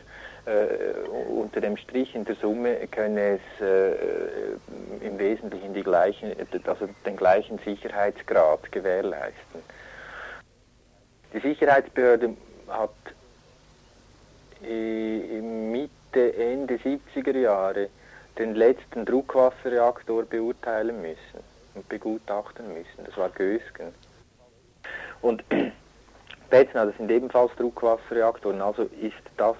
unter 1.29 1.59
dem 1.59 1.75
Strich 1.77 2.13
in 2.13 2.23
der 2.25 2.35
Summe 2.35 2.75
könne 2.91 3.39
es 3.39 3.61
äh, 3.61 5.05
im 5.05 5.17
Wesentlichen 5.17 5.73
die 5.73 5.81
gleichen, 5.81 6.33
also 6.65 6.87
den 7.05 7.17
gleichen 7.17 7.57
Sicherheitsgrad 7.59 8.71
gewährleisten. 8.71 9.61
Die 11.33 11.39
Sicherheitsbehörde 11.39 12.35
hat 12.67 12.91
äh, 14.63 15.41
Mitte, 15.41 16.35
Ende 16.37 16.75
70er 16.75 17.37
Jahre 17.37 17.89
den 18.37 18.55
letzten 18.55 19.05
Druckwasserreaktor 19.05 20.23
beurteilen 20.23 21.01
müssen 21.01 21.43
und 21.73 21.89
begutachten 21.89 22.67
müssen. 22.67 23.05
Das 23.05 23.17
war 23.17 23.29
Gösgen. 23.29 23.93
Und 25.21 25.43
Betznau, 26.49 26.85
das 26.85 26.97
sind 26.97 27.09
ebenfalls 27.09 27.51
Druckwasserreaktoren, 27.55 28.61
also 28.61 28.83
ist 28.83 29.13
das, 29.37 29.55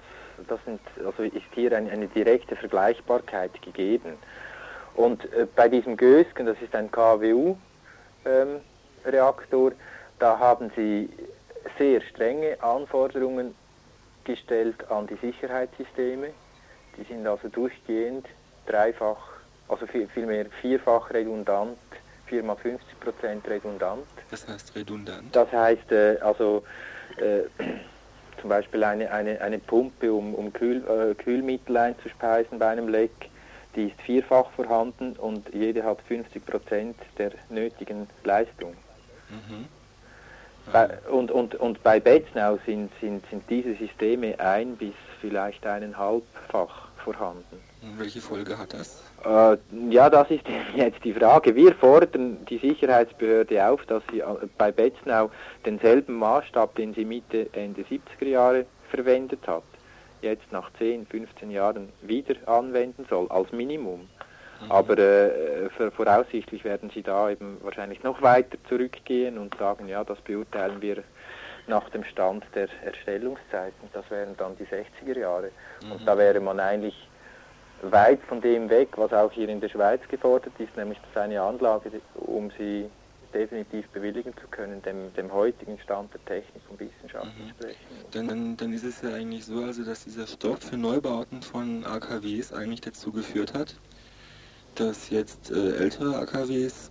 das 0.48 0.58
sind, 0.64 0.80
also 1.04 1.22
ist 1.22 1.44
hier 1.52 1.76
eine, 1.76 1.90
eine 1.90 2.08
direkte 2.08 2.56
Vergleichbarkeit 2.56 3.60
gegeben. 3.62 4.14
Und 4.94 5.30
äh, 5.32 5.46
bei 5.54 5.68
diesem 5.68 5.96
Gösgen, 5.96 6.46
das 6.46 6.56
ist 6.62 6.74
ein 6.74 6.90
KWU-Reaktor, 6.90 9.72
da 10.18 10.38
haben 10.38 10.72
sie 10.74 11.10
sehr 11.78 12.00
strenge 12.00 12.56
Anforderungen 12.62 13.54
gestellt 14.24 14.90
an 14.90 15.06
die 15.06 15.16
Sicherheitssysteme. 15.16 16.30
Die 16.96 17.04
sind 17.04 17.26
also 17.26 17.48
durchgehend 17.48 18.26
dreifach, 18.66 19.18
also 19.68 19.86
viel, 19.86 20.08
vielmehr 20.08 20.46
vierfach 20.60 21.10
redundant, 21.10 21.78
viermal 22.26 22.56
50 22.56 23.00
Prozent 23.00 23.48
redundant. 23.48 24.06
Das 24.30 24.46
heißt 24.48 24.74
redundant. 24.74 25.34
Das 25.34 25.50
heißt 25.52 25.92
äh, 25.92 26.18
also 26.20 26.64
äh, 27.18 27.42
zum 28.40 28.50
Beispiel 28.50 28.84
eine, 28.84 29.10
eine, 29.10 29.40
eine 29.40 29.58
Pumpe, 29.58 30.12
um, 30.12 30.34
um 30.34 30.52
Kühl, 30.52 30.84
äh, 30.88 31.14
Kühlmittel 31.14 31.76
einzuspeisen 31.76 32.58
bei 32.58 32.68
einem 32.68 32.88
Leck, 32.88 33.30
die 33.74 33.88
ist 33.88 34.00
vierfach 34.02 34.50
vorhanden 34.52 35.12
und 35.14 35.52
jede 35.52 35.84
hat 35.84 36.00
50 36.02 36.44
Prozent 36.44 36.96
der 37.18 37.32
nötigen 37.50 38.08
Leistung. 38.24 38.74
Bei, 40.72 40.98
und, 41.10 41.30
und, 41.30 41.54
und 41.54 41.82
bei 41.82 42.00
Betznau 42.00 42.58
sind, 42.66 42.90
sind, 43.00 43.24
sind 43.30 43.44
diese 43.48 43.74
Systeme 43.76 44.38
ein 44.40 44.76
bis 44.76 44.94
vielleicht 45.20 45.64
eineinhalbfach 45.64 46.88
vorhanden. 47.04 47.60
Und 47.82 47.98
welche 48.00 48.20
Folge 48.20 48.58
hat 48.58 48.72
das? 48.72 49.02
Äh, 49.26 49.56
ja, 49.90 50.08
das 50.10 50.30
ist 50.30 50.44
jetzt 50.76 51.02
die 51.04 51.12
Frage. 51.12 51.54
Wir 51.54 51.74
fordern 51.74 52.44
die 52.46 52.58
Sicherheitsbehörde 52.58 53.66
auf, 53.68 53.84
dass 53.86 54.02
sie 54.10 54.20
äh, 54.20 54.24
bei 54.58 54.70
Betznau 54.72 55.30
denselben 55.64 56.14
Maßstab, 56.18 56.74
den 56.76 56.94
sie 56.94 57.04
Mitte, 57.04 57.48
Ende 57.52 57.82
70er 57.82 58.28
Jahre 58.28 58.66
verwendet 58.90 59.40
hat, 59.46 59.64
jetzt 60.22 60.50
nach 60.52 60.70
10, 60.78 61.06
15 61.06 61.50
Jahren 61.50 61.88
wieder 62.02 62.34
anwenden 62.46 63.04
soll, 63.10 63.26
als 63.30 63.50
Minimum. 63.52 64.08
Aber 64.70 64.96
äh, 64.96 65.68
vor- 65.76 65.90
voraussichtlich 65.90 66.64
werden 66.64 66.90
sie 66.94 67.02
da 67.02 67.28
eben 67.28 67.58
wahrscheinlich 67.62 68.02
noch 68.02 68.22
weiter 68.22 68.56
zurückgehen 68.68 69.36
und 69.36 69.54
sagen, 69.58 69.86
ja, 69.86 70.02
das 70.02 70.18
beurteilen 70.22 70.80
wir 70.80 71.02
nach 71.66 71.88
dem 71.90 72.04
Stand 72.04 72.44
der 72.54 72.68
Erstellungszeiten. 72.84 73.88
Das 73.92 74.08
wären 74.10 74.34
dann 74.38 74.56
die 74.56 74.64
60er 74.64 75.18
Jahre. 75.18 75.50
Und 75.92 76.06
da 76.06 76.16
wäre 76.16 76.40
man 76.40 76.58
eigentlich 76.60 76.94
weit 77.82 78.20
von 78.28 78.40
dem 78.40 78.68
weg, 78.70 78.88
was 78.96 79.12
auch 79.12 79.30
hier 79.32 79.48
in 79.48 79.60
der 79.60 79.68
Schweiz 79.68 80.00
gefordert 80.08 80.52
ist, 80.58 80.76
nämlich 80.76 80.98
dass 81.00 81.22
eine 81.22 81.40
Anlage, 81.40 81.90
um 82.14 82.50
sie 82.58 82.90
definitiv 83.34 83.86
bewilligen 83.88 84.32
zu 84.40 84.46
können, 84.50 84.80
dem, 84.82 85.12
dem 85.14 85.32
heutigen 85.32 85.78
Stand 85.80 86.12
der 86.14 86.24
Technik 86.24 86.62
und 86.70 86.80
Wissenschaft 86.80 87.26
entsprechen 87.38 87.78
muss. 88.02 88.10
Dann, 88.12 88.28
dann, 88.28 88.56
dann 88.56 88.72
ist 88.72 88.84
es 88.84 89.02
ja 89.02 89.10
eigentlich 89.10 89.44
so, 89.44 89.62
also 89.62 89.84
dass 89.84 90.04
dieser 90.04 90.26
Stopp 90.26 90.62
für 90.62 90.76
Neubauten 90.76 91.42
von 91.42 91.84
AKWs 91.84 92.52
eigentlich 92.52 92.80
dazu 92.80 93.12
geführt 93.12 93.52
hat, 93.52 93.74
dass 94.76 95.10
jetzt 95.10 95.50
äh, 95.50 95.76
ältere 95.76 96.16
AKWs 96.16 96.90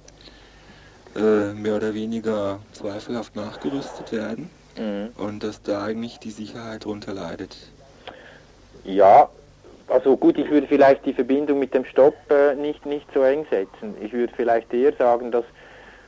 äh, 1.15 1.53
mehr 1.53 1.77
oder 1.77 1.93
weniger 1.93 2.59
zweifelhaft 2.73 3.35
nachgerüstet 3.35 4.11
werden 4.11 4.49
Mhm. 4.77 5.11
und 5.17 5.41
dass 5.41 5.61
da 5.61 5.83
eigentlich 5.85 6.19
die 6.19 6.31
Sicherheit 6.31 6.83
drunter 6.83 7.13
leidet. 7.13 7.55
Ja, 8.83 9.29
also 9.87 10.17
gut, 10.17 10.37
ich 10.37 10.49
würde 10.49 10.67
vielleicht 10.67 11.05
die 11.05 11.13
Verbindung 11.13 11.59
mit 11.59 11.73
dem 11.73 11.85
Stopp 11.85 12.15
äh, 12.29 12.55
nicht, 12.55 12.85
nicht 12.85 13.07
so 13.13 13.21
eng 13.21 13.45
setzen. 13.49 13.95
Ich 14.01 14.13
würde 14.13 14.33
vielleicht 14.35 14.73
eher 14.73 14.93
sagen, 14.93 15.31
dass 15.31 15.45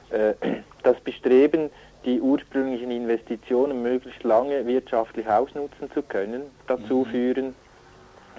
äh, 0.10 0.34
das 0.84 1.00
Bestreben, 1.02 1.70
die 2.06 2.22
ursprünglichen 2.22 2.92
Investitionen 2.92 3.82
möglichst 3.82 4.24
lange 4.24 4.66
wirtschaftlich 4.66 5.28
ausnutzen 5.28 5.92
zu 5.94 6.02
können, 6.02 6.44
dazu 6.68 7.06
führen 7.06 7.54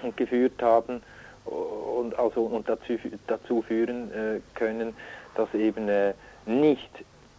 und 0.01 0.17
geführt 0.17 0.61
haben 0.61 1.01
und 1.45 2.17
also 2.17 2.43
und 2.43 2.67
dazu, 2.67 2.93
dazu 3.27 3.61
führen 3.61 4.11
äh, 4.11 4.39
können, 4.55 4.93
dass 5.35 5.53
eben 5.53 5.87
äh, 5.87 6.13
nicht 6.45 6.89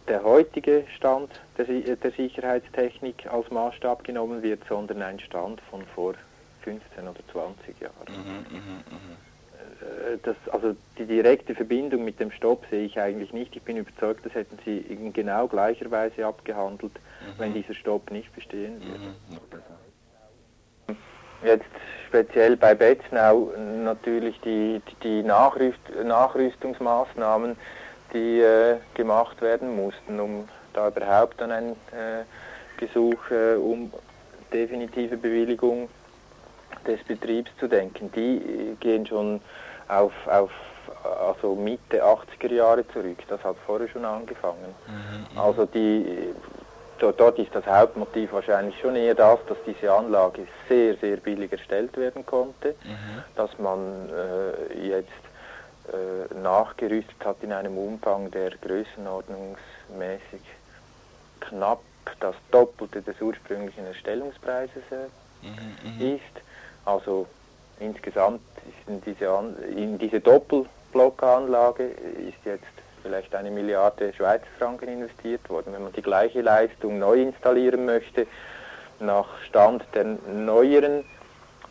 der 0.07 0.23
heutige 0.23 0.83
Stand 0.95 1.29
der, 1.57 1.65
der 1.65 2.11
Sicherheitstechnik 2.11 3.27
als 3.31 3.49
Maßstab 3.51 4.03
genommen 4.03 4.41
wird, 4.41 4.61
sondern 4.67 5.01
ein 5.01 5.19
Stand 5.19 5.61
von 5.69 5.83
vor 5.95 6.13
15 6.63 7.07
oder 7.07 7.19
20 7.31 7.79
Jahren. 7.81 7.93
Äh, 8.07 8.11
Das, 10.23 10.35
also 10.51 10.75
die 10.97 11.05
direkte 11.05 11.53
Verbindung 11.55 12.03
mit 12.05 12.19
dem 12.19 12.31
Stopp 12.31 12.65
sehe 12.69 12.85
ich 12.85 12.99
eigentlich 12.99 13.31
nicht. 13.33 13.55
Ich 13.55 13.61
bin 13.61 13.77
überzeugt, 13.77 14.25
das 14.25 14.33
hätten 14.33 14.57
Sie 14.65 14.77
in 14.77 15.13
genau 15.13 15.47
gleicher 15.47 15.89
Weise 15.91 16.25
abgehandelt, 16.25 16.91
wenn 17.37 17.53
dieser 17.53 17.73
Stopp 17.73 18.11
nicht 18.11 18.33
bestehen 18.35 18.81
würde. 18.83 19.13
Jetzt 21.43 21.65
speziell 22.07 22.55
bei 22.57 22.75
Betznau 22.75 23.51
natürlich 23.83 24.39
die, 24.41 24.81
die 25.01 25.23
Nachrüst, 25.23 25.79
Nachrüstungsmaßnahmen, 26.03 27.55
die 28.13 28.41
äh, 28.41 28.77
gemacht 28.93 29.41
werden 29.41 29.75
mussten, 29.75 30.19
um 30.19 30.47
da 30.73 30.89
überhaupt 30.89 31.41
dann 31.41 31.51
ein 31.51 31.71
äh, 31.91 32.23
Gesuch 32.77 33.31
äh, 33.31 33.55
um 33.55 33.91
definitive 34.53 35.17
Bewilligung 35.17 35.89
des 36.87 37.03
Betriebs 37.03 37.51
zu 37.59 37.67
denken, 37.67 38.11
die 38.15 38.37
äh, 38.37 38.75
gehen 38.79 39.05
schon 39.05 39.41
auf, 39.87 40.13
auf 40.27 40.51
also 41.29 41.55
Mitte 41.55 42.03
80er 42.03 42.53
Jahre 42.53 42.87
zurück. 42.89 43.17
Das 43.27 43.43
hat 43.43 43.55
vorher 43.65 43.87
schon 43.87 44.05
angefangen. 44.05 44.75
Also 45.35 45.65
die, 45.65 46.33
do- 46.99 47.11
dort 47.11 47.39
ist 47.39 47.53
das 47.53 47.65
Hauptmotiv 47.65 48.31
wahrscheinlich 48.33 48.79
schon 48.79 48.95
eher 48.95 49.15
das, 49.15 49.39
dass 49.47 49.57
diese 49.65 49.91
Anlage 49.91 50.47
sehr, 50.67 50.95
sehr 50.97 51.17
billig 51.17 51.51
erstellt 51.51 51.95
werden 51.97 52.25
konnte, 52.25 52.75
dass 53.35 53.57
man 53.59 54.09
äh, 54.09 54.87
jetzt 54.87 55.09
äh, 55.91 56.33
nachgerüstet 56.41 57.23
hat 57.25 57.37
in 57.41 57.51
einem 57.53 57.77
Umfang, 57.77 58.29
der 58.31 58.51
größenordnungsmäßig 58.51 60.41
knapp 61.41 61.81
das 62.19 62.35
Doppelte 62.51 63.01
des 63.01 63.19
ursprünglichen 63.21 63.85
Erstellungspreises 63.85 64.83
äh, 64.91 66.15
ist. 66.15 66.40
Also 66.85 67.27
insgesamt 67.79 68.41
ist 68.67 68.89
in 68.89 69.01
diese, 69.01 69.29
An 69.29 69.55
in 69.75 69.97
diese 69.97 70.19
Doppelblockanlage 70.19 71.83
ist 71.83 72.43
jetzt 72.45 72.65
vielleicht 73.01 73.33
eine 73.33 73.51
Milliarde 73.51 74.13
Schweizer 74.13 74.45
Franken 74.57 74.87
investiert 74.87 75.49
worden. 75.49 75.73
Wenn 75.73 75.83
man 75.83 75.93
die 75.93 76.01
gleiche 76.01 76.41
Leistung 76.41 76.99
neu 76.99 77.21
installieren 77.21 77.85
möchte, 77.85 78.27
nach 78.99 79.27
Stand 79.47 79.83
der 79.95 80.05
neueren 80.05 81.03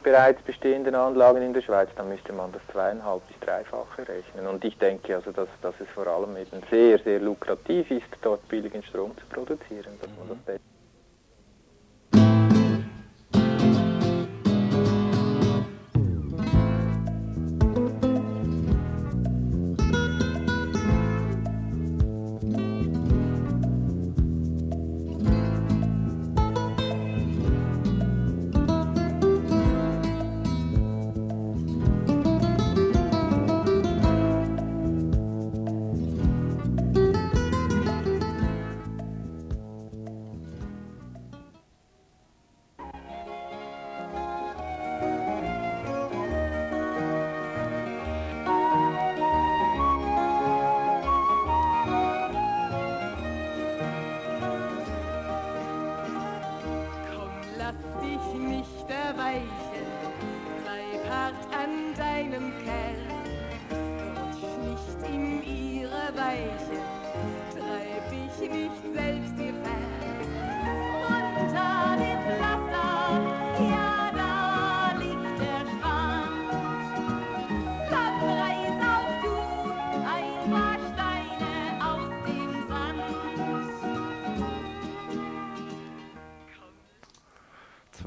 bereits 0.03 0.41
bestehenden 0.43 0.95
Anlagen 0.95 1.43
in 1.43 1.53
der 1.53 1.63
Schweiz, 1.63 1.89
dann 1.97 2.09
müsste 2.09 2.33
man 2.33 2.53
das 2.53 2.63
zweieinhalb 2.73 3.27
bis 3.29 3.39
dreifache 3.41 4.09
rechnen. 4.09 4.47
Und 4.47 4.65
ich 4.65 4.77
denke 4.79 5.15
also, 5.15 5.31
dass, 5.31 5.49
dass 5.63 5.75
es 5.81 5.89
vor 5.91 6.07
allem 6.07 6.37
eben 6.37 6.63
sehr, 6.71 6.99
sehr 6.99 7.21
lukrativ 7.21 7.91
ist, 7.91 8.07
dort 8.23 8.47
billigen 8.49 8.83
Strom 8.83 9.13
zu 9.17 9.27
produzieren. 9.27 9.99
Dass 10.01 10.11
man 10.19 10.39
das 10.47 10.61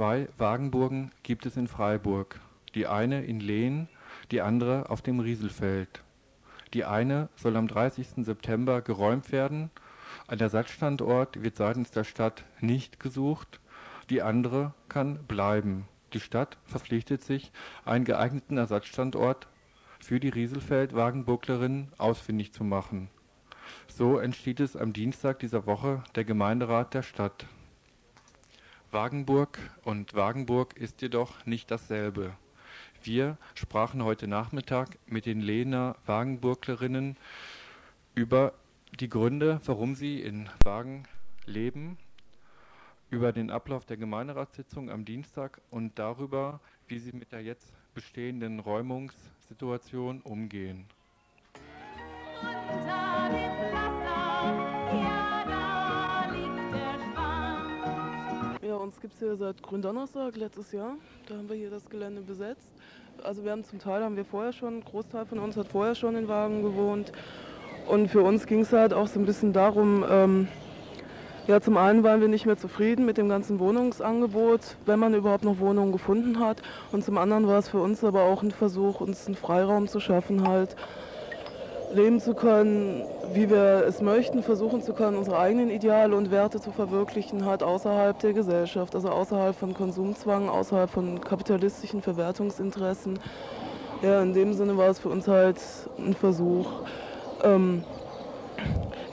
Zwei 0.04 0.28
Wagenburgen 0.38 1.14
gibt 1.24 1.46
es 1.46 1.56
in 1.56 1.70
Freiburg. 1.70 2.42
Die 2.76 2.88
eine 2.88 3.24
in 3.24 3.40
Lehn, 3.40 3.88
die 4.32 4.42
andere 4.42 4.90
auf 4.90 5.02
dem 5.02 5.22
Rieselfeld. 5.22 6.04
Die 6.74 6.84
eine 6.84 7.30
soll 7.38 7.56
am 7.56 7.70
30. 7.70 8.26
September 8.26 8.82
geräumt 8.82 9.32
werden. 9.32 9.70
Ein 10.28 10.42
Ersatzstandort 10.42 11.42
wird 11.42 11.56
seitens 11.56 11.92
der 11.92 12.04
Stadt 12.04 12.44
nicht 12.60 13.00
gesucht. 13.00 13.62
Die 14.10 14.22
andere 14.22 14.74
kann 14.90 15.24
bleiben. 15.24 15.88
Die 16.12 16.20
Stadt 16.20 16.58
verpflichtet 16.66 17.24
sich, 17.24 17.54
einen 17.86 18.04
geeigneten 18.04 18.58
Ersatzstandort 18.58 19.48
für 20.02 20.20
die 20.20 20.28
Rieselfeld-Wagenburglerinnen 20.28 21.94
ausfindig 21.98 22.52
zu 22.52 22.66
machen. 22.66 23.10
So 23.88 24.18
entschied 24.18 24.60
es 24.60 24.76
am 24.76 24.92
Dienstag 24.92 25.40
dieser 25.40 25.66
Woche 25.66 26.04
der 26.16 26.26
Gemeinderat 26.26 26.94
der 26.94 27.04
Stadt. 27.04 27.46
Wagenburg 28.94 29.58
und 29.84 30.14
Wagenburg 30.14 30.78
ist 30.78 31.02
jedoch 31.02 31.48
nicht 31.48 31.72
dasselbe. 31.72 32.38
Wir 33.02 33.40
sprachen 33.56 34.04
heute 34.04 34.28
Nachmittag 34.28 35.00
mit 35.08 35.26
den 35.26 35.42
Lehner 35.42 35.96
Wagenburglerinnen 36.06 37.18
über 38.14 38.54
die 39.00 39.10
Gründe, 39.10 39.60
warum 39.66 39.96
sie 39.96 40.22
in 40.22 40.48
Wagen 40.64 41.08
leben, 41.48 41.98
über 43.10 43.32
den 43.32 43.50
Ablauf 43.50 43.84
der 43.86 43.98
Gemeinderatssitzung 43.98 44.92
am 44.92 45.06
Dienstag 45.06 45.60
und 45.72 45.98
darüber, 45.98 46.60
wie 46.88 47.00
sie 47.00 47.14
mit 47.14 47.32
der 47.32 47.42
jetzt 47.42 47.74
bestehenden 47.96 48.60
Räumungssituation 48.60 50.22
umgehen. 50.22 50.86
Unter 52.44 53.30
dem 53.30 53.60
Pflaster, 53.68 54.94
ja, 54.94 55.23
gibt 59.04 59.16
es 59.16 59.20
hier 59.20 59.36
seit 59.36 59.62
Gründonnerstag 59.62 60.38
letztes 60.38 60.72
Jahr. 60.72 60.96
Da 61.28 61.36
haben 61.36 61.50
wir 61.50 61.58
hier 61.58 61.70
das 61.70 61.90
Gelände 61.90 62.22
besetzt. 62.22 62.70
Also 63.22 63.44
wir 63.44 63.52
haben 63.52 63.66
zum 63.66 63.78
Teil 63.78 64.02
haben 64.02 64.16
wir 64.16 64.24
vorher 64.24 64.54
schon, 64.54 64.78
ein 64.78 64.86
Großteil 64.86 65.26
von 65.26 65.40
uns 65.40 65.58
hat 65.58 65.68
vorher 65.68 65.94
schon 65.94 66.16
in 66.16 66.30
Wagen 66.30 66.64
gewohnt. 66.64 67.12
Und 67.90 68.08
für 68.08 68.22
uns 68.22 68.46
ging 68.46 68.62
es 68.62 68.72
halt 68.72 68.94
auch 68.94 69.08
so 69.08 69.20
ein 69.20 69.26
bisschen 69.26 69.52
darum, 69.52 70.06
ähm, 70.10 70.48
ja, 71.48 71.60
zum 71.60 71.76
einen 71.76 72.04
waren 72.04 72.22
wir 72.22 72.30
nicht 72.30 72.46
mehr 72.46 72.56
zufrieden 72.56 73.06
mit 73.06 73.18
dem 73.18 73.28
ganzen 73.28 73.60
Wohnungsangebot, 73.60 74.78
wenn 74.86 75.00
man 75.00 75.14
überhaupt 75.14 75.44
noch 75.44 75.60
Wohnungen 75.60 75.92
gefunden 75.92 76.40
hat. 76.40 76.62
Und 76.94 77.04
zum 77.04 77.18
anderen 77.18 77.46
war 77.46 77.60
es 77.60 77.68
für 77.68 77.82
uns 77.82 78.06
aber 78.06 78.24
auch 78.24 78.42
ein 78.42 78.52
Versuch, 78.52 79.02
uns 79.02 79.28
einen 79.28 79.36
Freiraum 79.36 79.90
zu 79.90 80.00
schaffen, 80.00 80.48
halt 80.48 80.78
leben 81.94 82.20
zu 82.20 82.34
können, 82.34 83.08
wie 83.26 83.50
wir 83.50 83.86
es 83.88 84.02
möchten, 84.02 84.42
versuchen 84.44 84.82
zu 84.82 84.94
können, 84.94 85.16
unsere 85.16 85.38
eigenen 85.38 85.70
Ideale 85.70 86.16
und 86.16 86.32
Werte 86.32 86.60
zu 86.60 86.72
verwirklichen, 86.72 87.46
halt 87.46 87.64
außerhalb 87.64 88.18
der 88.20 88.34
Gesellschaft, 88.34 88.96
also 88.96 89.10
außerhalb 89.10 89.56
von 89.56 89.74
Konsumzwang, 89.74 90.50
außerhalb 90.50 90.90
von 90.90 91.22
kapitalistischen 91.22 92.02
Verwertungsinteressen. 92.02 93.20
Ja, 94.02 94.22
in 94.22 94.34
dem 94.34 94.54
Sinne 94.54 94.76
war 94.78 94.90
es 94.90 95.00
für 95.00 95.10
uns 95.10 95.28
halt 95.28 95.62
ein 95.98 96.14
Versuch. 96.14 96.82
Ähm, 97.44 97.86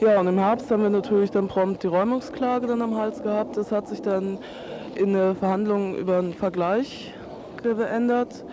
ja, 0.01 0.19
und 0.19 0.27
im 0.27 0.39
Herbst 0.39 0.71
haben 0.71 0.83
wir 0.83 0.91
natürlich 0.91 1.31
dann 1.31 1.49
prompt 1.49 1.83
die 1.83 1.87
Räumungsklage 1.87 2.67
dann 2.67 2.83
am 2.83 2.97
Hals 2.97 3.23
gehabt. 3.23 3.57
Das 3.57 3.71
hat 3.71 3.87
sich 3.87 4.01
dann 4.01 4.39
in 4.95 5.15
eine 5.15 5.35
Verhandlung 5.35 5.95
über 5.95 6.19
einen 6.19 6.35
Vergleich 6.35 7.13
geändert. 7.63 8.45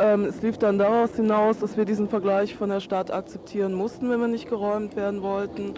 Ähm, 0.00 0.24
es 0.24 0.40
lief 0.40 0.56
dann 0.56 0.78
daraus 0.78 1.14
hinaus, 1.14 1.58
dass 1.58 1.76
wir 1.76 1.84
diesen 1.84 2.08
Vergleich 2.08 2.54
von 2.54 2.70
der 2.70 2.80
Stadt 2.80 3.10
akzeptieren 3.10 3.74
mussten, 3.74 4.08
wenn 4.08 4.18
wir 4.18 4.28
nicht 4.28 4.48
geräumt 4.48 4.96
werden 4.96 5.22
wollten. 5.22 5.74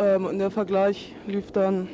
Ähm, 0.00 0.24
und 0.24 0.38
der 0.38 0.50
Vergleich 0.50 1.14
lief 1.26 1.52
dann 1.52 1.88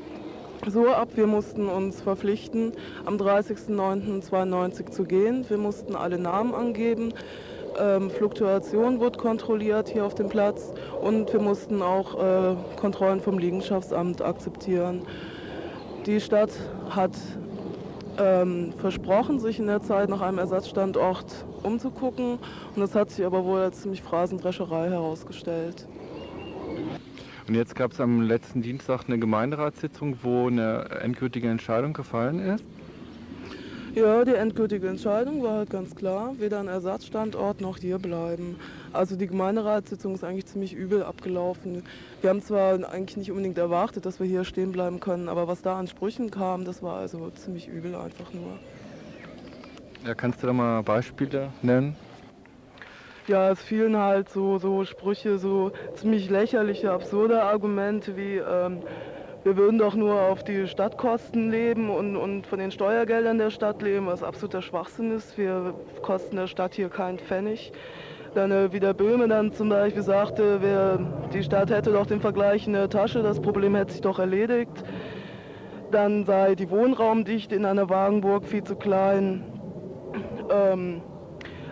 so 0.69 0.89
ab, 0.89 1.09
wir 1.17 1.27
mussten 1.27 1.67
uns 1.67 2.01
verpflichten, 2.01 2.73
am 3.07 3.17
30.09.92 3.17 4.91
zu 4.91 5.05
gehen. 5.05 5.45
Wir 5.49 5.59
mussten 5.59 5.97
alle 5.97 6.19
Namen 6.19 6.55
angeben. 6.55 7.13
Ähm, 7.77 8.09
Fluktuation 8.09 9.01
wurde 9.01 9.19
kontrolliert 9.19 9.89
hier 9.89 10.05
auf 10.05 10.15
dem 10.15 10.29
Platz 10.29 10.73
und 11.03 11.33
wir 11.33 11.41
mussten 11.41 11.83
auch 11.83 12.15
äh, 12.15 12.57
Kontrollen 12.77 13.21
vom 13.21 13.39
Liegenschaftsamt 13.39 14.23
akzeptieren. 14.23 15.03
Die 16.07 16.21
Stadt 16.21 16.51
hat 16.91 17.11
ähm, 18.19 18.73
versprochen, 18.79 19.41
sich 19.41 19.59
in 19.59 19.67
der 19.67 19.83
Zeit 19.83 20.09
nach 20.09 20.21
einem 20.21 20.39
Ersatzstandort 20.39 21.45
umzugucken 21.63 22.39
und 22.75 22.81
das 22.81 22.95
hat 22.95 23.11
sich 23.11 23.25
aber 23.25 23.45
wohl 23.45 23.61
als 23.61 23.83
ziemlich 23.83 24.03
Phrasendrescherei 24.03 24.91
herausgestellt. 24.91 25.87
Und 27.47 27.55
jetzt 27.55 27.75
gab 27.75 27.93
es 27.93 28.01
am 28.01 28.23
letzten 28.23 28.63
Dienstag 28.63 29.05
eine 29.07 29.19
Gemeinderatssitzung, 29.19 30.19
wo 30.23 30.47
eine 30.47 30.87
endgültige 31.03 31.49
Entscheidung 31.49 31.93
gefallen 31.93 32.39
ist. 32.39 32.65
Ja, 33.95 34.25
die 34.25 34.35
endgültige 34.35 34.89
Entscheidung 34.89 35.43
war 35.45 35.59
halt 35.59 35.71
ganz 35.71 35.95
klar, 35.95 36.35
weder 36.39 36.59
ein 36.59 36.67
Ersatzstandort 36.67 37.61
noch 37.61 37.79
hier 37.79 37.99
bleiben. 37.99 38.57
Also 38.95 39.17
die 39.17 39.27
Gemeinderatssitzung 39.27 40.15
ist 40.15 40.23
eigentlich 40.23 40.47
ziemlich 40.47 40.73
übel 40.73 41.03
abgelaufen. 41.03 41.83
Wir 42.21 42.31
haben 42.31 42.43
zwar 42.43 42.75
eigentlich 42.89 43.17
nicht 43.17 43.31
unbedingt 43.33 43.59
erwartet, 43.59 44.07
dass 44.07 44.21
wir 44.21 44.27
hier 44.27 44.45
stehen 44.45 44.71
bleiben 44.71 45.01
können, 45.01 45.29
aber 45.29 45.49
was 45.49 45.63
da 45.63 45.77
an 45.77 45.89
Sprüchen 45.89 46.31
kam, 46.31 46.65
das 46.65 46.81
war 46.81 46.99
also 46.99 47.31
ziemlich 47.31 47.67
übel 47.67 47.97
einfach 47.97 48.33
nur. 48.33 48.59
Ja, 50.07 50.15
kannst 50.15 50.43
du 50.43 50.47
da 50.47 50.53
mal 50.53 50.83
Beispiele 50.83 51.51
nennen? 51.63 51.97
Ja, 53.27 53.51
es 53.51 53.61
fielen 53.61 53.97
halt 53.97 54.29
so, 54.29 54.59
so 54.59 54.85
Sprüche, 54.85 55.39
so 55.39 55.73
ziemlich 55.95 56.31
lächerliche, 56.31 56.93
absurde 56.93 57.43
Argumente 57.43 58.17
wie, 58.17 58.37
ähm, 58.37 58.83
wir 59.45 59.57
würden 59.57 59.79
doch 59.79 59.95
nur 59.95 60.21
auf 60.21 60.45
die 60.45 60.69
Stadtkosten 60.69 61.51
leben 61.51 61.91
und, 61.91 62.17
und 62.17 62.47
von 62.47 62.59
den 62.59 62.71
Steuergeldern 62.71 63.39
der 63.39 63.51
Stadt 63.51 63.83
leben, 63.83 64.07
was 64.07 64.23
absoluter 64.23 64.63
Schwachsinn 64.63 65.11
ist. 65.11 65.37
Wir 65.37 65.75
kosten 66.03 66.37
der 66.37 66.47
Stadt 66.47 66.75
hier 66.75 66.91
keinen 66.91 67.19
Pfennig. 67.19 67.73
Dann, 68.35 68.51
äh, 68.51 68.73
wie 68.73 68.81
der 68.81 68.95
Böhme 68.95 69.29
dann 69.29 69.53
zum 69.53 69.69
Beispiel 69.69 70.03
sagte, 70.03 70.59
wer, 70.61 70.99
die 71.33 71.45
Stadt 71.45 71.71
hätte 71.71 71.93
doch 71.93 72.07
den 72.07 72.21
Vergleich 72.21 72.67
in 72.67 72.73
der 72.73 72.91
Tasche, 72.91 73.23
das 73.23 73.41
Problem 73.41 73.77
hätte 73.77 73.93
sich 73.93 74.01
doch 74.01 74.19
erledigt. 74.19 74.83
Dann 75.93 76.25
sei 76.25 76.57
die 76.57 76.69
Wohnraumdichte 76.69 77.55
in 77.55 77.65
einer 77.65 77.89
Wagenburg 77.89 78.45
viel 78.45 78.65
zu 78.65 78.75
klein. 78.75 79.45
Ähm, 80.51 81.01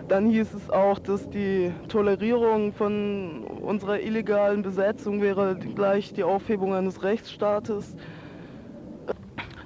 dann 0.07 0.27
hieß 0.27 0.53
es 0.53 0.69
auch, 0.69 0.99
dass 0.99 1.29
die 1.29 1.71
Tolerierung 1.89 2.71
von 2.71 3.43
unserer 3.61 3.99
illegalen 3.99 4.61
Besetzung 4.61 5.21
wäre 5.21 5.57
gleich 5.75 6.13
die 6.13 6.23
Aufhebung 6.23 6.73
eines 6.73 7.03
Rechtsstaates. 7.03 7.95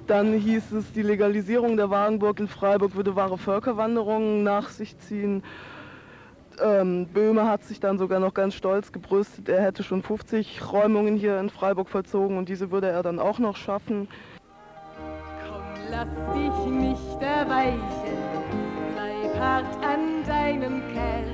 Dann 0.08 0.32
hieß 0.32 0.72
es, 0.72 0.92
die 0.92 1.02
Legalisierung 1.02 1.76
der 1.76 1.90
Wagenburg 1.90 2.40
in 2.40 2.48
Freiburg 2.48 2.96
würde 2.96 3.14
wahre 3.14 3.38
Völkerwanderungen 3.38 4.42
nach 4.42 4.70
sich 4.70 4.98
ziehen. 4.98 5.42
Ähm, 6.62 7.06
Böhme 7.06 7.48
hat 7.48 7.64
sich 7.64 7.80
dann 7.80 7.98
sogar 7.98 8.20
noch 8.20 8.34
ganz 8.34 8.54
stolz 8.54 8.92
gebrüstet, 8.92 9.48
er 9.48 9.62
hätte 9.62 9.82
schon 9.82 10.02
50 10.02 10.72
Räumungen 10.72 11.16
hier 11.16 11.38
in 11.38 11.50
Freiburg 11.50 11.88
vollzogen 11.88 12.36
und 12.38 12.48
diese 12.48 12.70
würde 12.70 12.88
er 12.88 13.02
dann 13.02 13.18
auch 13.18 13.38
noch 13.38 13.56
schaffen. 13.56 14.08
Lass 15.90 16.08
dich 16.34 16.72
nicht 16.72 17.22
erweichen, 17.22 17.80
bleib 18.94 19.40
hart 19.40 19.84
an 19.84 20.24
deinem 20.26 20.82
Kern. 20.92 21.24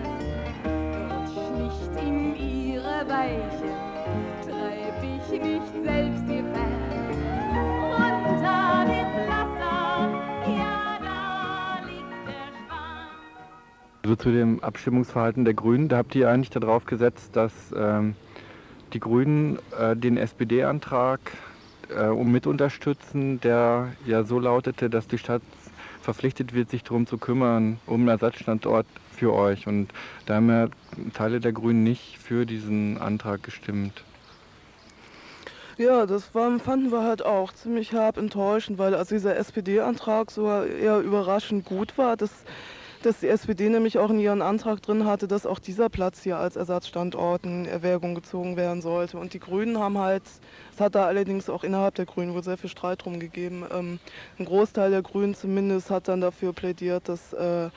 Rutsch 1.10 1.50
nicht 1.58 2.02
in 2.06 2.36
ihre 2.36 3.08
Weichen, 3.08 3.74
treib 4.42 5.00
dich 5.00 5.40
nicht 5.40 5.84
selbst 5.84 6.28
dir 6.28 6.44
fern. 6.52 6.84
Runter 7.94 8.84
mit 8.86 9.13
Also 14.04 14.16
zu 14.16 14.32
dem 14.32 14.62
Abstimmungsverhalten 14.62 15.46
der 15.46 15.54
Grünen, 15.54 15.88
da 15.88 15.96
habt 15.96 16.14
ihr 16.14 16.28
eigentlich 16.28 16.50
darauf 16.50 16.84
gesetzt, 16.84 17.30
dass 17.36 17.54
ähm, 17.74 18.16
die 18.92 19.00
Grünen 19.00 19.58
äh, 19.78 19.96
den 19.96 20.18
SPD-Antrag 20.18 21.20
äh, 21.88 22.12
mit 22.12 22.46
unterstützen, 22.46 23.40
der 23.40 23.92
ja 24.04 24.24
so 24.24 24.38
lautete, 24.38 24.90
dass 24.90 25.08
die 25.08 25.16
Stadt 25.16 25.40
verpflichtet 26.02 26.52
wird, 26.52 26.68
sich 26.68 26.82
darum 26.82 27.06
zu 27.06 27.16
kümmern, 27.16 27.78
um 27.86 28.00
einen 28.00 28.08
Ersatzstandort 28.08 28.84
für 29.10 29.32
euch. 29.32 29.66
Und 29.66 29.88
da 30.26 30.34
haben 30.34 30.50
ja 30.50 30.68
Teile 31.14 31.40
der 31.40 31.52
Grünen 31.52 31.82
nicht 31.82 32.18
für 32.18 32.44
diesen 32.44 32.98
Antrag 32.98 33.42
gestimmt. 33.42 34.04
Ja, 35.78 36.04
das 36.04 36.34
war, 36.34 36.58
fanden 36.58 36.92
wir 36.92 37.04
halt 37.04 37.24
auch 37.24 37.54
ziemlich 37.54 37.92
herb 37.92 38.18
enttäuschend, 38.18 38.76
weil 38.76 38.94
also 38.94 39.14
dieser 39.14 39.34
SPD-Antrag 39.36 40.30
sogar 40.30 40.66
eher 40.66 40.98
überraschend 41.00 41.64
gut 41.64 41.96
war, 41.96 42.18
dass, 42.18 42.44
dass 43.04 43.20
die 43.20 43.28
SPD 43.28 43.68
nämlich 43.68 43.98
auch 43.98 44.08
in 44.08 44.18
ihren 44.18 44.40
Antrag 44.40 44.80
drin 44.80 45.04
hatte, 45.04 45.28
dass 45.28 45.44
auch 45.44 45.58
dieser 45.58 45.90
Platz 45.90 46.22
hier 46.22 46.38
als 46.38 46.56
Ersatzstandort 46.56 47.44
in 47.44 47.66
Erwägung 47.66 48.14
gezogen 48.14 48.56
werden 48.56 48.80
sollte. 48.80 49.18
Und 49.18 49.34
die 49.34 49.40
Grünen 49.40 49.78
haben 49.78 49.98
halt, 49.98 50.22
es 50.72 50.80
hat 50.80 50.94
da 50.94 51.04
allerdings 51.04 51.50
auch 51.50 51.64
innerhalb 51.64 51.94
der 51.96 52.06
Grünen 52.06 52.32
wohl 52.32 52.42
sehr 52.42 52.56
viel 52.56 52.70
Streit 52.70 53.04
drum 53.04 53.20
gegeben. 53.20 53.66
Ähm, 53.70 53.98
ein 54.38 54.46
Großteil 54.46 54.90
der 54.90 55.02
Grünen 55.02 55.34
zumindest 55.34 55.90
hat 55.90 56.08
dann 56.08 56.22
dafür 56.22 56.54
plädiert, 56.54 57.08
dass 57.08 57.34
äh, 57.34 57.68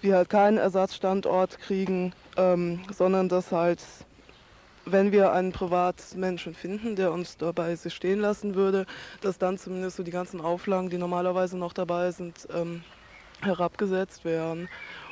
wir 0.00 0.16
halt 0.16 0.28
keinen 0.28 0.58
Ersatzstandort 0.58 1.58
kriegen, 1.60 2.12
ähm, 2.36 2.80
sondern 2.92 3.28
dass 3.28 3.52
halt 3.52 3.80
wenn 4.90 5.12
wir 5.12 5.32
einen 5.32 5.52
Privatmenschen 5.52 6.54
finden, 6.54 6.96
der 6.96 7.12
uns 7.12 7.36
dabei 7.36 7.76
sich 7.76 7.92
stehen 7.92 8.20
lassen 8.20 8.54
würde, 8.54 8.86
dass 9.20 9.36
dann 9.36 9.58
zumindest 9.58 9.98
so 9.98 10.02
die 10.02 10.10
ganzen 10.10 10.40
Auflagen, 10.40 10.88
die 10.88 10.96
normalerweise 10.96 11.58
noch 11.58 11.74
dabei 11.74 12.10
sind, 12.10 12.48
ähm, 12.54 12.82
herabgesetzt 13.42 14.24
werden. 14.24 14.68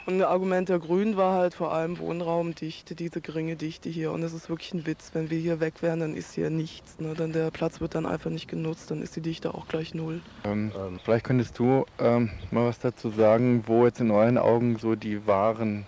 Und 0.06 0.20
ein 0.20 0.22
Argument 0.22 0.68
der 0.68 0.78
Grünen 0.78 1.16
war 1.16 1.34
halt 1.34 1.54
vor 1.54 1.72
allem 1.72 1.98
Wohnraumdichte, 1.98 2.94
diese 2.94 3.20
geringe 3.20 3.56
Dichte 3.56 3.88
hier. 3.88 4.12
Und 4.12 4.22
es 4.22 4.32
ist 4.32 4.48
wirklich 4.48 4.72
ein 4.72 4.86
Witz, 4.86 5.10
wenn 5.14 5.30
wir 5.30 5.38
hier 5.38 5.58
weg 5.58 5.82
wären, 5.82 5.98
dann 5.98 6.14
ist 6.14 6.32
hier 6.34 6.48
nichts. 6.48 7.00
Ne? 7.00 7.14
Dann 7.14 7.32
der 7.32 7.50
Platz 7.50 7.80
wird 7.80 7.96
dann 7.96 8.06
einfach 8.06 8.30
nicht 8.30 8.46
genutzt, 8.46 8.92
dann 8.92 9.02
ist 9.02 9.16
die 9.16 9.20
Dichte 9.20 9.52
auch 9.52 9.66
gleich 9.66 9.94
null. 9.94 10.20
Ähm, 10.44 10.70
vielleicht 11.02 11.24
könntest 11.24 11.58
du 11.58 11.86
ähm, 11.98 12.30
mal 12.52 12.66
was 12.66 12.78
dazu 12.78 13.10
sagen, 13.10 13.64
wo 13.66 13.84
jetzt 13.84 14.00
in 14.00 14.12
euren 14.12 14.38
Augen 14.38 14.78
so 14.78 14.94
die 14.94 15.26
wahren 15.26 15.86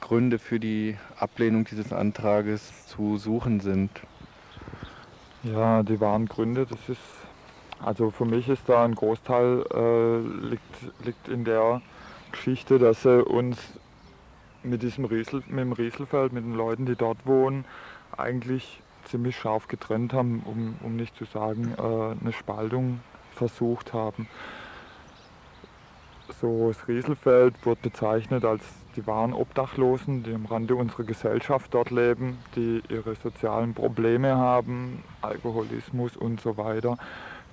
Gründe 0.00 0.38
für 0.38 0.58
die 0.58 0.96
Ablehnung 1.18 1.64
dieses 1.64 1.92
Antrages 1.92 2.86
zu 2.86 3.18
suchen 3.18 3.60
sind. 3.60 3.90
Ja, 5.42 5.82
die 5.82 6.00
wahren 6.00 6.26
Gründe, 6.26 6.66
das 6.66 6.78
ist, 6.88 6.98
also 7.84 8.10
für 8.10 8.24
mich 8.24 8.48
ist 8.48 8.68
da 8.68 8.84
ein 8.84 8.94
Großteil 8.94 9.64
äh, 9.74 10.46
liegt, 10.46 11.04
liegt 11.04 11.28
in 11.28 11.44
der 11.44 11.82
Geschichte, 12.32 12.78
dass 12.78 13.02
sie 13.02 13.22
uns 13.22 13.58
mit 14.62 14.82
diesem 14.82 15.04
Riesel, 15.04 15.42
mit 15.46 15.60
dem 15.60 15.72
Rieselfeld, 15.72 16.32
mit 16.32 16.44
den 16.44 16.54
Leuten, 16.54 16.86
die 16.86 16.96
dort 16.96 17.26
wohnen, 17.26 17.66
eigentlich 18.16 18.80
ziemlich 19.04 19.36
scharf 19.36 19.68
getrennt 19.68 20.14
haben, 20.14 20.42
um, 20.46 20.76
um 20.82 20.96
nicht 20.96 21.14
zu 21.16 21.26
sagen, 21.26 21.74
äh, 21.76 22.22
eine 22.22 22.32
Spaltung 22.32 23.00
versucht 23.34 23.92
haben. 23.92 24.28
So, 26.40 26.68
das 26.68 26.88
Rieselfeld 26.88 27.54
wird 27.66 27.82
bezeichnet 27.82 28.46
als 28.46 28.64
die 28.96 29.06
wahren 29.06 29.34
Obdachlosen, 29.34 30.22
die 30.22 30.32
am 30.32 30.46
Rande 30.46 30.74
unserer 30.74 31.04
Gesellschaft 31.04 31.74
dort 31.74 31.90
leben, 31.90 32.38
die 32.56 32.82
ihre 32.88 33.14
sozialen 33.14 33.74
Probleme 33.74 34.36
haben, 34.36 35.02
Alkoholismus 35.20 36.16
und 36.16 36.40
so 36.40 36.56
weiter. 36.56 36.96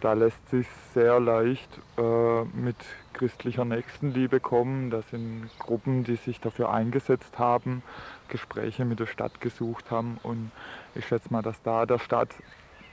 Da 0.02 0.14
lässt 0.14 0.49
sich 0.49 0.68
sehr 0.95 1.20
leicht 1.20 1.70
äh, 1.95 2.43
mit 2.56 2.76
christlicher 3.14 3.66
Nächstenliebe 3.66 4.39
kommen. 4.39 4.89
Das 4.89 5.08
sind 5.12 5.47
Gruppen, 5.60 6.04
die 6.04 6.16
sich 6.16 6.39
dafür 6.39 6.72
eingesetzt 6.72 7.38
haben, 7.38 7.84
Gespräche 8.28 8.84
mit 8.84 8.99
der 8.99 9.06
Stadt 9.06 9.39
gesucht 9.41 9.91
haben. 9.91 10.20
Und 10.24 10.52
ich 10.95 11.06
schätze 11.06 11.32
mal, 11.32 11.43
dass 11.43 11.62
da 11.62 11.86
der 11.86 11.99
Stadt, 11.99 12.30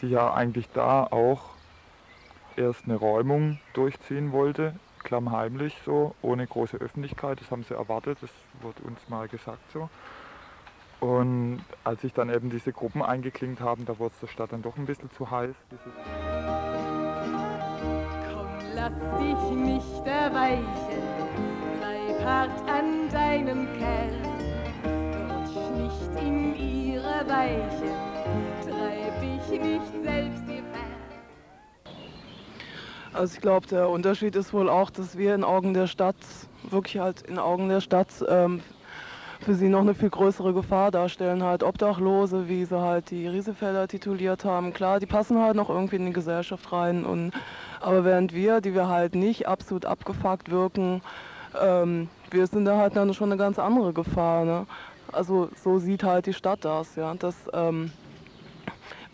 die 0.02 0.08
ja 0.08 0.34
eigentlich 0.34 0.68
da 0.74 1.04
auch 1.04 1.54
erst 2.56 2.84
eine 2.84 2.96
Räumung 2.96 3.58
durchziehen 3.72 4.32
wollte, 4.32 4.74
klammheimlich 5.02 5.74
so, 5.86 6.14
ohne 6.20 6.46
große 6.46 6.76
Öffentlichkeit. 6.76 7.40
Das 7.40 7.50
haben 7.50 7.64
sie 7.64 7.72
erwartet, 7.74 8.18
das 8.20 8.30
wurde 8.60 8.82
uns 8.82 9.08
mal 9.08 9.28
gesagt 9.28 9.70
so. 9.72 9.88
Und 11.00 11.64
als 11.84 12.02
sich 12.02 12.12
dann 12.12 12.28
eben 12.28 12.50
diese 12.50 12.72
Gruppen 12.72 13.02
eingeklinkt 13.02 13.62
haben, 13.62 13.86
da 13.86 13.98
wurde 13.98 14.12
es 14.14 14.20
der 14.20 14.26
Stadt 14.26 14.52
dann 14.52 14.60
doch 14.60 14.76
ein 14.76 14.84
bisschen 14.84 15.10
zu 15.12 15.30
heiß. 15.30 15.54
Lass 18.80 18.92
dich 19.18 19.56
nicht 19.56 20.06
erweichen, 20.06 20.62
bleib 21.80 22.24
hart 22.24 22.70
an 22.70 23.08
deinem 23.10 23.66
Kern. 23.76 24.14
Rutsch 25.28 25.56
nicht 25.72 26.24
in 26.24 26.54
ihre 26.54 27.26
Weichen, 27.26 27.96
treib 28.62 29.20
dich 29.20 29.60
nicht 29.60 30.04
selbst 30.04 30.42
dir 30.46 30.62
fern. 30.62 31.92
Also 33.14 33.34
ich 33.34 33.40
glaube, 33.40 33.66
der 33.66 33.88
Unterschied 33.88 34.36
ist 34.36 34.52
wohl 34.52 34.68
auch, 34.68 34.90
dass 34.90 35.18
wir 35.18 35.34
in 35.34 35.42
Augen 35.42 35.74
der 35.74 35.88
Stadt, 35.88 36.14
wirklich 36.70 37.02
halt 37.02 37.22
in 37.22 37.40
Augen 37.40 37.68
der 37.68 37.80
Stadt, 37.80 38.24
ähm, 38.28 38.62
für 39.40 39.54
sie 39.54 39.68
noch 39.68 39.80
eine 39.80 39.94
viel 39.94 40.10
größere 40.10 40.52
Gefahr 40.52 40.90
darstellen. 40.90 41.42
Halt 41.42 41.62
Obdachlose, 41.62 42.48
wie 42.48 42.64
sie 42.64 42.80
halt 42.80 43.10
die 43.10 43.26
Riesefelder 43.26 43.88
tituliert 43.88 44.44
haben. 44.44 44.72
Klar, 44.72 45.00
die 45.00 45.06
passen 45.06 45.40
halt 45.40 45.56
noch 45.56 45.70
irgendwie 45.70 45.96
in 45.96 46.06
die 46.06 46.12
Gesellschaft 46.12 46.72
rein. 46.72 47.04
Und, 47.04 47.32
aber 47.80 48.04
während 48.04 48.34
wir, 48.34 48.60
die 48.60 48.74
wir 48.74 48.88
halt 48.88 49.14
nicht 49.14 49.46
absolut 49.46 49.84
abgefuckt 49.84 50.50
wirken, 50.50 51.02
ähm, 51.60 52.08
wir 52.30 52.46
sind 52.46 52.64
da 52.64 52.76
halt 52.76 52.96
dann 52.96 53.14
schon 53.14 53.30
eine 53.30 53.38
ganz 53.38 53.58
andere 53.58 53.92
Gefahr. 53.92 54.44
Ne? 54.44 54.66
Also 55.12 55.48
so 55.62 55.78
sieht 55.78 56.02
halt 56.02 56.26
die 56.26 56.34
Stadt 56.34 56.64
das. 56.64 56.96
Ja? 56.96 57.14
Dass, 57.14 57.34
ähm, 57.52 57.92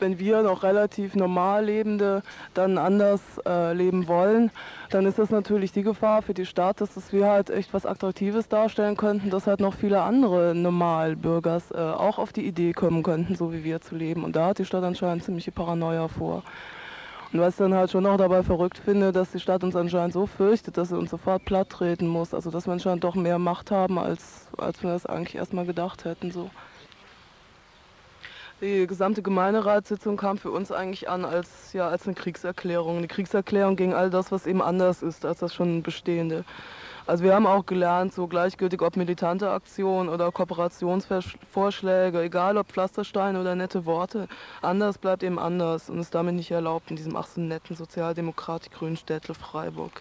wenn 0.04 0.18
wir 0.18 0.42
noch 0.42 0.62
relativ 0.62 1.14
normal 1.14 1.64
Lebende 1.64 2.22
dann 2.52 2.76
anders 2.76 3.22
äh, 3.46 3.72
leben 3.72 4.06
wollen, 4.06 4.50
dann 4.90 5.06
ist 5.06 5.18
das 5.18 5.30
natürlich 5.30 5.72
die 5.72 5.82
Gefahr 5.82 6.20
für 6.20 6.34
die 6.34 6.44
Stadt, 6.44 6.82
dass 6.82 6.92
das 6.92 7.10
wir 7.10 7.26
halt 7.26 7.48
echt 7.48 7.72
was 7.72 7.86
Attraktives 7.86 8.48
darstellen 8.48 8.98
könnten, 8.98 9.30
dass 9.30 9.46
halt 9.46 9.60
noch 9.60 9.72
viele 9.72 10.02
andere 10.02 10.54
Normalbürgers 10.54 11.70
äh, 11.70 11.76
auch 11.78 12.18
auf 12.18 12.34
die 12.34 12.46
Idee 12.46 12.74
kommen 12.74 13.02
könnten, 13.02 13.34
so 13.34 13.54
wie 13.54 13.64
wir 13.64 13.80
zu 13.80 13.96
leben. 13.96 14.24
Und 14.24 14.36
da 14.36 14.48
hat 14.48 14.58
die 14.58 14.66
Stadt 14.66 14.84
anscheinend 14.84 15.24
ziemliche 15.24 15.52
Paranoia 15.52 16.06
vor. 16.08 16.42
Und 17.32 17.40
was 17.40 17.54
ich 17.54 17.58
dann 17.58 17.72
halt 17.72 17.90
schon 17.90 18.04
noch 18.04 18.18
dabei 18.18 18.42
verrückt 18.42 18.76
finde, 18.76 19.10
dass 19.10 19.32
die 19.32 19.40
Stadt 19.40 19.64
uns 19.64 19.74
anscheinend 19.74 20.12
so 20.12 20.26
fürchtet, 20.26 20.76
dass 20.76 20.90
sie 20.90 20.98
uns 20.98 21.10
sofort 21.10 21.46
platt 21.46 21.70
treten 21.70 22.06
muss. 22.08 22.34
Also 22.34 22.50
dass 22.50 22.66
wir 22.66 22.74
anscheinend 22.74 23.04
doch 23.04 23.14
mehr 23.14 23.38
Macht 23.38 23.70
haben, 23.70 23.98
als, 23.98 24.48
als 24.58 24.82
wir 24.82 24.90
das 24.90 25.06
eigentlich 25.06 25.36
erstmal 25.36 25.64
gedacht 25.64 26.04
hätten. 26.04 26.30
So. 26.30 26.50
Die 28.64 28.86
gesamte 28.86 29.20
Gemeinderatssitzung 29.20 30.16
kam 30.16 30.38
für 30.38 30.50
uns 30.50 30.72
eigentlich 30.72 31.10
an 31.10 31.26
als, 31.26 31.74
ja, 31.74 31.86
als 31.86 32.06
eine 32.06 32.14
Kriegserklärung. 32.14 32.96
Eine 32.96 33.08
Kriegserklärung 33.08 33.76
gegen 33.76 33.92
all 33.92 34.08
das, 34.08 34.32
was 34.32 34.46
eben 34.46 34.62
anders 34.62 35.02
ist 35.02 35.26
als 35.26 35.40
das 35.40 35.52
schon 35.54 35.82
Bestehende. 35.82 36.46
Also 37.06 37.24
wir 37.24 37.34
haben 37.34 37.46
auch 37.46 37.66
gelernt, 37.66 38.14
so 38.14 38.26
gleichgültig 38.26 38.80
ob 38.80 38.96
militante 38.96 39.50
Aktionen 39.50 40.08
oder 40.08 40.32
Kooperationsvorschläge, 40.32 42.22
egal 42.22 42.56
ob 42.56 42.68
Pflastersteine 42.68 43.38
oder 43.38 43.54
nette 43.54 43.84
Worte, 43.84 44.28
anders 44.62 44.96
bleibt 44.96 45.22
eben 45.22 45.38
anders 45.38 45.90
und 45.90 45.98
ist 45.98 46.14
damit 46.14 46.34
nicht 46.34 46.50
erlaubt 46.50 46.88
in 46.88 46.96
diesem 46.96 47.16
ach 47.16 47.26
so 47.26 47.42
netten 47.42 47.76
sozialdemokratik-grünen 47.76 48.96
Städtel 48.96 49.34
Freiburg. 49.34 50.00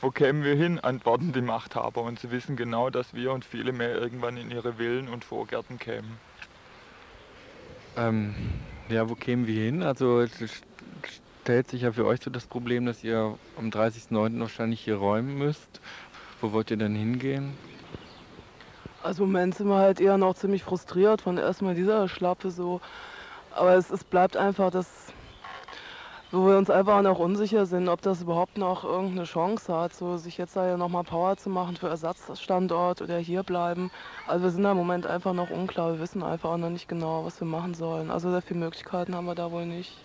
Wo 0.00 0.10
kämen 0.10 0.42
wir 0.42 0.54
hin? 0.54 0.78
antworten 0.80 1.32
die 1.32 1.40
Machthaber 1.40 2.02
und 2.02 2.18
sie 2.18 2.30
wissen 2.30 2.56
genau, 2.56 2.90
dass 2.90 3.14
wir 3.14 3.32
und 3.32 3.44
viele 3.44 3.72
mehr 3.72 3.94
irgendwann 3.94 4.36
in 4.36 4.50
ihre 4.50 4.74
Villen 4.74 5.08
und 5.08 5.24
Vorgärten 5.24 5.78
kämen. 5.78 6.18
Ähm, 7.96 8.34
ja, 8.88 9.08
wo 9.08 9.14
kämen 9.14 9.46
wir 9.46 9.62
hin? 9.62 9.82
Also 9.82 10.20
es 10.20 10.32
stellt 11.42 11.68
sich 11.68 11.82
ja 11.82 11.92
für 11.92 12.06
euch 12.06 12.20
so 12.22 12.30
das 12.30 12.46
Problem, 12.46 12.86
dass 12.86 13.04
ihr 13.04 13.36
am 13.56 13.70
30.09. 13.70 14.40
wahrscheinlich 14.40 14.80
hier 14.80 14.96
räumen 14.96 15.38
müsst. 15.38 15.80
Wo 16.40 16.52
wollt 16.52 16.70
ihr 16.70 16.76
denn 16.76 16.94
hingehen? 16.94 17.56
Also 19.02 19.24
im 19.24 19.32
Moment 19.32 19.54
sind 19.54 19.68
wir 19.68 19.76
halt 19.76 20.00
eher 20.00 20.18
noch 20.18 20.34
ziemlich 20.34 20.62
frustriert 20.62 21.22
von 21.22 21.38
erstmal 21.38 21.74
dieser 21.74 22.08
Schlappe 22.08 22.50
so. 22.50 22.80
Aber 23.52 23.74
es, 23.74 23.90
es 23.90 24.04
bleibt 24.04 24.36
einfach 24.36 24.70
das, 24.70 25.09
wo 26.32 26.46
wir 26.46 26.56
uns 26.56 26.70
einfach 26.70 27.02
noch 27.02 27.18
unsicher 27.18 27.66
sind, 27.66 27.88
ob 27.88 28.02
das 28.02 28.22
überhaupt 28.22 28.56
noch 28.56 28.84
irgendeine 28.84 29.24
Chance 29.24 29.74
hat, 29.74 29.94
so 29.94 30.16
sich 30.16 30.38
jetzt 30.38 30.54
da 30.54 30.66
ja 30.66 30.76
nochmal 30.76 31.02
Power 31.02 31.36
zu 31.36 31.50
machen 31.50 31.76
für 31.76 31.88
Ersatzstandort 31.88 33.02
oder 33.02 33.18
hier 33.18 33.42
bleiben. 33.42 33.90
Also 34.28 34.44
wir 34.44 34.50
sind 34.50 34.62
da 34.62 34.70
im 34.70 34.76
Moment 34.76 35.06
einfach 35.06 35.32
noch 35.32 35.50
unklar, 35.50 35.94
wir 35.94 36.00
wissen 36.00 36.22
einfach 36.22 36.50
auch 36.50 36.56
noch 36.56 36.70
nicht 36.70 36.88
genau, 36.88 37.24
was 37.24 37.40
wir 37.40 37.48
machen 37.48 37.74
sollen. 37.74 38.10
Also 38.10 38.30
sehr 38.30 38.42
viele 38.42 38.60
Möglichkeiten 38.60 39.14
haben 39.14 39.26
wir 39.26 39.34
da 39.34 39.50
wohl 39.50 39.66
nicht. 39.66 39.96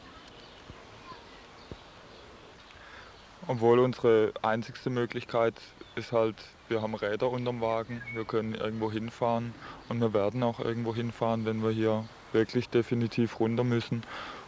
Obwohl 3.47 3.77
unsere 3.77 4.33
einzigste 4.41 4.89
Möglichkeit 4.89 5.53
ist 5.95 6.11
halt, 6.11 6.35
wir 6.67 6.81
haben 6.81 6.95
Räder 6.95 7.29
unterm 7.29 7.61
Wagen, 7.61 8.01
wir 8.15 8.25
können 8.25 8.55
irgendwo 8.55 8.91
hinfahren 8.91 9.53
und 9.87 10.01
wir 10.01 10.15
werden 10.15 10.41
auch 10.41 10.59
irgendwo 10.59 10.95
hinfahren, 10.95 11.45
wenn 11.45 11.61
wir 11.61 11.69
hier 11.69 12.05
wirklich 12.33 12.69
definitiv 12.69 13.39
runter 13.39 13.63
müssen. 13.63 14.01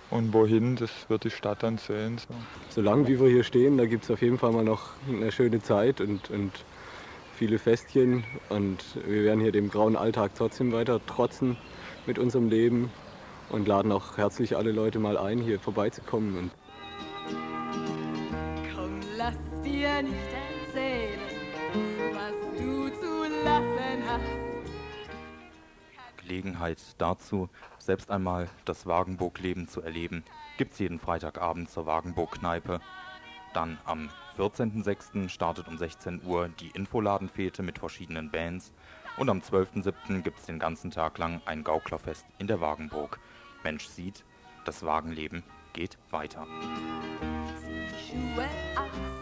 Und 0.10 0.34
wohin, 0.34 0.78
das 0.78 1.10
wird 1.10 1.26
die 1.26 1.30
Stadt 1.30 1.64
dann 1.64 1.78
sehen. 1.78 2.18
So. 2.18 2.34
Solange 2.70 3.08
wie 3.08 3.20
wir 3.20 3.28
hier 3.30 3.44
stehen, 3.44 3.78
da 3.78 3.86
gibt 3.86 4.06
es 4.06 4.12
auf 4.12 4.22
jeden 4.22 4.38
Fall 4.38 4.52
mal 4.52 4.64
noch 4.64 4.92
eine 5.08 5.32
schöne 5.32 5.62
Zeit 5.62 6.00
und, 6.00 6.30
und 6.30 6.52
viele 7.34 7.60
Festchen. 7.60 8.24
Und 8.50 8.84
wir 9.06 9.24
werden 9.24 9.42
hier 9.42 9.52
dem 9.52 9.70
grauen 9.70 9.98
Alltag 9.98 10.32
trotzdem 10.36 10.72
weiter 10.72 11.06
trotzen 11.06 11.58
mit 12.06 12.20
unserem 12.20 12.50
Leben 12.50 12.90
und 13.50 13.68
laden 13.68 13.92
auch 13.92 14.18
herzlich 14.18 14.56
alle 14.56 14.72
Leute 14.72 15.00
mal 15.00 15.18
ein, 15.18 15.40
hier 15.40 15.60
vorbeizukommen. 15.60 16.38
Und 16.38 16.52
Komm, 18.74 19.00
lass 19.18 19.36
dir 19.64 20.02
nicht 20.04 20.16
erzählen, 20.74 21.20
was 22.14 22.60
du 22.60 22.90
zu 22.90 23.44
lassen 23.44 24.04
hast. 24.08 24.22
Gelegenheit 26.22 26.80
dazu, 26.98 27.50
selbst 27.88 28.12
einmal 28.12 28.50
das 28.66 28.86
Wagenburg-Leben 28.86 29.68
zu 29.68 29.82
erleben, 29.82 30.24
gibt's 30.58 30.78
jeden 30.78 31.00
Freitagabend 31.00 31.72
zur 31.72 31.88
Wagenburg-Kneipe. 31.88 32.80
Dann 33.54 33.80
am 33.86 34.10
14.06. 34.38 35.30
startet 35.30 35.68
um 35.68 35.78
16 35.78 36.22
Uhr 36.26 36.50
die 36.60 36.70
Infoladenfete 36.70 37.64
mit 37.64 37.80
verschiedenen 37.80 38.30
Bands. 38.30 38.74
Und 39.18 39.30
am 39.30 39.40
12.07. 39.40 40.22
gibt's 40.22 40.46
den 40.46 40.60
ganzen 40.60 40.92
Tag 40.92 41.18
lang 41.18 41.42
ein 41.46 41.64
Gauklerfest 41.64 42.26
in 42.38 42.46
der 42.48 42.62
Wagenburg. 42.62 43.20
Mensch 43.64 43.88
sieht, 43.88 44.24
das 44.66 44.86
Wagenleben 44.86 45.44
geht 45.74 45.98
weiter. 46.12 46.42
Aus. 48.76 49.17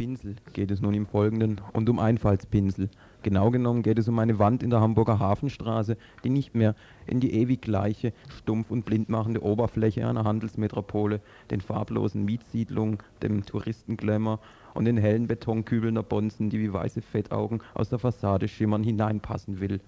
Pinsel 0.00 0.36
geht 0.54 0.70
es 0.70 0.80
nun 0.80 0.94
im 0.94 1.04
Folgenden 1.04 1.60
und 1.74 1.90
um 1.90 1.98
Einfallspinsel. 1.98 2.88
Genau 3.22 3.50
genommen 3.50 3.82
geht 3.82 3.98
es 3.98 4.08
um 4.08 4.18
eine 4.18 4.38
Wand 4.38 4.62
in 4.62 4.70
der 4.70 4.80
Hamburger 4.80 5.18
Hafenstraße, 5.18 5.98
die 6.24 6.30
nicht 6.30 6.54
mehr 6.54 6.74
in 7.06 7.20
die 7.20 7.34
ewig 7.34 7.60
gleiche, 7.60 8.14
stumpf 8.38 8.70
und 8.70 8.86
blind 8.86 9.10
machende 9.10 9.42
Oberfläche 9.42 10.08
einer 10.08 10.24
Handelsmetropole, 10.24 11.20
den 11.50 11.60
farblosen 11.60 12.24
Mietssiedlungen, 12.24 12.96
dem 13.22 13.44
Touristenglamour 13.44 14.38
und 14.72 14.86
den 14.86 14.96
hellen 14.96 15.26
Betonkübeln 15.26 15.96
der 15.96 16.02
Bonzen, 16.02 16.48
die 16.48 16.60
wie 16.60 16.72
weiße 16.72 17.02
Fettaugen 17.02 17.60
aus 17.74 17.90
der 17.90 17.98
Fassade 17.98 18.48
schimmern, 18.48 18.82
hineinpassen 18.82 19.60
will. 19.60 19.82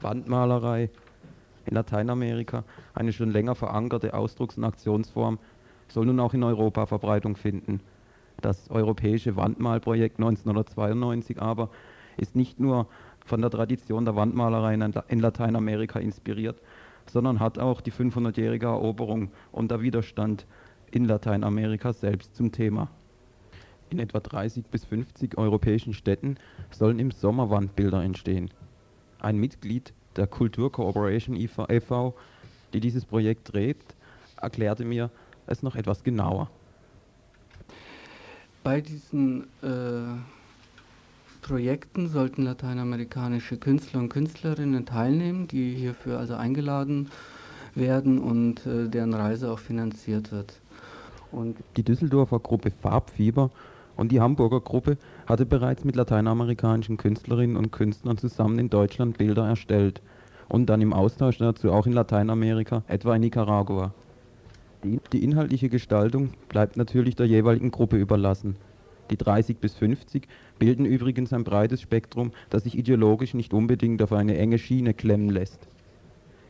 Wandmalerei 0.00 0.88
in 1.66 1.74
Lateinamerika, 1.74 2.62
eine 2.94 3.12
schon 3.12 3.32
länger 3.32 3.56
verankerte 3.56 4.14
Ausdrucks- 4.14 4.56
und 4.56 4.62
Aktionsform, 4.62 5.40
soll 5.88 6.06
nun 6.06 6.20
auch 6.20 6.32
in 6.32 6.44
Europa 6.44 6.86
Verbreitung 6.86 7.34
finden. 7.34 7.80
Das 8.40 8.70
europäische 8.70 9.36
Wandmalprojekt 9.36 10.18
1992 10.18 11.40
aber 11.40 11.70
ist 12.16 12.34
nicht 12.36 12.60
nur 12.60 12.86
von 13.24 13.40
der 13.40 13.50
Tradition 13.50 14.04
der 14.04 14.16
Wandmalerei 14.16 14.74
in 14.74 14.80
La- 14.92 15.04
in 15.08 15.20
Lateinamerika 15.20 15.98
inspiriert, 15.98 16.60
sondern 17.06 17.40
hat 17.40 17.58
auch 17.58 17.80
die 17.80 17.92
500-jährige 17.92 18.66
Eroberung 18.66 19.30
und 19.52 19.70
der 19.70 19.80
Widerstand 19.80 20.46
in 20.90 21.04
Lateinamerika 21.04 21.92
selbst 21.92 22.34
zum 22.34 22.52
Thema. 22.52 22.88
In 23.90 23.98
etwa 23.98 24.20
30 24.20 24.64
bis 24.66 24.84
50 24.86 25.36
europäischen 25.38 25.92
Städten 25.92 26.36
sollen 26.70 26.98
im 26.98 27.10
Sommer 27.10 27.50
Wandbilder 27.50 28.02
entstehen. 28.02 28.50
Ein 29.20 29.36
Mitglied 29.36 29.92
der 30.16 30.26
Kultur 30.26 30.72
Cooperation 30.72 31.36
e.V., 31.36 32.14
die 32.72 32.80
dieses 32.80 33.04
Projekt 33.04 33.48
trägt, 33.48 33.94
erklärte 34.40 34.84
mir 34.84 35.10
es 35.46 35.62
noch 35.62 35.76
etwas 35.76 36.02
genauer. 36.02 36.50
Bei 38.64 38.80
diesen 38.80 39.44
äh, 39.62 40.18
Projekten 41.42 42.08
sollten 42.08 42.42
lateinamerikanische 42.42 43.56
Künstler 43.56 44.00
und 44.00 44.08
Künstlerinnen 44.08 44.86
teilnehmen, 44.86 45.48
die 45.48 45.74
hierfür 45.74 46.18
also 46.18 46.34
eingeladen 46.34 47.10
werden 47.74 48.20
und 48.20 48.64
äh, 48.66 48.88
deren 48.88 49.14
Reise 49.14 49.50
auch 49.50 49.58
finanziert 49.58 50.30
wird. 50.30 50.60
Und 51.32 51.56
Die 51.76 51.82
Düsseldorfer 51.82 52.38
Gruppe 52.38 52.70
Farbfieber 52.70 53.50
und 53.96 54.12
die 54.12 54.20
Hamburger 54.20 54.60
Gruppe 54.60 54.96
hatte 55.26 55.46
bereits 55.46 55.84
mit 55.84 55.96
lateinamerikanischen 55.96 56.98
Künstlerinnen 56.98 57.56
und 57.56 57.72
Künstlern 57.72 58.16
zusammen 58.16 58.58
in 58.60 58.70
Deutschland 58.70 59.18
Bilder 59.18 59.48
erstellt 59.48 60.00
und 60.48 60.66
dann 60.66 60.80
im 60.80 60.92
Austausch 60.92 61.38
dazu 61.38 61.72
auch 61.72 61.86
in 61.86 61.94
Lateinamerika, 61.94 62.84
etwa 62.86 63.16
in 63.16 63.22
Nicaragua. 63.22 63.92
Die, 64.84 65.22
inhaltliche 65.22 65.68
Gestaltung 65.68 66.30
bleibt 66.48 66.76
natürlich 66.76 67.14
der 67.14 67.26
jeweiligen 67.26 67.70
Gruppe 67.70 67.96
überlassen. 67.98 68.56
Die 69.10 69.16
30 69.16 69.58
bis 69.58 69.74
50 69.74 70.26
bilden 70.58 70.86
übrigens 70.86 71.32
ein 71.32 71.44
breites 71.44 71.80
Spektrum, 71.80 72.32
das 72.50 72.64
sich 72.64 72.76
ideologisch 72.76 73.34
nicht 73.34 73.54
unbedingt 73.54 74.02
auf 74.02 74.12
eine 74.12 74.36
enge 74.36 74.58
Schiene 74.58 74.92
klemmen 74.92 75.30
lässt. 75.30 75.68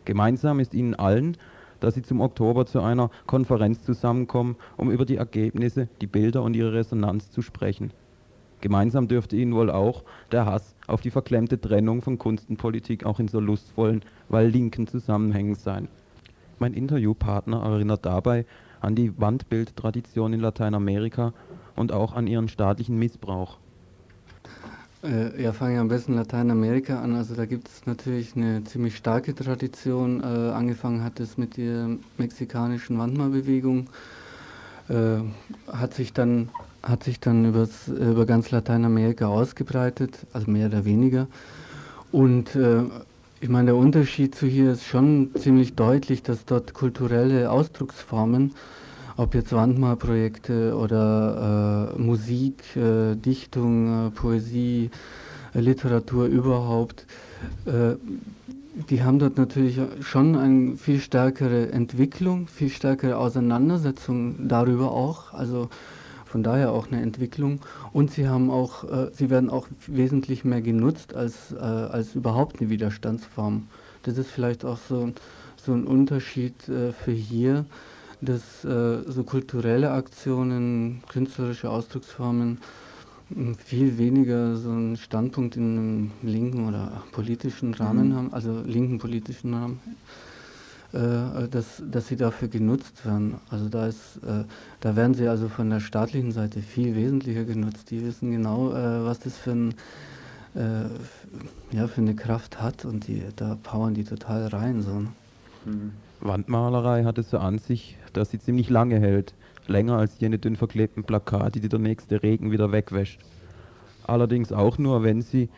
Gemeinsam 0.06 0.60
ist 0.60 0.72
ihnen 0.72 0.94
allen, 0.94 1.36
dass 1.80 1.94
sie 1.94 2.02
zum 2.02 2.22
Oktober 2.22 2.64
zu 2.64 2.80
einer 2.80 3.10
Konferenz 3.26 3.82
zusammenkommen, 3.82 4.56
um 4.78 4.90
über 4.90 5.04
die 5.04 5.16
Ergebnisse, 5.16 5.88
die 6.00 6.06
Bilder 6.06 6.42
und 6.42 6.54
ihre 6.54 6.72
Resonanz 6.72 7.30
zu 7.30 7.42
sprechen. 7.42 7.90
Gemeinsam 8.62 9.08
dürfte 9.08 9.36
ihnen 9.36 9.54
wohl 9.54 9.70
auch 9.70 10.04
der 10.30 10.46
Hass 10.46 10.74
auf 10.86 11.02
die 11.02 11.10
verklemmte 11.10 11.60
Trennung 11.60 12.00
von 12.00 12.16
Kunst 12.16 12.48
und 12.48 12.56
Politik 12.56 13.04
auch 13.04 13.18
in 13.18 13.28
so 13.28 13.40
lustvollen, 13.40 14.02
weil 14.28 14.48
linken 14.48 14.86
Zusammenhängen 14.86 15.56
sein. 15.56 15.88
Mein 16.62 16.74
Interviewpartner 16.74 17.60
erinnert 17.60 18.06
dabei 18.06 18.46
an 18.80 18.94
die 18.94 19.18
Wandbildtradition 19.18 20.32
in 20.32 20.38
Lateinamerika 20.38 21.32
und 21.74 21.90
auch 21.90 22.12
an 22.12 22.28
ihren 22.28 22.46
staatlichen 22.46 22.96
Missbrauch. 23.00 23.58
Äh, 25.02 25.42
ja, 25.42 25.52
fangen 25.52 25.74
wir 25.74 25.80
am 25.80 25.88
besten 25.88 26.14
Lateinamerika 26.14 27.00
an. 27.02 27.16
Also 27.16 27.34
da 27.34 27.46
gibt 27.46 27.66
es 27.66 27.84
natürlich 27.86 28.36
eine 28.36 28.62
ziemlich 28.62 28.96
starke 28.96 29.34
Tradition. 29.34 30.20
Äh, 30.20 30.52
angefangen 30.52 31.02
hat 31.02 31.18
es 31.18 31.36
mit 31.36 31.56
der 31.56 31.96
mexikanischen 32.16 32.96
Wandmalbewegung, 32.96 33.88
äh, 34.88 35.16
hat 35.66 35.94
sich 35.94 36.12
dann 36.12 36.48
hat 36.80 37.02
sich 37.02 37.18
dann 37.18 37.44
übers, 37.44 37.88
über 37.88 38.24
ganz 38.24 38.52
Lateinamerika 38.52 39.26
ausgebreitet, 39.26 40.26
also 40.32 40.48
mehr 40.48 40.68
oder 40.68 40.84
weniger. 40.84 41.26
Und 42.12 42.54
äh, 42.54 42.84
ich 43.42 43.48
meine, 43.48 43.66
der 43.66 43.76
Unterschied 43.76 44.34
zu 44.34 44.46
hier 44.46 44.72
ist 44.72 44.84
schon 44.84 45.30
ziemlich 45.34 45.74
deutlich, 45.74 46.22
dass 46.22 46.44
dort 46.44 46.72
kulturelle 46.72 47.50
Ausdrucksformen 47.50 48.52
ob 49.16 49.34
jetzt 49.34 49.52
Wandmalprojekte 49.52 50.74
oder 50.76 51.92
äh, 51.96 52.00
Musik, 52.00 52.76
äh, 52.76 53.14
Dichtung, 53.14 54.06
äh, 54.06 54.10
Poesie, 54.10 54.90
äh, 55.54 55.60
Literatur 55.60 56.26
überhaupt, 56.26 57.06
äh, 57.66 57.96
die 58.88 59.02
haben 59.02 59.18
dort 59.18 59.36
natürlich 59.36 59.78
schon 60.00 60.34
eine 60.34 60.76
viel 60.76 60.98
stärkere 60.98 61.72
Entwicklung, 61.72 62.46
viel 62.46 62.70
stärkere 62.70 63.18
Auseinandersetzung 63.18 64.48
darüber 64.48 64.92
auch. 64.92 65.34
Also 65.34 65.68
von 66.32 66.42
daher 66.42 66.72
auch 66.72 66.86
eine 66.90 67.00
Entwicklung. 67.02 67.60
Und 67.92 68.10
sie 68.10 68.26
haben 68.32 68.50
auch, 68.50 68.84
äh, 68.84 69.10
sie 69.12 69.28
werden 69.28 69.50
auch 69.50 69.66
wesentlich 69.86 70.44
mehr 70.44 70.62
genutzt 70.62 71.14
als, 71.14 71.52
äh, 71.52 71.56
als 71.58 72.14
überhaupt 72.14 72.60
eine 72.60 72.70
Widerstandsform. 72.70 73.54
Das 74.04 74.16
ist 74.18 74.30
vielleicht 74.30 74.64
auch 74.64 74.78
so, 74.88 75.12
so 75.64 75.72
ein 75.74 75.84
Unterschied 75.84 76.56
äh, 76.68 76.92
für 76.92 77.12
hier, 77.12 77.66
dass 78.22 78.64
äh, 78.64 79.02
so 79.16 79.24
kulturelle 79.24 79.90
Aktionen, 79.90 81.02
künstlerische 81.08 81.68
Ausdrucksformen 81.68 82.58
mh, 83.30 83.54
viel 83.58 83.98
weniger 83.98 84.56
so 84.56 84.70
einen 84.70 84.96
Standpunkt 84.96 85.56
in 85.56 85.68
einem 85.76 86.10
linken 86.22 86.68
oder 86.68 87.02
politischen 87.12 87.74
Rahmen 87.74 88.08
Mhm. 88.08 88.14
haben, 88.16 88.32
also 88.32 88.62
linken 88.64 88.98
politischen 88.98 89.52
Rahmen, 89.54 89.80
dass, 90.92 91.82
dass 91.90 92.08
sie 92.08 92.16
dafür 92.16 92.48
genutzt 92.48 93.06
werden. 93.06 93.36
Also 93.48 93.68
da 93.68 93.86
ist, 93.86 94.18
äh, 94.26 94.44
da 94.80 94.96
werden 94.96 95.14
sie 95.14 95.26
also 95.26 95.48
von 95.48 95.70
der 95.70 95.80
staatlichen 95.80 96.32
Seite 96.32 96.60
viel 96.60 96.94
wesentlicher 96.94 97.44
genutzt. 97.44 97.90
Die 97.90 98.04
wissen 98.04 98.30
genau, 98.30 98.72
äh, 98.72 99.04
was 99.04 99.18
das 99.20 99.36
für, 99.38 99.52
ein, 99.52 99.74
äh, 100.54 101.74
ja, 101.74 101.86
für 101.88 102.02
eine 102.02 102.14
Kraft 102.14 102.60
hat 102.60 102.84
und 102.84 103.06
die, 103.08 103.22
da 103.36 103.56
powern 103.62 103.94
die 103.94 104.04
total 104.04 104.48
rein. 104.48 104.82
So. 104.82 105.00
ne? 105.00 105.08
Wandmalerei 106.20 107.04
hat 107.04 107.18
es 107.18 107.30
so 107.30 107.38
an 107.38 107.58
sich, 107.58 107.96
dass 108.12 108.30
sie 108.30 108.38
ziemlich 108.38 108.70
lange 108.70 109.00
hält. 109.00 109.34
Länger 109.66 109.96
als 109.96 110.18
jene 110.20 110.38
dünn 110.38 110.56
verklebten 110.56 111.04
Plakate, 111.04 111.60
die 111.60 111.68
der 111.68 111.78
nächste 111.78 112.22
Regen 112.22 112.50
wieder 112.50 112.72
wegwäscht. 112.72 113.20
Allerdings 114.04 114.52
auch 114.52 114.78
nur, 114.78 115.02
wenn 115.02 115.22
sie, 115.22 115.48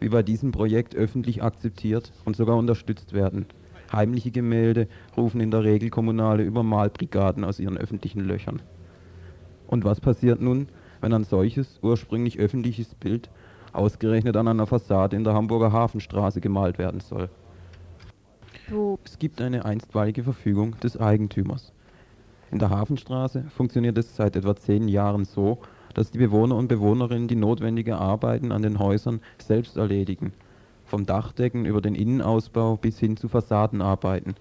wie 0.00 0.08
bei 0.08 0.22
diesem 0.22 0.52
Projekt, 0.52 0.94
öffentlich 0.94 1.42
akzeptiert 1.42 2.12
und 2.24 2.36
sogar 2.36 2.56
unterstützt 2.56 3.12
werden. 3.12 3.46
Heimliche 3.92 4.30
Gemälde 4.30 4.88
rufen 5.16 5.40
in 5.40 5.50
der 5.50 5.64
Regel 5.64 5.90
kommunale 5.90 6.42
Übermalbrigaden 6.42 7.44
aus 7.44 7.58
ihren 7.58 7.78
öffentlichen 7.78 8.20
Löchern. 8.20 8.60
Und 9.66 9.84
was 9.84 10.00
passiert 10.00 10.40
nun, 10.40 10.68
wenn 11.00 11.12
ein 11.12 11.24
solches 11.24 11.78
ursprünglich 11.82 12.38
öffentliches 12.38 12.94
Bild 12.94 13.30
ausgerechnet 13.72 14.36
an 14.36 14.48
einer 14.48 14.66
Fassade 14.66 15.16
in 15.16 15.24
der 15.24 15.34
Hamburger 15.34 15.72
Hafenstraße 15.72 16.40
gemalt 16.40 16.78
werden 16.78 17.00
soll? 17.00 17.28
Es 19.04 19.18
gibt 19.18 19.40
eine 19.40 19.64
einstweilige 19.64 20.24
Verfügung 20.24 20.78
des 20.80 20.98
Eigentümers. 20.98 21.72
In 22.50 22.58
der 22.58 22.70
Hafenstraße 22.70 23.44
funktioniert 23.50 23.96
es 23.98 24.16
seit 24.16 24.36
etwa 24.36 24.56
zehn 24.56 24.88
Jahren 24.88 25.24
so, 25.24 25.58
dass 25.94 26.10
die 26.10 26.18
Bewohner 26.18 26.56
und 26.56 26.68
Bewohnerinnen 26.68 27.28
die 27.28 27.36
notwendigen 27.36 27.94
Arbeiten 27.94 28.52
an 28.52 28.62
den 28.62 28.78
Häusern 28.78 29.20
selbst 29.38 29.76
erledigen. 29.76 30.32
Vom 30.88 31.04
Dachdecken 31.04 31.66
über 31.66 31.82
den 31.82 31.94
Innenausbau 31.94 32.76
bis 32.76 32.98
hin 32.98 33.18
zu 33.18 33.28
Fassadenarbeiten. 33.28 34.34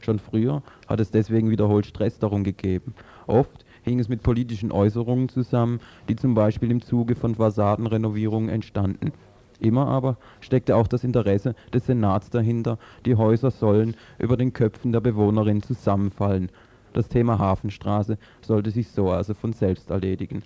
Schon 0.00 0.20
früher 0.20 0.62
hat 0.86 1.00
es 1.00 1.10
deswegen 1.10 1.50
wiederholt 1.50 1.86
Stress 1.86 2.20
darum 2.20 2.44
gegeben. 2.44 2.94
Oft 3.26 3.64
hing 3.82 3.98
es 3.98 4.08
mit 4.08 4.22
politischen 4.22 4.70
Äußerungen 4.70 5.28
zusammen, 5.28 5.80
die 6.08 6.14
zum 6.14 6.34
Beispiel 6.34 6.70
im 6.70 6.82
Zuge 6.82 7.16
von 7.16 7.34
Fassadenrenovierungen 7.34 8.48
entstanden. 8.48 9.12
Immer 9.58 9.88
aber 9.88 10.18
steckte 10.40 10.76
auch 10.76 10.86
das 10.86 11.02
Interesse 11.02 11.56
des 11.74 11.86
Senats 11.86 12.30
dahinter, 12.30 12.78
die 13.04 13.16
Häuser 13.16 13.50
sollen 13.50 13.96
über 14.20 14.36
den 14.36 14.52
Köpfen 14.52 14.92
der 14.92 15.00
Bewohnerin 15.00 15.62
zusammenfallen. 15.62 16.52
Das 16.92 17.08
Thema 17.08 17.40
Hafenstraße 17.40 18.18
sollte 18.40 18.70
sich 18.70 18.88
so 18.88 19.10
also 19.10 19.34
von 19.34 19.52
selbst 19.52 19.90
erledigen. 19.90 20.44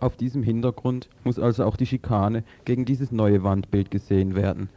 Auf 0.00 0.16
diesem 0.16 0.44
Hintergrund 0.44 1.08
muss 1.24 1.40
also 1.40 1.64
auch 1.64 1.76
die 1.76 1.86
Schikane 1.86 2.44
gegen 2.64 2.84
dieses 2.84 3.10
neue 3.10 3.42
Wandbild 3.42 3.90
gesehen 3.90 4.36
werden. 4.36 4.68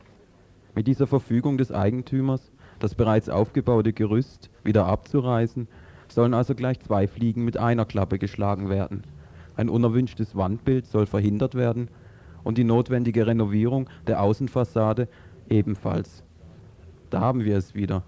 Mit 0.73 0.87
dieser 0.87 1.05
Verfügung 1.05 1.57
des 1.57 1.71
Eigentümers, 1.71 2.51
das 2.79 2.95
bereits 2.95 3.29
aufgebaute 3.29 3.93
Gerüst 3.93 4.49
wieder 4.63 4.87
abzureißen, 4.87 5.67
sollen 6.07 6.33
also 6.33 6.55
gleich 6.55 6.79
zwei 6.79 7.07
Fliegen 7.07 7.45
mit 7.45 7.57
einer 7.57 7.85
Klappe 7.85 8.17
geschlagen 8.17 8.69
werden. 8.69 9.03
Ein 9.55 9.69
unerwünschtes 9.69 10.35
Wandbild 10.35 10.87
soll 10.87 11.05
verhindert 11.05 11.53
werden 11.53 11.89
und 12.43 12.57
die 12.57 12.63
notwendige 12.63 13.27
Renovierung 13.27 13.89
der 14.07 14.23
Außenfassade 14.23 15.07
ebenfalls. 15.49 16.23
Da 17.11 17.19
haben 17.19 17.45
wir 17.45 17.57
es 17.57 17.75
wieder. 17.75 18.03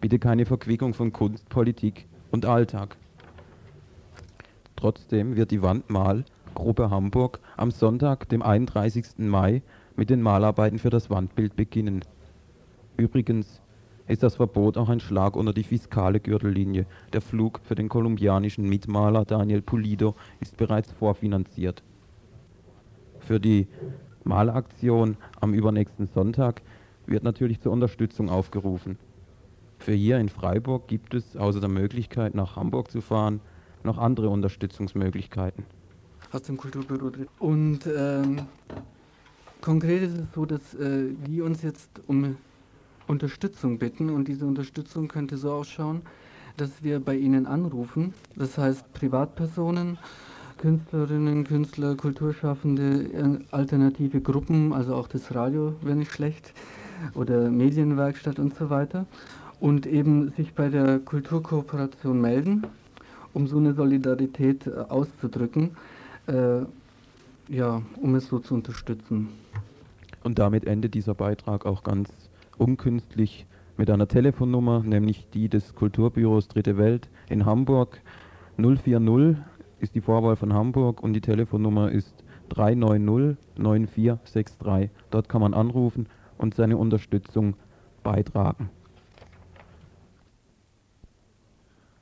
Bitte 0.00 0.18
keine 0.18 0.44
Verquickung 0.44 0.92
von 0.92 1.12
Kunst, 1.12 1.48
Politik 1.48 2.06
und 2.30 2.44
Alltag. 2.44 2.96
Trotzdem 4.76 5.36
wird 5.36 5.50
die 5.50 5.62
Wandmal 5.62 6.24
Gruppe 6.58 6.90
Hamburg 6.90 7.38
am 7.56 7.70
Sonntag, 7.70 8.28
dem 8.30 8.42
31. 8.42 9.18
Mai, 9.18 9.62
mit 9.94 10.10
den 10.10 10.20
Malarbeiten 10.20 10.80
für 10.80 10.90
das 10.90 11.08
Wandbild 11.08 11.54
beginnen. 11.54 12.04
Übrigens 12.96 13.62
ist 14.08 14.24
das 14.24 14.34
Verbot 14.34 14.76
auch 14.76 14.88
ein 14.88 14.98
Schlag 14.98 15.36
unter 15.36 15.52
die 15.52 15.62
fiskale 15.62 16.18
Gürtellinie. 16.18 16.86
Der 17.12 17.20
Flug 17.20 17.60
für 17.62 17.76
den 17.76 17.88
kolumbianischen 17.88 18.68
Mitmaler 18.68 19.24
Daniel 19.24 19.62
Pulido 19.62 20.16
ist 20.40 20.56
bereits 20.56 20.90
vorfinanziert. 20.90 21.84
Für 23.20 23.38
die 23.38 23.68
Malaktion 24.24 25.16
am 25.40 25.54
übernächsten 25.54 26.08
Sonntag 26.08 26.62
wird 27.06 27.22
natürlich 27.22 27.60
zur 27.60 27.70
Unterstützung 27.70 28.30
aufgerufen. 28.30 28.98
Für 29.78 29.92
hier 29.92 30.18
in 30.18 30.28
Freiburg 30.28 30.88
gibt 30.88 31.14
es 31.14 31.36
außer 31.36 31.60
der 31.60 31.68
Möglichkeit, 31.68 32.34
nach 32.34 32.56
Hamburg 32.56 32.90
zu 32.90 33.00
fahren, 33.00 33.40
noch 33.84 33.96
andere 33.98 34.28
Unterstützungsmöglichkeiten. 34.28 35.77
Aus 36.32 36.42
dem 36.42 36.56
Kulturbüro 36.56 37.10
drin. 37.10 37.28
Und 37.38 37.80
ähm, 37.86 38.42
konkret 39.60 40.02
ist 40.02 40.18
es 40.18 40.26
so, 40.34 40.44
dass 40.44 40.74
äh, 40.74 41.14
die 41.26 41.40
uns 41.40 41.62
jetzt 41.62 41.88
um 42.06 42.36
Unterstützung 43.06 43.78
bitten 43.78 44.10
und 44.10 44.28
diese 44.28 44.46
Unterstützung 44.46 45.08
könnte 45.08 45.38
so 45.38 45.50
ausschauen, 45.52 46.02
dass 46.56 46.82
wir 46.82 47.00
bei 47.00 47.16
ihnen 47.16 47.46
anrufen. 47.46 48.12
Das 48.36 48.58
heißt 48.58 48.92
Privatpersonen, 48.92 49.98
Künstlerinnen, 50.58 51.44
Künstler, 51.44 51.94
Kulturschaffende, 51.94 53.04
äh, 53.12 53.38
alternative 53.50 54.20
Gruppen, 54.20 54.72
also 54.72 54.94
auch 54.94 55.08
das 55.08 55.34
Radio 55.34 55.74
wäre 55.82 55.96
nicht 55.96 56.12
schlecht, 56.12 56.52
oder 57.14 57.48
Medienwerkstatt 57.50 58.38
und 58.38 58.56
so 58.56 58.70
weiter. 58.70 59.06
Und 59.60 59.86
eben 59.86 60.32
sich 60.36 60.54
bei 60.54 60.68
der 60.68 60.98
Kulturkooperation 60.98 62.20
melden, 62.20 62.66
um 63.32 63.46
so 63.46 63.58
eine 63.58 63.74
Solidarität 63.74 64.66
äh, 64.66 64.72
auszudrücken, 64.88 65.76
äh, 66.28 66.64
ja, 67.48 67.82
um 68.00 68.14
es 68.14 68.28
so 68.28 68.38
zu 68.38 68.54
unterstützen. 68.54 69.30
Und 70.22 70.38
damit 70.38 70.66
endet 70.66 70.94
dieser 70.94 71.14
Beitrag 71.14 71.66
auch 71.66 71.82
ganz 71.82 72.10
unkünstlich 72.58 73.46
mit 73.76 73.90
einer 73.90 74.08
Telefonnummer, 74.08 74.82
nämlich 74.82 75.28
die 75.32 75.48
des 75.48 75.74
Kulturbüros 75.74 76.48
Dritte 76.48 76.76
Welt 76.76 77.08
in 77.28 77.46
Hamburg. 77.46 78.00
040 78.56 79.36
ist 79.78 79.94
die 79.94 80.00
Vorwahl 80.00 80.36
von 80.36 80.52
Hamburg 80.52 81.02
und 81.02 81.12
die 81.12 81.20
Telefonnummer 81.20 81.90
ist 81.90 82.24
390 82.50 83.38
9463. 83.56 84.90
Dort 85.10 85.28
kann 85.28 85.40
man 85.40 85.54
anrufen 85.54 86.08
und 86.36 86.54
seine 86.54 86.76
Unterstützung 86.76 87.54
beitragen. 88.02 88.70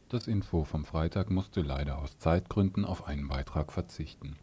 Das 0.08 0.28
Info 0.28 0.62
vom 0.62 0.84
Freitag 0.84 1.30
musste 1.30 1.62
leider 1.62 1.98
aus 1.98 2.16
Zeitgründen 2.18 2.84
auf 2.84 3.08
einen 3.08 3.26
Beitrag 3.26 3.72
verzichten. 3.72 4.36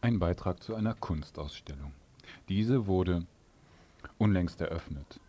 Ein 0.00 0.18
Beitrag 0.18 0.62
zu 0.62 0.74
einer 0.74 0.94
Kunstausstellung. 0.94 1.92
Diese 2.48 2.86
wurde 2.86 3.26
unlängst 4.16 4.62
eröffnet. 4.62 5.20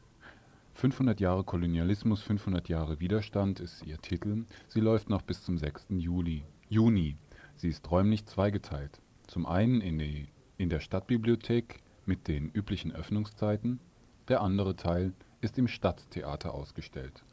500 0.75 1.19
Jahre 1.19 1.43
Kolonialismus, 1.43 2.21
500 2.21 2.69
Jahre 2.69 3.01
Widerstand 3.01 3.59
ist 3.59 3.85
ihr 3.85 3.97
Titel. 3.97 4.45
Sie 4.69 4.79
läuft 4.79 5.09
noch 5.09 5.23
bis 5.23 5.43
zum 5.43 5.57
6. 5.57 5.87
Juli, 5.89 6.45
Juni. 6.69 7.17
Sie 7.57 7.67
ist 7.67 7.91
räumlich 7.91 8.27
zweigeteilt. 8.27 9.01
Zum 9.27 9.45
einen 9.45 9.81
in, 9.81 9.99
die, 9.99 10.29
in 10.57 10.69
der 10.69 10.79
Stadtbibliothek 10.79 11.81
mit 12.05 12.29
den 12.29 12.49
üblichen 12.51 12.93
Öffnungszeiten. 12.93 13.81
Der 14.29 14.39
andere 14.39 14.77
Teil 14.77 15.11
ist 15.41 15.57
im 15.57 15.67
Stadttheater 15.67 16.53
ausgestellt. 16.53 17.25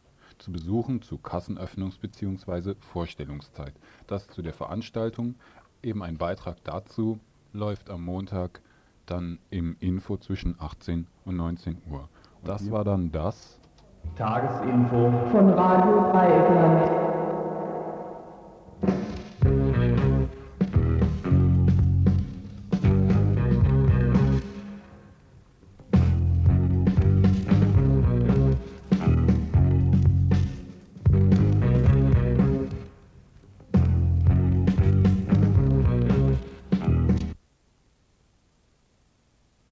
Zu 0.45 0.53
besuchen 0.53 1.01
zu 1.01 1.17
Kassenöffnungs- 1.17 1.99
bzw. 1.99 2.75
Vorstellungszeit. 2.79 3.73
Das 4.07 4.29
zu 4.29 4.43
der 4.43 4.53
Veranstaltung. 4.53 5.37
Eben 5.83 6.03
ein 6.03 6.19
Beitrag 6.19 6.59
dazu 6.65 7.19
läuft 7.55 7.89
am 7.89 8.05
Montag 8.05 8.61
dann 9.07 9.39
im 9.49 9.75
Info 9.81 10.19
zwischen 10.19 10.57
18 10.59 11.07
und 11.25 11.37
19 11.37 11.79
Uhr. 11.91 12.11
Das 12.45 12.71
war 12.71 12.85
dann 12.85 13.11
das 13.11 13.59
Tagesinfo 14.17 15.11
von 15.33 15.49
Radio 15.49 16.13
Dreieckland. 16.13 17.14